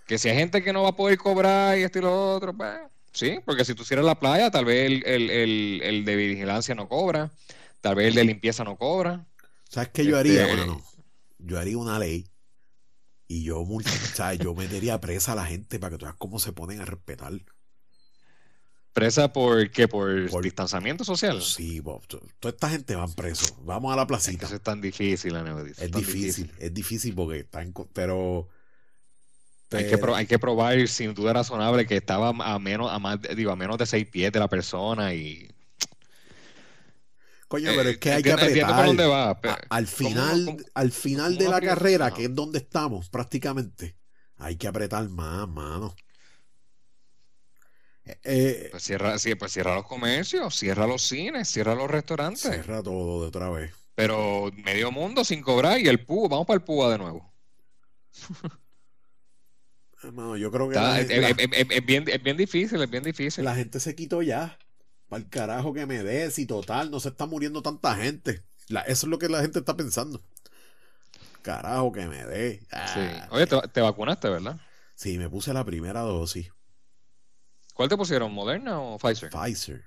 Que 0.07 0.17
si 0.17 0.29
hay 0.29 0.37
gente 0.37 0.63
que 0.63 0.71
no 0.71 0.83
va 0.83 0.89
a 0.89 0.95
poder 0.95 1.17
cobrar 1.17 1.77
y 1.77 1.83
esto 1.83 1.99
y 1.99 2.01
lo 2.03 2.35
otro, 2.35 2.55
pues 2.55 2.79
sí, 3.11 3.39
porque 3.45 3.65
si 3.65 3.75
tú 3.75 3.83
cierras 3.83 4.05
la 4.05 4.17
playa, 4.19 4.49
tal 4.49 4.63
vez 4.63 4.85
el, 4.85 5.03
el- 5.05 5.29
el- 5.29 5.81
el 5.83 6.05
de 6.05 6.15
vigilancia 6.15 6.73
no 6.75 6.87
cobra, 6.87 7.31
tal 7.81 7.95
vez 7.95 8.07
el 8.07 8.13
de 8.15 8.23
limpieza 8.23 8.63
no 8.63 8.77
cobra. 8.77 9.25
¿Sabes 9.67 9.89
qué 9.89 10.05
yo 10.05 10.17
haría, 10.17 10.43
Este- 10.43 10.55
mano? 10.55 10.81
Yo 11.39 11.59
haría 11.59 11.77
una 11.77 11.99
ley 11.99 12.25
y 13.29 13.43
yo, 13.43 13.61
o 13.61 13.81
sea, 14.13 14.33
yo 14.33 14.53
metería 14.55 14.99
presa 14.99 15.31
a 15.31 15.35
la 15.35 15.45
gente 15.45 15.79
para 15.79 15.91
que 15.91 15.97
tú 15.99 16.05
veas 16.05 16.17
cómo 16.17 16.39
se 16.39 16.51
ponen 16.51 16.81
a 16.81 16.85
respetar. 16.85 17.31
Presa 18.91 19.31
por 19.31 19.69
qué, 19.69 19.87
por, 19.87 20.29
Por- 20.29 20.43
distanciamiento 20.43 21.03
social. 21.05 21.41
Sí, 21.41 21.79
Bob, 21.79 22.05
to- 22.07 22.21
toda 22.39 22.51
esta 22.53 22.69
gente 22.69 22.95
van 22.95 23.13
preso. 23.13 23.55
Vamos 23.63 23.93
a 23.93 23.95
la 23.95 24.01
Es 24.01 24.05
que 24.05 24.07
placita. 24.09 24.45
eso 24.47 24.55
es 24.55 24.61
tan 24.61 24.81
difícil, 24.81 25.35
Aneudis, 25.35 25.79
Es 25.79 25.91
tan 25.91 26.01
difícil, 26.01 26.51
es 26.57 26.73
difícil 26.73 27.13
porque 27.13 27.39
están, 27.41 27.71
co- 27.71 27.87
pero, 27.93 28.49
Hay 29.71 29.83
que, 29.83 29.89
pero- 29.91 30.01
pro- 30.01 30.15
hay 30.15 30.25
que 30.25 30.39
probar 30.39 30.87
sin 30.87 31.13
duda 31.13 31.31
razonable 31.33 31.85
que 31.85 31.97
estaba 31.97 32.29
a 32.29 32.57
menos, 32.59 32.91
a 32.91 32.97
más, 32.97 33.19
digo, 33.35 33.51
a 33.51 33.55
menos 33.55 33.77
de 33.77 33.85
seis 33.85 34.07
pies 34.07 34.31
de 34.31 34.39
la 34.39 34.47
persona 34.49 35.13
y 35.13 35.47
coño, 37.49 37.71
eh, 37.71 37.73
pero 37.75 37.89
es 37.89 37.97
que 37.97 38.11
hay 38.13 38.23
que 38.23 38.31
apretar. 38.31 38.85
dónde 38.85 39.05
va. 39.05 39.41
pero- 39.41 39.53
A- 39.55 39.59
al 39.75 39.85
¿cómo- 39.85 39.97
final, 40.09 40.45
cómo- 40.45 40.59
al 40.73 40.91
final 40.93 41.37
de 41.37 41.49
la 41.49 41.59
carrera, 41.59 42.11
que 42.13 42.23
es 42.25 42.33
donde 42.35 42.59
estamos 42.59 43.09
prácticamente, 43.09 43.97
hay 44.37 44.55
que 44.55 44.67
apretar 44.69 45.09
más, 45.09 45.47
mano. 45.49 45.93
Eh, 48.05 48.17
eh, 48.23 48.67
Pues 48.71 48.83
cierra, 48.83 49.19
sí, 49.19 49.35
pues 49.35 49.51
cierra 49.51 49.75
los 49.75 49.85
comercios, 49.85 50.55
cierra 50.55 50.87
los 50.87 51.01
cines, 51.01 51.47
cierra 51.49 51.75
los 51.75 51.91
restaurantes. 51.91 52.41
cierra 52.41 52.81
todo 52.81 53.21
de 53.23 53.27
otra 53.27 53.49
vez. 53.49 53.71
Pero 53.95 54.49
medio 54.63 54.91
mundo 54.91 55.23
sin 55.25 55.41
cobrar 55.41 55.79
y 55.79 55.87
el 55.87 56.05
PUA, 56.05 56.29
vamos 56.29 56.47
para 56.47 56.55
el 56.57 56.63
PUA 56.63 56.91
de 56.91 56.97
nuevo. 56.99 57.33
Hermano, 60.01 60.37
yo 60.37 60.49
creo 60.51 60.69
que 60.69 60.75
Está- 60.75 60.89
la, 60.93 61.01
es, 61.01 61.07
la- 61.09 61.29
es- 61.29 61.37
es- 61.37 61.49
es- 61.51 61.67
es 61.69 61.85
bien, 61.85 62.05
es 62.07 62.23
bien 62.23 62.37
difícil, 62.37 62.81
es 62.81 62.89
bien 62.89 63.03
difícil. 63.03 63.43
la 63.43 63.55
gente 63.55 63.79
se 63.81 63.95
quitó 63.95 64.21
ya. 64.21 64.57
Para 65.09 65.23
el 65.23 65.29
carajo 65.29 65.73
que 65.73 65.85
me 65.85 66.03
des 66.03 66.37
y 66.39 66.45
total, 66.45 66.91
no 66.91 66.99
se 66.99 67.09
está 67.09 67.25
muriendo 67.25 67.61
tanta 67.61 67.95
gente. 67.95 68.43
La- 68.67 68.81
eso 68.81 69.07
es 69.07 69.09
lo 69.09 69.17
que 69.19 69.27
la 69.29 69.41
gente 69.41 69.59
está 69.59 69.75
pensando. 69.75 70.21
Carajo 71.41 71.91
que 71.91 72.05
me 72.07 72.25
dé. 72.25 72.59
Sí. 72.59 72.67
Ah, 72.71 73.27
Oye, 73.31 73.47
te, 73.47 73.59
te 73.69 73.81
vacunaste, 73.81 74.29
¿verdad? 74.29 74.59
sí, 74.95 75.17
me 75.17 75.29
puse 75.29 75.53
la 75.53 75.63
primera 75.63 76.01
dosis. 76.01 76.51
¿Cuál 77.73 77.87
te 77.89 77.95
pusieron, 77.97 78.33
Moderna 78.33 78.79
o 78.81 78.97
Pfizer? 78.97 79.29
Pfizer. 79.29 79.85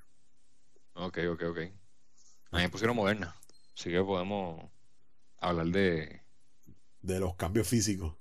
Ok, 0.94 1.18
ok, 1.30 1.42
ok. 1.50 1.58
A 2.52 2.56
mí 2.56 2.62
me 2.62 2.68
pusieron 2.70 2.96
Moderna. 2.96 3.36
Así 3.78 3.90
que 3.90 4.02
podemos 4.02 4.70
hablar 5.38 5.66
de, 5.66 6.22
De 7.02 7.20
los 7.20 7.34
cambios 7.36 7.68
físicos. 7.68 8.14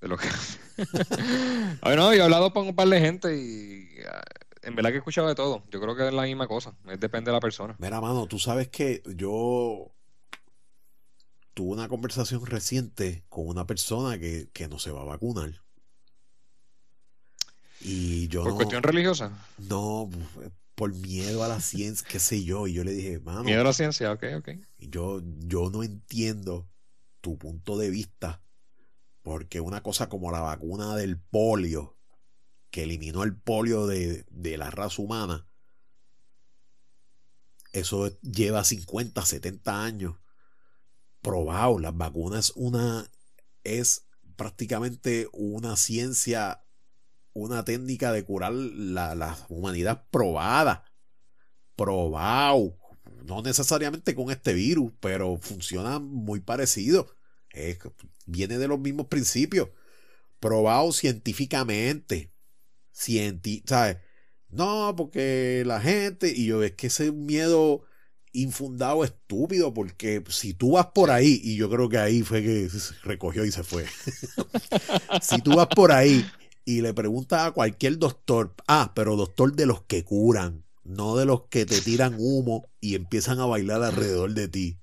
de 0.00 0.08
lo 0.08 0.16
que... 0.18 0.28
Ay, 1.82 1.96
no, 1.96 2.12
yo 2.14 2.20
he 2.20 2.22
hablado 2.22 2.52
con 2.52 2.68
un 2.68 2.76
par 2.76 2.88
de 2.88 3.00
gente 3.00 3.34
y 3.36 3.88
ah, 4.10 4.22
en 4.68 4.76
verdad 4.76 4.90
que 4.90 4.96
he 4.96 4.98
escuchado 4.98 5.26
de 5.28 5.34
todo. 5.34 5.64
Yo 5.70 5.80
creo 5.80 5.96
que 5.96 6.06
es 6.06 6.14
la 6.14 6.22
misma 6.22 6.46
cosa. 6.46 6.76
Es 6.86 7.00
depende 7.00 7.30
de 7.30 7.34
la 7.34 7.40
persona. 7.40 7.74
Mira, 7.78 8.00
mano, 8.00 8.26
tú 8.26 8.38
sabes 8.38 8.68
que 8.68 9.02
yo 9.16 9.90
tuve 11.54 11.72
una 11.72 11.88
conversación 11.88 12.46
reciente 12.46 13.24
con 13.28 13.48
una 13.48 13.66
persona 13.66 14.18
que, 14.18 14.48
que 14.52 14.68
no 14.68 14.78
se 14.78 14.92
va 14.92 15.00
a 15.02 15.04
vacunar. 15.04 15.62
Y 17.80 18.28
yo 18.28 18.42
Por 18.42 18.50
no, 18.52 18.56
cuestión 18.56 18.82
religiosa. 18.82 19.32
no, 19.58 20.10
por 20.74 20.94
miedo 20.94 21.42
a 21.44 21.48
la 21.48 21.60
ciencia, 21.60 22.06
qué 22.08 22.18
sé 22.18 22.44
yo. 22.44 22.66
Y 22.66 22.72
yo 22.74 22.84
le 22.84 22.92
dije, 22.92 23.18
mano, 23.20 23.44
Miedo 23.44 23.60
a 23.60 23.64
la 23.64 23.72
ciencia, 23.72 24.12
ok, 24.12 24.24
ok. 24.38 24.48
yo, 24.78 25.20
yo 25.46 25.70
no 25.70 25.82
entiendo 25.82 26.68
tu 27.20 27.36
punto 27.38 27.76
de 27.78 27.90
vista, 27.90 28.40
porque 29.22 29.60
una 29.60 29.82
cosa 29.82 30.08
como 30.08 30.30
la 30.30 30.40
vacuna 30.40 30.94
del 30.96 31.18
polio, 31.18 31.96
que 32.70 32.84
eliminó 32.84 33.22
el 33.24 33.36
polio 33.36 33.86
de, 33.86 34.24
de 34.30 34.56
la 34.58 34.70
raza 34.70 35.02
humana, 35.02 35.46
eso 37.72 38.18
lleva 38.22 38.64
50, 38.64 39.24
70 39.24 39.84
años 39.84 40.16
probado. 41.20 41.78
Las 41.78 41.96
vacunas 41.96 42.52
una 42.56 43.10
es 43.64 44.06
prácticamente 44.36 45.28
una 45.32 45.76
ciencia, 45.76 46.64
una 47.32 47.64
técnica 47.64 48.12
de 48.12 48.24
curar 48.24 48.52
la, 48.52 49.14
la 49.14 49.36
humanidad 49.48 50.06
probada. 50.10 50.84
Probado. 51.76 52.76
No 53.24 53.42
necesariamente 53.42 54.14
con 54.14 54.30
este 54.30 54.54
virus, 54.54 54.92
pero 55.00 55.38
funciona 55.38 55.98
muy 55.98 56.40
parecido. 56.40 57.08
Viene 58.26 58.58
de 58.58 58.68
los 58.68 58.78
mismos 58.78 59.06
principios. 59.06 59.68
Probado 60.40 60.92
científicamente. 60.92 62.32
Cienti 62.98 63.62
¿sabes? 63.66 63.98
No, 64.50 64.94
porque 64.96 65.62
la 65.66 65.80
gente, 65.80 66.32
y 66.34 66.46
yo 66.46 66.62
es 66.62 66.72
que 66.72 66.86
ese 66.86 67.12
miedo 67.12 67.82
infundado 68.32 69.04
estúpido, 69.04 69.74
porque 69.74 70.22
si 70.28 70.54
tú 70.54 70.72
vas 70.72 70.86
por 70.86 71.10
ahí, 71.10 71.40
y 71.42 71.56
yo 71.56 71.68
creo 71.70 71.88
que 71.88 71.98
ahí 71.98 72.22
fue 72.22 72.42
que 72.42 72.68
se 72.68 72.94
recogió 73.02 73.44
y 73.44 73.52
se 73.52 73.62
fue. 73.62 73.84
si 75.22 75.40
tú 75.42 75.56
vas 75.56 75.68
por 75.68 75.92
ahí 75.92 76.24
y 76.64 76.80
le 76.80 76.94
preguntas 76.94 77.46
a 77.46 77.50
cualquier 77.52 77.98
doctor, 77.98 78.54
ah, 78.66 78.92
pero 78.94 79.16
doctor 79.16 79.54
de 79.54 79.66
los 79.66 79.82
que 79.82 80.04
curan, 80.04 80.64
no 80.84 81.16
de 81.16 81.26
los 81.26 81.42
que 81.48 81.66
te 81.66 81.80
tiran 81.80 82.16
humo 82.18 82.68
y 82.80 82.94
empiezan 82.94 83.40
a 83.40 83.46
bailar 83.46 83.82
alrededor 83.82 84.32
de 84.32 84.48
ti. 84.48 84.78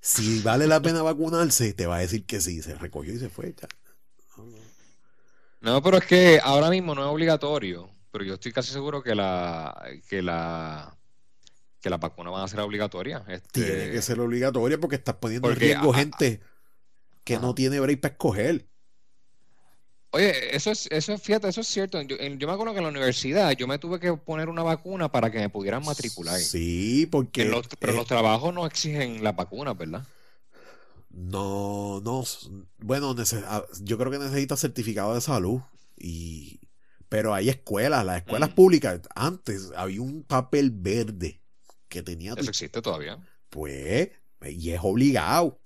Si 0.00 0.40
vale 0.40 0.66
la 0.66 0.80
pena 0.80 1.02
vacunarse, 1.02 1.72
te 1.72 1.86
va 1.86 1.96
a 1.96 2.00
decir 2.00 2.24
que 2.24 2.40
sí, 2.40 2.62
se 2.62 2.74
recogió 2.74 3.14
y 3.14 3.18
se 3.18 3.30
fue. 3.30 3.54
ya. 3.60 3.68
No, 5.60 5.82
pero 5.82 5.98
es 5.98 6.04
que 6.06 6.40
ahora 6.42 6.70
mismo 6.70 6.94
no 6.94 7.02
es 7.02 7.08
obligatorio, 7.08 7.90
pero 8.12 8.24
yo 8.24 8.34
estoy 8.34 8.52
casi 8.52 8.72
seguro 8.72 9.02
que 9.02 9.14
la 9.14 9.90
que 10.08 10.22
la 10.22 10.96
que 11.80 11.90
las 11.90 12.00
vacunas 12.00 12.32
van 12.32 12.44
a 12.44 12.48
ser 12.48 12.60
obligatorias. 12.60 13.22
Este, 13.28 13.62
Tiene 13.62 13.90
que 13.92 14.02
ser 14.02 14.20
obligatoria 14.20 14.78
porque 14.78 14.96
estás 14.96 15.16
poniendo 15.16 15.48
Porque, 15.48 15.72
en 15.72 15.80
riesgo 15.80 15.92
gente 15.92 16.40
que 17.24 17.38
no 17.38 17.54
tiene 17.54 17.78
break 17.80 18.00
para 18.00 18.12
escoger. 18.12 18.66
Oye, 20.10 20.56
eso 20.56 20.70
es, 20.70 20.88
eso 20.90 21.12
es, 21.12 21.22
fíjate, 21.22 21.48
eso 21.48 21.60
es 21.60 21.66
cierto. 21.66 22.00
Yo, 22.00 22.16
yo 22.16 22.46
me 22.46 22.52
acuerdo 22.54 22.72
que 22.72 22.78
en 22.78 22.84
la 22.84 22.90
universidad 22.90 23.50
yo 23.52 23.66
me 23.68 23.78
tuve 23.78 24.00
que 24.00 24.14
poner 24.14 24.48
una 24.48 24.62
vacuna 24.62 25.12
para 25.12 25.30
que 25.30 25.38
me 25.38 25.50
pudieran 25.50 25.84
matricular. 25.84 26.38
Sí, 26.40 27.06
porque 27.10 27.44
los- 27.44 27.68
pero 27.78 27.92
eh, 27.92 27.96
los 27.96 28.06
trabajos 28.06 28.54
no 28.54 28.64
exigen 28.66 29.22
las 29.22 29.36
vacunas, 29.36 29.76
¿verdad? 29.76 30.02
No, 31.18 32.00
no, 32.02 32.24
bueno, 32.78 33.14
ah, 33.46 33.64
yo 33.82 33.98
creo 33.98 34.10
que 34.10 34.18
necesitas 34.18 34.60
certificado 34.60 35.14
de 35.14 35.20
salud 35.20 35.60
y 35.96 36.60
pero 37.08 37.32
hay 37.34 37.48
escuelas, 37.48 38.04
las 38.04 38.18
escuelas 38.18 38.50
Mm. 38.50 38.54
públicas, 38.54 39.00
antes 39.14 39.72
había 39.74 40.02
un 40.02 40.22
papel 40.22 40.70
verde 40.70 41.40
que 41.88 42.02
tenía 42.02 42.34
Eso 42.36 42.50
existe 42.50 42.82
todavía. 42.82 43.18
pues 43.48 44.10
y 44.46 44.70
es 44.70 44.80
obligado. 44.82 45.60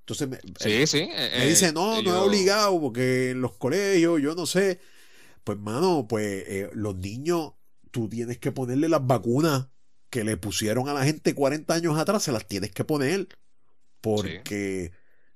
Entonces 0.00 0.28
me, 0.28 0.38
Sí, 0.58 0.86
sí. 0.86 1.06
me 1.08 1.44
eh, 1.44 1.48
dice, 1.48 1.72
no, 1.72 1.96
no 1.96 2.00
yo- 2.02 2.14
es 2.16 2.22
obligado 2.28 2.80
porque 2.80 3.30
en 3.30 3.40
los 3.40 3.56
colegios, 3.56 4.20
yo 4.22 4.34
no 4.34 4.46
sé. 4.46 4.80
Pues, 5.44 5.58
mano, 5.58 6.06
pues 6.08 6.44
eh, 6.46 6.70
los 6.74 6.96
niños, 6.96 7.52
tú 7.90 8.08
tienes 8.08 8.38
que 8.38 8.52
ponerle 8.52 8.88
las 8.88 9.06
vacunas 9.06 9.68
que 10.08 10.24
le 10.24 10.36
pusieron 10.36 10.88
a 10.88 10.94
la 10.94 11.04
gente 11.04 11.34
40 11.34 11.74
años 11.74 11.98
atrás, 11.98 12.22
se 12.22 12.32
las 12.32 12.46
tienes 12.46 12.70
que 12.72 12.84
poner. 12.84 13.28
Porque, 14.00 14.92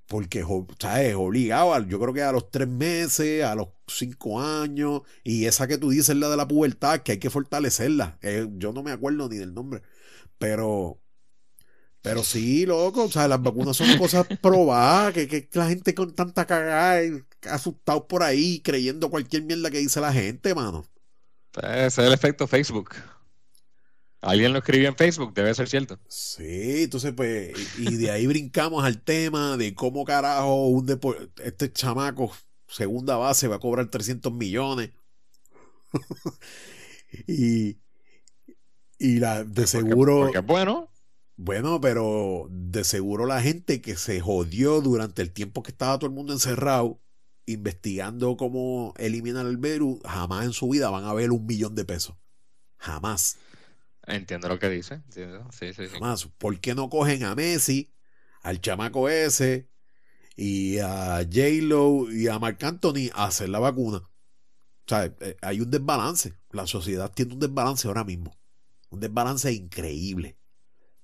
porque 0.06 0.44
¿sabes? 0.78 1.14
obligado, 1.14 1.78
yo 1.86 2.00
creo 2.00 2.14
que 2.14 2.22
a 2.22 2.32
los 2.32 2.50
tres 2.50 2.68
meses, 2.68 3.44
a 3.44 3.54
los 3.54 3.68
cinco 3.88 4.40
años, 4.40 5.02
y 5.22 5.46
esa 5.46 5.66
que 5.68 5.78
tú 5.78 5.90
dices, 5.90 6.16
la 6.16 6.28
de 6.28 6.36
la 6.36 6.48
pubertad, 6.48 7.00
que 7.00 7.12
hay 7.12 7.18
que 7.18 7.30
fortalecerla. 7.30 8.18
Eh, 8.22 8.46
yo 8.56 8.72
no 8.72 8.82
me 8.82 8.92
acuerdo 8.92 9.28
ni 9.28 9.36
del 9.36 9.54
nombre, 9.54 9.82
pero 10.38 11.00
pero 12.04 12.22
sí, 12.22 12.66
loco, 12.66 13.04
o 13.04 13.10
sea, 13.10 13.26
las 13.28 13.42
vacunas 13.42 13.78
son 13.78 13.96
cosas 13.96 14.26
probadas, 14.42 15.14
que, 15.14 15.26
que 15.26 15.48
la 15.54 15.68
gente 15.68 15.94
con 15.94 16.14
tanta 16.14 16.46
cagada, 16.46 17.00
asustado 17.48 18.06
por 18.06 18.22
ahí, 18.22 18.60
creyendo 18.60 19.08
cualquier 19.08 19.44
mierda 19.44 19.70
que 19.70 19.78
dice 19.78 20.02
la 20.02 20.12
gente, 20.12 20.54
mano. 20.54 20.84
Ese 21.56 21.86
es 21.86 21.98
el 21.98 22.12
efecto 22.12 22.46
Facebook. 22.46 22.90
Alguien 24.24 24.52
lo 24.52 24.58
escribió 24.58 24.88
en 24.88 24.96
Facebook, 24.96 25.34
debe 25.34 25.54
ser 25.54 25.68
cierto. 25.68 25.98
Sí, 26.08 26.84
entonces 26.84 27.12
pues, 27.12 27.52
y 27.78 27.96
de 27.96 28.10
ahí 28.10 28.26
brincamos 28.26 28.84
al 28.84 29.02
tema 29.02 29.56
de 29.56 29.74
cómo 29.74 30.04
carajo 30.04 30.66
un 30.68 30.98
este 31.42 31.72
chamaco, 31.72 32.32
segunda 32.66 33.16
base, 33.16 33.48
va 33.48 33.56
a 33.56 33.60
cobrar 33.60 33.90
300 33.90 34.32
millones. 34.32 34.90
y, 37.26 37.76
y 38.98 39.18
la, 39.18 39.44
de 39.44 39.66
seguro... 39.66 40.20
Porque, 40.20 40.42
porque 40.42 40.52
bueno. 40.52 40.90
Bueno, 41.36 41.80
pero 41.80 42.46
de 42.50 42.84
seguro 42.84 43.26
la 43.26 43.42
gente 43.42 43.80
que 43.80 43.96
se 43.96 44.20
jodió 44.20 44.80
durante 44.80 45.20
el 45.20 45.32
tiempo 45.32 45.62
que 45.62 45.72
estaba 45.72 45.98
todo 45.98 46.06
el 46.06 46.14
mundo 46.14 46.32
encerrado 46.32 47.00
investigando 47.46 48.36
cómo 48.36 48.94
eliminar 48.96 49.44
el 49.46 49.56
virus, 49.58 50.00
jamás 50.04 50.46
en 50.46 50.52
su 50.52 50.68
vida 50.68 50.90
van 50.90 51.04
a 51.04 51.12
ver 51.12 51.30
un 51.30 51.44
millón 51.44 51.74
de 51.74 51.84
pesos. 51.84 52.16
Jamás. 52.78 53.36
Entiendo 54.06 54.48
lo 54.48 54.58
que 54.58 54.68
dice. 54.68 55.02
Jamás. 55.92 56.28
¿Por 56.38 56.60
qué 56.60 56.74
no 56.74 56.88
cogen 56.90 57.24
a 57.24 57.34
Messi, 57.34 57.92
al 58.42 58.60
chamaco 58.60 59.08
ese, 59.08 59.68
y 60.36 60.78
a 60.78 61.18
J-Lo 61.24 62.10
y 62.12 62.28
a 62.28 62.38
Marc 62.38 62.62
Anthony 62.64 63.10
a 63.14 63.26
hacer 63.26 63.48
la 63.48 63.58
vacuna? 63.58 63.98
O 63.98 64.88
sea, 64.88 65.04
eh, 65.20 65.36
hay 65.40 65.60
un 65.60 65.70
desbalance. 65.70 66.34
La 66.50 66.66
sociedad 66.66 67.10
tiene 67.12 67.34
un 67.34 67.40
desbalance 67.40 67.88
ahora 67.88 68.04
mismo. 68.04 68.36
Un 68.90 69.00
desbalance 69.00 69.50
increíble. 69.52 70.36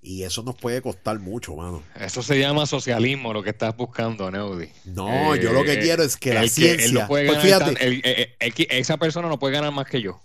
Y 0.03 0.23
eso 0.23 0.43
nos 0.43 0.57
puede 0.57 0.81
costar 0.81 1.19
mucho, 1.19 1.55
mano. 1.57 1.83
Eso 1.95 2.23
se 2.23 2.39
llama 2.39 2.65
socialismo, 2.65 3.35
lo 3.35 3.43
que 3.43 3.51
estás 3.51 3.77
buscando, 3.77 4.31
Neudi. 4.31 4.71
No, 4.85 5.37
yo 5.37 5.53
lo 5.53 5.63
que 5.63 5.75
eh, 5.75 5.81
quiero 5.81 6.03
es 6.03 6.17
que 6.17 6.33
la 6.33 6.49
ciencia. 6.49 7.07
pues 7.07 7.39
fíjate, 7.39 8.37
esa 8.79 8.97
persona 8.97 9.29
no 9.29 9.39
puede 9.39 9.55
ganar 9.55 9.73
más 9.73 9.87
que 9.87 10.01
yo. 10.01 10.23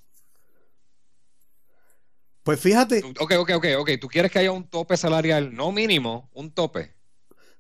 Pues 2.46 2.60
fíjate. 2.60 3.02
Ok, 3.20 3.34
ok, 3.40 3.52
ok, 3.56 3.66
ok. 3.80 3.90
Tú 4.00 4.08
quieres 4.08 4.32
que 4.32 4.38
haya 4.38 4.52
un 4.52 4.70
tope 4.70 4.96
salarial, 4.98 5.56
no 5.56 5.72
mínimo, 5.72 6.30
un 6.32 6.52
tope. 6.52 6.94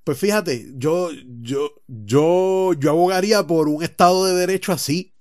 Pues 0.03 0.19
fíjate, 0.19 0.73
yo, 0.75 1.09
yo, 1.41 1.71
yo, 1.87 2.73
yo 2.73 2.91
abogaría 2.91 3.47
por 3.47 3.67
un 3.67 3.83
Estado 3.83 4.25
de 4.25 4.35
Derecho 4.35 4.71
así. 4.71 5.15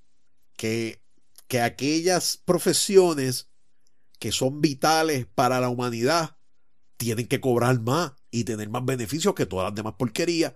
Que, 0.59 1.03
que 1.49 1.63
aquellas 1.63 2.37
profesiones 2.37 3.49
que 4.19 4.33
son 4.33 4.61
vitales 4.61 5.27
para 5.35 5.61
la 5.61 5.71
humanidad 5.71 6.37
tienen 6.99 7.27
que 7.27 7.41
cobrar 7.41 7.81
más 7.81 8.13
y 8.31 8.45
tener 8.45 8.69
más 8.69 8.85
beneficios 8.85 9.35
que 9.35 9.47
todas 9.47 9.69
las 9.69 9.75
demás 9.75 9.95
porquerías. 9.99 10.53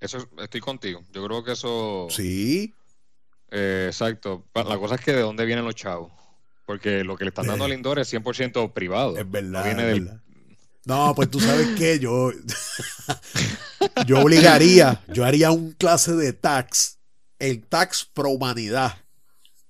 Eso 0.00 0.26
estoy 0.38 0.62
contigo. 0.62 1.02
Yo 1.12 1.22
creo 1.26 1.44
que 1.44 1.52
eso. 1.52 2.06
Sí. 2.08 2.74
Eh, 3.50 3.84
exacto. 3.88 4.46
La 4.54 4.78
cosa 4.78 4.94
es 4.94 5.02
que 5.02 5.12
de 5.12 5.20
dónde 5.20 5.44
vienen 5.44 5.66
los 5.66 5.74
chavos. 5.74 6.18
Porque 6.68 7.02
lo 7.02 7.16
que 7.16 7.24
le 7.24 7.30
están 7.30 7.46
dando 7.46 7.64
al 7.64 7.70
Lindor 7.70 7.98
es 7.98 8.12
100% 8.12 8.74
privado. 8.74 9.16
Es 9.16 9.30
verdad. 9.30 10.20
No, 10.84 11.14
pues 11.16 11.30
tú 11.30 11.40
sabes 11.40 11.66
que 11.78 11.98
yo. 11.98 12.30
yo 14.06 14.20
obligaría. 14.20 15.02
Yo 15.08 15.24
haría 15.24 15.50
un 15.50 15.72
clase 15.72 16.12
de 16.12 16.34
tax. 16.34 16.98
El 17.38 17.64
tax 17.64 18.10
pro 18.12 18.28
humanidad. 18.28 18.98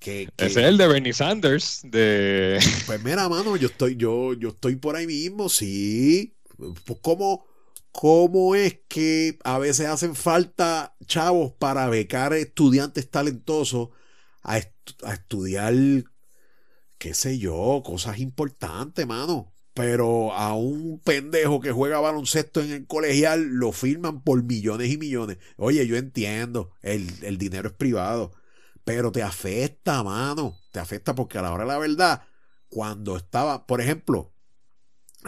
Ese 0.01 0.29
es 0.37 0.57
el 0.57 0.77
de 0.77 0.89
Bernie 0.89 1.13
Sanders. 1.13 1.83
De... 1.85 2.59
Pues 2.87 3.01
mira, 3.05 3.29
mano, 3.29 3.55
yo 3.55 3.69
estoy, 3.69 3.95
yo, 3.95 4.35
yo 4.35 4.49
estoy 4.49 4.75
por 4.75 4.97
ahí 4.97 5.07
mismo, 5.07 5.49
sí. 5.49 6.37
Pues 6.57 6.99
¿cómo, 7.01 7.47
¿Cómo 7.93 8.57
es 8.57 8.81
que 8.89 9.39
a 9.45 9.61
veces 9.61 9.87
hacen 9.87 10.17
falta 10.17 10.97
chavos 11.07 11.53
para 11.61 11.89
becar 11.89 12.33
estudiantes 12.33 13.09
talentosos 13.09 13.91
a, 14.43 14.59
estudiar, 15.13 15.75
qué 16.99 17.15
sé 17.15 17.39
yo, 17.39 17.83
cosas 17.85 18.19
importantes, 18.19 19.07
mano? 19.07 19.53
Pero 19.75 20.33
a 20.35 20.55
un 20.55 21.01
pendejo 21.01 21.61
que 21.61 21.73
juega 21.73 22.01
baloncesto 22.01 22.61
en 22.61 22.73
el 22.73 22.87
colegial 22.87 23.43
lo 23.45 23.73
firman 23.73 24.23
por 24.23 24.43
millones 24.43 24.91
y 24.91 24.99
millones. 24.99 25.39
Oye, 25.57 25.87
yo 25.87 25.97
entiendo, 25.97 26.73
el, 26.83 27.09
el 27.23 27.39
dinero 27.39 27.69
es 27.69 27.75
privado 27.75 28.33
pero 28.89 29.13
te 29.13 29.23
afecta, 29.23 30.03
mano. 30.03 30.59
Te 30.73 30.81
afecta 30.81 31.15
porque 31.15 31.37
a 31.37 31.43
la 31.43 31.53
hora 31.53 31.65
de 31.65 31.69
la 31.69 31.79
verdad, 31.79 32.23
cuando 32.71 33.19
estaba, 33.19 33.67
por 33.67 33.83
ejemplo, 33.83 34.33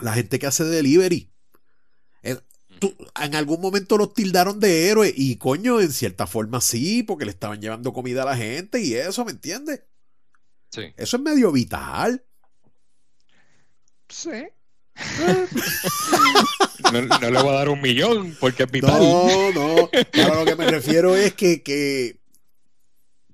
la 0.00 0.14
gente 0.14 0.38
que 0.38 0.46
hace 0.46 0.64
delivery, 0.64 1.30
en 2.22 3.34
algún 3.34 3.60
momento 3.60 3.98
los 3.98 4.14
tildaron 4.14 4.60
de 4.60 4.88
héroes 4.88 5.12
y 5.14 5.36
coño, 5.36 5.78
en 5.78 5.92
cierta 5.92 6.26
forma 6.26 6.62
sí, 6.62 7.02
porque 7.02 7.26
le 7.26 7.32
estaban 7.32 7.60
llevando 7.60 7.92
comida 7.92 8.22
a 8.22 8.24
la 8.24 8.36
gente 8.38 8.80
y 8.80 8.94
eso, 8.94 9.26
¿me 9.26 9.32
entiendes? 9.32 9.82
Sí. 10.70 10.92
Eso 10.96 11.16
es 11.16 11.22
medio 11.22 11.52
vital. 11.52 12.24
Sí. 14.08 14.30
no, 16.92 17.30
le 17.30 17.42
voy 17.42 17.48
a 17.48 17.52
dar 17.52 17.68
un 17.68 17.80
millón 17.80 18.36
porque 18.40 18.64
es 18.64 18.70
vital. 18.70 19.00
No, 19.00 19.52
no. 19.52 19.90
Ahora 20.22 20.40
lo 20.40 20.44
que 20.44 20.56
me 20.56 20.70
refiero 20.70 21.16
es 21.16 21.34
que, 21.34 21.62
que 21.62 22.20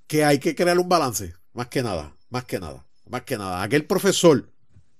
que 0.06 0.24
hay 0.24 0.38
que 0.38 0.54
crear 0.54 0.78
un 0.78 0.88
balance, 0.88 1.34
más 1.52 1.68
que 1.68 1.82
nada, 1.82 2.16
más 2.30 2.44
que 2.44 2.58
nada, 2.60 2.86
más 3.08 3.22
que 3.22 3.36
nada. 3.36 3.62
Aquel 3.62 3.84
profesor, 3.86 4.52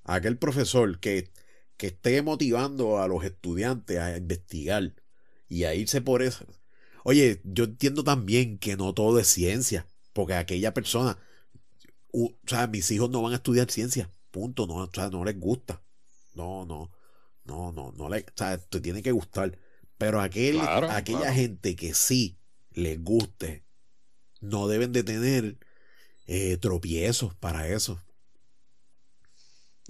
aquel 0.05 0.37
profesor 0.37 0.99
que, 0.99 1.31
que 1.77 1.89
esté 1.89 2.23
motivando 2.23 3.01
a 3.01 3.09
los 3.09 3.25
estudiantes 3.25 3.99
a 3.99 4.17
investigar 4.17 4.95
y 5.49 5.65
a 5.65 5.75
irse 5.75 6.01
por 6.01 6.23
eso. 6.23 6.47
Oye, 7.05 7.41
yo 7.45 7.65
entiendo 7.65 8.03
también 8.03 8.59
que 8.59 8.77
no 8.77 8.93
todo 8.95 9.21
es 9.21 9.29
ciencia, 9.29 9.87
porque 10.13 10.35
aquella 10.35 10.75
persona, 10.75 11.19
o 12.25 12.35
sea, 12.47 12.67
mis 12.67 12.91
hijos 12.91 13.11
no 13.11 13.23
van 13.23 13.33
a 13.33 13.37
estudiar 13.37 13.71
ciencia, 13.71 14.11
punto, 14.31 14.67
no, 14.67 14.77
o 14.77 14.91
sea, 14.93 15.11
no 15.11 15.25
les 15.25 15.39
gusta. 15.39 15.83
No, 16.35 16.65
no, 16.67 16.91
no, 17.45 17.73
no, 17.73 17.93
no 17.93 18.09
le, 18.09 18.21
o 18.21 18.33
sea, 18.35 18.59
te 18.59 18.81
tiene 18.81 19.03
que 19.03 19.13
gustar. 19.13 19.59
Pero 19.99 20.21
aquel, 20.21 20.61
aquella 20.61 21.33
gente 21.33 21.75
que 21.75 21.95
sí 21.95 22.39
les 22.73 23.03
guste 23.03 23.65
no 24.41 24.69
deben 24.69 24.93
de 24.93 25.03
tener 25.03 25.57
eh, 26.27 26.59
tropiezos 26.59 27.35
para 27.35 27.69
eso. 27.69 28.01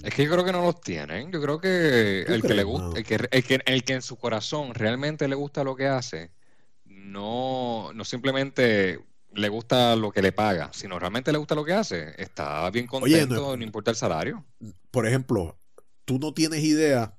Es 0.03 0.14
que 0.14 0.24
yo 0.24 0.31
creo 0.31 0.45
que 0.45 0.53
no 0.53 0.62
los 0.62 0.81
tienen. 0.81 1.33
Yo 1.33 1.41
creo 1.41 1.59
que 1.59 2.22
el 2.22 2.43
que 2.43 2.55
le 2.55 2.62
gusta, 2.62 2.99
el 2.99 3.05
que, 3.05 3.14
el 3.31 3.45
que, 3.45 3.61
el 3.64 3.85
que 3.85 3.93
en 3.95 4.03
su 4.03 4.16
corazón 4.16 4.74
realmente 4.74 5.27
le 5.27 5.35
gusta 5.35 5.64
lo 5.64 5.74
que 5.74 5.87
hace, 5.87 6.31
no, 6.85 7.93
no 7.95 8.05
simplemente 8.05 9.01
le 9.33 9.49
gusta 9.49 9.97
lo 9.97 10.11
que 10.11 10.22
le 10.22 10.33
paga, 10.33 10.70
sino 10.72 10.99
realmente 10.99 11.33
le 11.33 11.39
gusta 11.39 11.55
lo 11.55 11.64
que 11.64 11.72
hace, 11.72 12.14
está 12.20 12.68
bien 12.70 12.87
contento, 12.87 13.57
no, 13.57 13.62
importa 13.62 13.91
el 13.91 13.97
salario. 13.97 14.45
Por 14.91 15.07
ejemplo, 15.07 15.59
tú 16.05 16.18
no 16.18 16.33
tienes 16.33 16.62
idea 16.64 17.16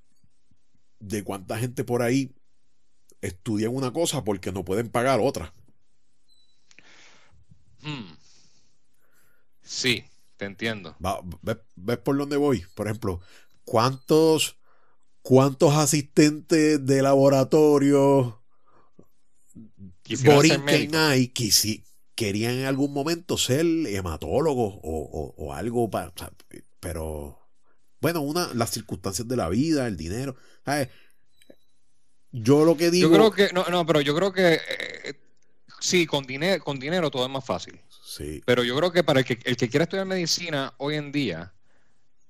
de 0.99 1.23
cuánta 1.23 1.57
gente 1.57 1.83
por 1.83 2.01
ahí 2.01 2.33
estudia 3.21 3.69
una 3.69 3.91
cosa 3.91 4.23
porque 4.23 4.51
no 4.51 4.65
pueden 4.65 4.89
pagar 4.89 5.19
otra. 5.21 5.53
Hmm. 7.81 8.15
Sí, 9.61 10.03
te 10.37 10.45
entiendo. 10.45 10.95
¿ves, 11.75 11.97
por 11.99 12.17
dónde 12.17 12.37
voy? 12.37 12.65
Por 12.73 12.87
ejemplo, 12.87 13.21
¿cuántos, 13.63 14.57
cuántos 15.21 15.75
asistentes 15.75 16.83
de 16.85 17.01
laboratorio 17.01 18.41
Borinquen 20.23 20.95
hay 20.95 21.27
que 21.27 21.51
si 21.51 21.83
querían 22.17 22.55
en 22.55 22.65
algún 22.65 22.91
momento 22.91 23.37
ser 23.37 23.65
hematólogos 23.65 24.73
o, 24.83 25.53
algo 25.53 25.89
para, 25.89 26.11
pero 26.81 27.39
bueno, 28.01 28.19
una, 28.21 28.53
las 28.53 28.71
circunstancias 28.71 29.25
de 29.25 29.37
la 29.37 29.47
vida, 29.47 29.87
el 29.87 29.95
dinero. 29.95 30.35
Yo 32.33 32.65
lo 32.65 32.75
que 32.75 32.91
digo. 32.91 33.09
Yo 33.09 33.15
creo 33.15 33.31
que, 33.31 33.53
no, 33.53 33.63
no, 33.69 33.85
pero 33.85 34.01
yo 34.01 34.13
creo 34.13 34.33
que 34.33 34.55
eh, 34.55 35.15
Sí, 35.79 36.05
con 36.05 36.25
dinero, 36.25 36.63
con 36.63 36.79
dinero 36.79 37.11
todo 37.11 37.25
es 37.25 37.31
más 37.31 37.45
fácil. 37.45 37.79
Sí. 38.03 38.41
Pero 38.45 38.63
yo 38.63 38.75
creo 38.75 38.91
que 38.91 39.03
para 39.03 39.19
el 39.19 39.25
que, 39.25 39.39
el 39.43 39.57
que 39.57 39.69
quiera 39.69 39.83
estudiar 39.83 40.05
medicina 40.05 40.73
hoy 40.77 40.95
en 40.95 41.11
día, 41.11 41.53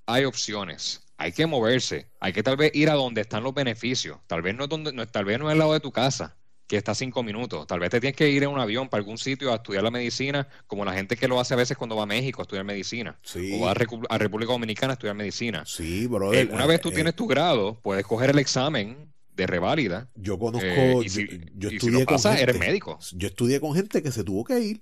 hay 0.05 0.25
opciones. 0.25 1.03
Hay 1.17 1.31
que 1.31 1.47
moverse. 1.47 2.07
Hay 2.19 2.33
que 2.33 2.43
tal 2.43 2.57
vez 2.57 2.71
ir 2.75 2.89
a 2.89 2.93
donde 2.93 3.21
están 3.21 3.43
los 3.43 3.53
beneficios. 3.53 4.19
Tal 4.27 4.41
vez 4.41 4.55
no 4.55 4.65
es 4.65 4.69
donde, 4.69 4.91
no, 4.91 5.07
tal 5.07 5.25
vez 5.25 5.39
no 5.39 5.47
es 5.49 5.53
al 5.53 5.59
lado 5.59 5.73
de 5.73 5.79
tu 5.79 5.91
casa. 5.91 6.36
Que 6.68 6.76
está 6.78 6.91
a 6.91 6.95
cinco 6.95 7.24
minutos. 7.24 7.65
Tal 7.65 7.80
vez 7.80 7.89
te 7.89 7.99
tienes 8.01 8.15
que 8.18 8.30
ir 8.30 8.43
en 8.43 8.49
un 8.49 8.59
avión 8.59 8.89
para 8.89 8.99
algún 8.99 9.18
sitio 9.18 9.51
a 9.53 9.55
estudiar 9.55 9.84
la 9.84 9.91
medicina, 9.91 10.47
como 10.68 10.84
la 10.84 10.93
gente 10.93 11.15
que 11.15 11.28
lo 11.30 11.39
hace 11.39 11.53
a 11.53 11.57
veces 11.57 11.78
cuando 11.78 11.95
va 11.95 12.03
a 12.03 12.05
México 12.05 12.41
a 12.41 12.43
estudiar 12.43 12.65
medicina. 12.65 13.18
Sí. 13.24 13.53
O 13.55 13.61
va 13.65 13.72
a, 13.72 13.76
Recu- 13.76 14.05
a 14.09 14.18
República 14.18 14.51
Dominicana 14.51 14.91
a 14.91 14.95
estudiar 14.95 15.15
medicina. 15.15 15.63
Sí, 15.65 16.03
Eh, 16.03 16.07
brother. 16.07 16.49
una 16.51 16.65
vez 16.65 16.82
tú 16.82 16.89
Eh, 16.89 16.93
tienes 16.95 17.15
tu 17.15 17.26
grado, 17.26 17.80
puedes 17.82 18.05
coger 18.05 18.32
el 18.32 18.39
examen 18.39 19.13
de 19.34 19.47
reválida. 19.47 20.09
Yo 20.15 20.38
conozco, 20.38 20.65
eh, 20.68 20.97
y 21.01 21.03
yo, 21.05 21.09
si, 21.09 21.28
yo 21.55 21.70
y 21.72 21.76
estudié 21.76 22.05
con 22.05 22.20
gente. 22.20 22.41
eres 22.43 22.59
médico. 22.59 22.99
Yo 23.13 23.28
estudié 23.28 23.59
con 23.61 23.74
gente 23.74 24.03
que 24.03 24.11
se 24.11 24.24
tuvo 24.26 24.43
que 24.43 24.59
ir 24.59 24.82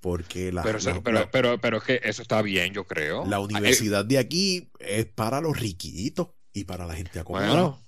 porque 0.00 0.52
la, 0.52 0.62
Pero, 0.62 0.78
eso- 0.78 1.02
pero, 1.02 1.20
la- 1.20 1.30
pero, 1.30 1.58
pero 1.60 1.76
es 1.78 1.82
que 1.84 2.00
eso 2.02 2.22
está 2.22 2.42
bien, 2.42 2.74
yo 2.74 2.84
creo. 2.84 3.24
la 3.26 3.36
Ah, 3.36 3.40
eh, 3.40 3.42
universidad 3.44 4.04
de 4.04 4.18
aquí 4.18 4.68
es 4.78 5.06
para 5.06 5.40
los 5.40 5.58
riquitos 5.58 6.28
y 6.52 6.64
para 6.64 6.86
la 6.86 6.94
gente 6.94 7.20
acomodada. 7.20 7.50
bueno, 7.52 7.80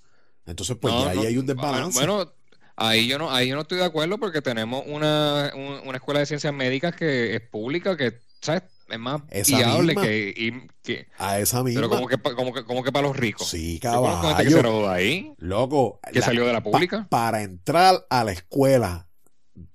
Entonces, 0.47 0.77
pues 0.81 0.95
no, 0.95 1.05
ya 1.05 1.11
ahí 1.11 1.27
hay 1.27 1.39
un 1.39 1.47
desbalance. 1.47 1.99
Bueno, 1.99 2.33
ahí 2.77 3.07
yo 3.09 3.19
no, 3.19 3.31
ahí 3.33 3.49
yo 3.49 3.55
no 3.57 3.63
estoy 3.63 3.79
de 3.79 3.85
acuerdo 3.85 4.19
porque 4.19 4.43
tenemos 4.43 4.85
una, 4.87 5.53
un- 5.55 5.81
una 5.89 5.97
escuela 5.97 6.21
de 6.21 6.27
ciencias 6.27 6.53
médicas 6.55 6.95
que 6.95 7.35
es 7.35 7.41
pública, 7.41 7.97
que 7.97 8.21
¿sabes? 8.41 8.63
es 8.89 8.99
más 9.01 9.23
Esa 9.31 9.57
viable 9.57 9.87
misma. 9.95 10.03
que, 10.03 10.35
y- 10.37 10.69
que- 10.85 11.09
a 11.19 11.39
esa 11.41 11.63
misma. 11.65 11.81
pero 11.81 11.89
como 11.91 12.07
que, 12.07 12.19
como 12.19 12.53
que, 12.55 12.65
como 12.65 12.85
que 12.85 12.93
para 12.93 13.09
los 13.09 13.17
ricos. 13.17 13.49
Sí, 13.49 13.81
Yo 13.83 13.91
conozco 14.01 14.29
gente 14.29 14.45
que 14.45 14.51
se 14.51 14.57
caballo. 14.63 14.91
ahí, 14.91 15.33
Loco. 15.39 15.99
que 16.13 16.21
la- 16.21 16.25
salió 16.27 16.47
de 16.47 16.53
la 16.53 16.63
pa- 16.63 16.71
pública. 16.71 17.07
para 17.11 17.43
entrar 17.43 18.07
a 18.11 18.23
la 18.25 18.33
escuela 18.33 19.09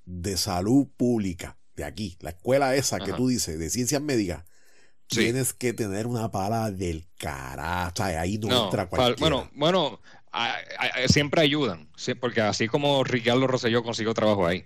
de 0.06 0.38
salud 0.38 0.88
pública 0.96 1.58
de 1.76 1.84
aquí, 1.84 2.18
la 2.22 2.30
escuela 2.32 2.76
esa 2.76 3.00
que 3.00 3.14
tú 3.14 3.28
dices, 3.28 3.58
de 3.60 3.70
ciencias 3.70 4.02
médicas, 4.02 4.44
Sí. 5.10 5.20
tienes 5.20 5.54
que 5.54 5.74
tener 5.74 6.08
una 6.08 6.32
pala 6.32 6.72
del 6.72 7.06
carajo. 7.18 7.92
O 7.94 7.96
sea, 7.98 8.22
ahí 8.22 8.38
no, 8.38 8.48
No, 8.48 8.64
entra 8.66 8.88
cualquiera. 8.88 9.18
bueno, 9.20 9.50
bueno, 9.56 10.00
a- 10.32 10.56
a- 10.80 11.04
a- 11.04 11.08
siempre 11.08 11.42
ayudan, 11.42 11.90
porque 12.20 12.42
así 12.42 12.68
como 12.68 13.04
Ricardo 13.04 13.48
Rosselló 13.48 13.84
consiguió 13.84 14.14
trabajo 14.14 14.46
ahí, 14.48 14.66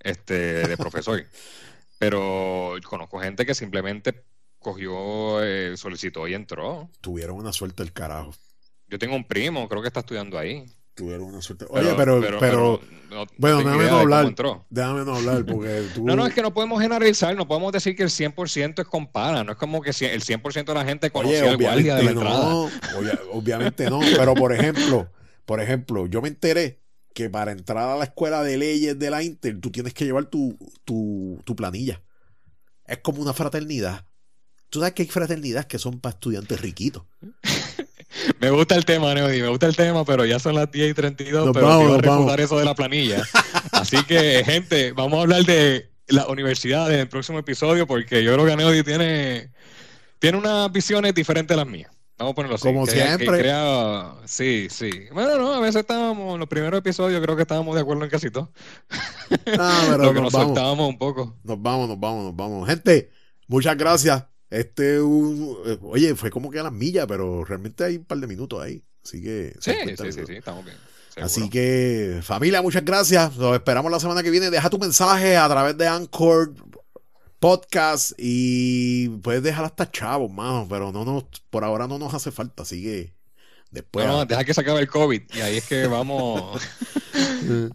este, 0.00 0.66
de 0.68 0.76
profesor, 0.76 1.24
pero 1.98 2.74
conozco 2.84 3.20
gente 3.20 3.46
que 3.46 3.54
simplemente 3.54 4.24
cogió, 4.58 5.42
eh, 5.44 5.76
solicitó 5.76 6.26
y 6.26 6.34
entró. 6.34 6.90
Tuvieron 7.00 7.36
una 7.36 7.52
suerte 7.52 7.82
el 7.82 7.92
carajo. 7.92 8.34
Yo 8.88 8.98
tengo 8.98 9.14
un 9.16 9.24
primo, 9.24 9.68
creo 9.68 9.82
que 9.82 9.88
está 9.88 10.00
estudiando 10.00 10.38
ahí. 10.38 10.64
Tuvieron 10.94 11.26
una 11.26 11.42
suerte. 11.42 11.66
Oye, 11.70 11.92
pero, 11.96 12.20
pero, 12.38 12.80
no- 13.10 13.16
no 13.24 13.26
bueno, 13.36 13.58
déjame 13.58 13.84
no 13.86 13.98
hablar. 13.98 14.34
déjame 14.70 15.04
no 15.04 15.16
hablar 15.16 15.44
porque 15.44 15.88
tú. 15.94 16.04
No, 16.06 16.14
no, 16.16 16.26
es 16.26 16.32
que 16.34 16.42
no 16.42 16.54
podemos 16.54 16.80
generalizar, 16.80 17.34
no 17.36 17.48
podemos 17.48 17.72
decir 17.72 17.96
que 17.96 18.04
el 18.04 18.10
100% 18.10 18.80
es 18.82 18.86
con 18.88 19.08
pana, 19.10 19.42
no 19.44 19.52
es 19.52 19.58
como 19.58 19.82
que 19.82 19.90
el 19.90 20.22
100% 20.22 20.64
de 20.64 20.74
la 20.74 20.84
gente 20.84 21.10
conocía 21.10 21.50
al 21.50 21.56
guardia 21.56 21.96
de 21.96 22.04
la 22.04 22.10
obviamente 22.12 22.30
entrada. 22.30 22.48
no, 22.50 22.64
obvia- 23.00 23.20
obviamente 23.32 23.90
no, 23.90 24.00
pero 24.16 24.34
por 24.34 24.52
ejemplo, 24.52 25.10
por 25.44 25.60
ejemplo, 25.60 26.06
yo 26.06 26.22
me 26.22 26.28
enteré 26.28 26.80
que 27.12 27.28
para 27.30 27.50
entrar 27.52 27.88
a 27.88 27.96
la 27.96 28.04
escuela 28.04 28.42
de 28.42 28.56
leyes 28.56 28.98
de 28.98 29.10
la 29.10 29.22
Inter, 29.22 29.60
tú 29.60 29.70
tienes 29.70 29.94
que 29.94 30.04
llevar 30.04 30.26
tu, 30.26 30.56
tu, 30.84 31.40
tu 31.44 31.54
planilla. 31.56 32.02
Es 32.86 32.98
como 32.98 33.20
una 33.22 33.32
fraternidad. 33.32 34.04
Tú 34.68 34.80
sabes 34.80 34.94
que 34.94 35.02
hay 35.02 35.08
fraternidades 35.08 35.66
que 35.66 35.78
son 35.78 36.00
para 36.00 36.14
estudiantes 36.14 36.60
riquitos. 36.60 37.04
Me 38.40 38.50
gusta 38.50 38.74
el 38.76 38.84
tema, 38.84 39.12
Neody, 39.14 39.40
me 39.42 39.48
gusta 39.48 39.66
el 39.66 39.76
tema, 39.76 40.04
pero 40.04 40.24
ya 40.24 40.38
son 40.38 40.54
las 40.54 40.70
10 40.70 40.90
y 40.90 40.94
32, 40.94 41.46
Nos 41.46 41.54
pero 41.54 41.66
vamos, 41.66 41.84
vamos. 41.88 42.02
refutar 42.02 42.40
eso 42.40 42.58
de 42.58 42.64
la 42.64 42.74
planilla. 42.74 43.22
Así 43.72 44.02
que, 44.04 44.42
gente, 44.44 44.92
vamos 44.92 45.18
a 45.18 45.22
hablar 45.22 45.44
de 45.44 45.90
las 46.08 46.28
universidades 46.28 46.94
en 46.94 47.00
el 47.00 47.08
próximo 47.08 47.38
episodio, 47.38 47.86
porque 47.86 48.22
yo 48.22 48.32
creo 48.34 48.46
que 48.46 48.56
Neody 48.56 48.82
tiene, 48.82 49.50
tiene 50.18 50.38
unas 50.38 50.70
visiones 50.70 51.14
diferentes 51.14 51.54
a 51.54 51.58
las 51.58 51.66
mías. 51.66 51.90
Vamos 52.16 52.32
a 52.32 52.34
ponerlo 52.36 52.54
así. 52.54 52.62
Como 52.68 52.84
que- 52.86 52.92
siempre. 52.92 53.26
que 53.26 53.38
crea- 53.38 54.12
Sí, 54.24 54.68
sí. 54.70 54.90
Bueno, 55.12 55.36
no, 55.36 55.52
a 55.54 55.58
veces 55.60 55.80
estábamos, 55.80 56.34
en 56.34 56.38
los 56.40 56.48
primeros 56.48 56.78
episodios 56.78 57.20
creo 57.20 57.34
que 57.34 57.42
estábamos 57.42 57.74
de 57.74 57.80
acuerdo 57.80 58.04
en 58.04 58.10
casi 58.10 58.30
todo. 58.30 58.52
Ah, 59.58 59.82
pero 59.90 60.04
Lo 60.04 60.14
que 60.14 60.20
nos 60.20 60.32
nos 60.32 60.44
soltábamos 60.44 60.88
un 60.88 60.96
poco. 60.98 61.36
nos 61.42 61.60
vamos, 61.60 61.88
nos 61.88 61.98
vamos, 61.98 62.24
nos 62.26 62.36
vamos. 62.36 62.68
Gente, 62.68 63.10
muchas 63.48 63.76
gracias. 63.76 64.24
Este, 64.50 65.00
un, 65.00 65.56
oye, 65.82 66.14
fue 66.14 66.30
como 66.30 66.50
que 66.50 66.58
a 66.58 66.62
las 66.62 66.72
millas, 66.72 67.06
pero 67.08 67.44
realmente 67.44 67.84
hay 67.84 67.96
un 67.96 68.04
par 68.04 68.18
de 68.18 68.26
minutos 68.26 68.62
ahí. 68.62 68.82
Así 69.04 69.22
que. 69.22 69.54
Sí, 69.60 69.72
50 69.72 70.04
sí, 70.04 70.12
sí, 70.12 70.20
sí, 70.26 70.34
estamos 70.36 70.64
bien. 70.64 70.76
seguro. 71.08 71.26
Así 71.26 71.50
que, 71.50 72.20
familia, 72.22 72.62
muchas 72.62 72.84
gracias. 72.84 73.36
Los 73.36 73.54
esperamos 73.54 73.90
la 73.90 74.00
semana 74.00 74.22
que 74.22 74.30
viene. 74.30 74.50
Deja 74.50 74.70
tu 74.70 74.78
mensaje 74.78 75.36
a 75.36 75.48
través 75.48 75.76
de 75.76 75.86
Anchor 75.86 76.54
Podcast 77.44 78.12
y 78.16 79.10
puedes 79.20 79.42
dejar 79.42 79.66
hasta 79.66 79.90
chavos, 79.90 80.30
mano, 80.30 80.66
pero 80.68 80.92
no 80.92 81.04
nos, 81.04 81.24
por 81.50 81.62
ahora 81.62 81.86
no 81.86 81.98
nos 81.98 82.14
hace 82.14 82.30
falta. 82.30 82.62
Así 82.62 82.82
que 82.82 83.14
después. 83.70 84.06
No, 84.06 84.12
no, 84.12 84.24
deja 84.24 84.44
que 84.44 84.54
se 84.54 84.62
acabe 84.62 84.80
el 84.80 84.88
COVID 84.88 85.22
y 85.34 85.40
ahí 85.40 85.58
es 85.58 85.66
que 85.66 85.86
vamos, 85.86 86.62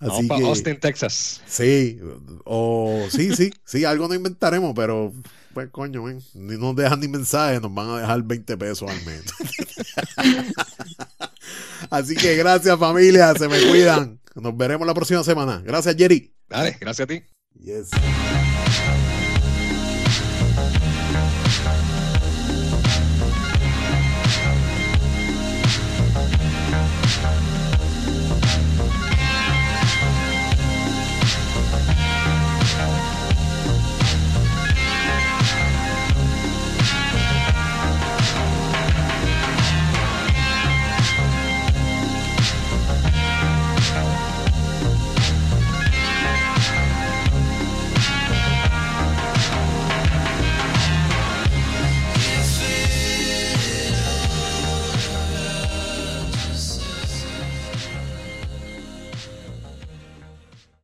vamos 0.00 0.26
para 0.28 0.46
Austin, 0.46 0.78
Texas. 0.78 1.40
sí, 1.46 1.98
o 2.44 3.06
sí, 3.10 3.34
sí, 3.34 3.50
sí, 3.64 3.86
algo 3.86 4.08
no 4.08 4.14
inventaremos, 4.14 4.74
pero 4.76 5.14
pues 5.58 5.70
coño, 5.72 6.04
ven, 6.04 6.22
ni 6.34 6.56
nos 6.56 6.76
dejan 6.76 7.00
ni 7.00 7.08
mensajes, 7.08 7.60
nos 7.60 7.74
van 7.74 7.90
a 7.90 7.98
dejar 7.98 8.22
20 8.22 8.56
pesos 8.58 8.88
al 8.88 9.04
mes. 9.04 9.24
Así 11.90 12.14
que 12.14 12.36
gracias, 12.36 12.78
familia, 12.78 13.34
se 13.34 13.48
me 13.48 13.60
cuidan. 13.68 14.20
Nos 14.36 14.56
veremos 14.56 14.86
la 14.86 14.94
próxima 14.94 15.24
semana. 15.24 15.60
Gracias, 15.64 15.96
Jerry. 15.96 16.32
Dale, 16.48 16.76
gracias 16.80 17.06
a 17.06 17.08
ti. 17.08 17.24
Yes. 17.58 17.90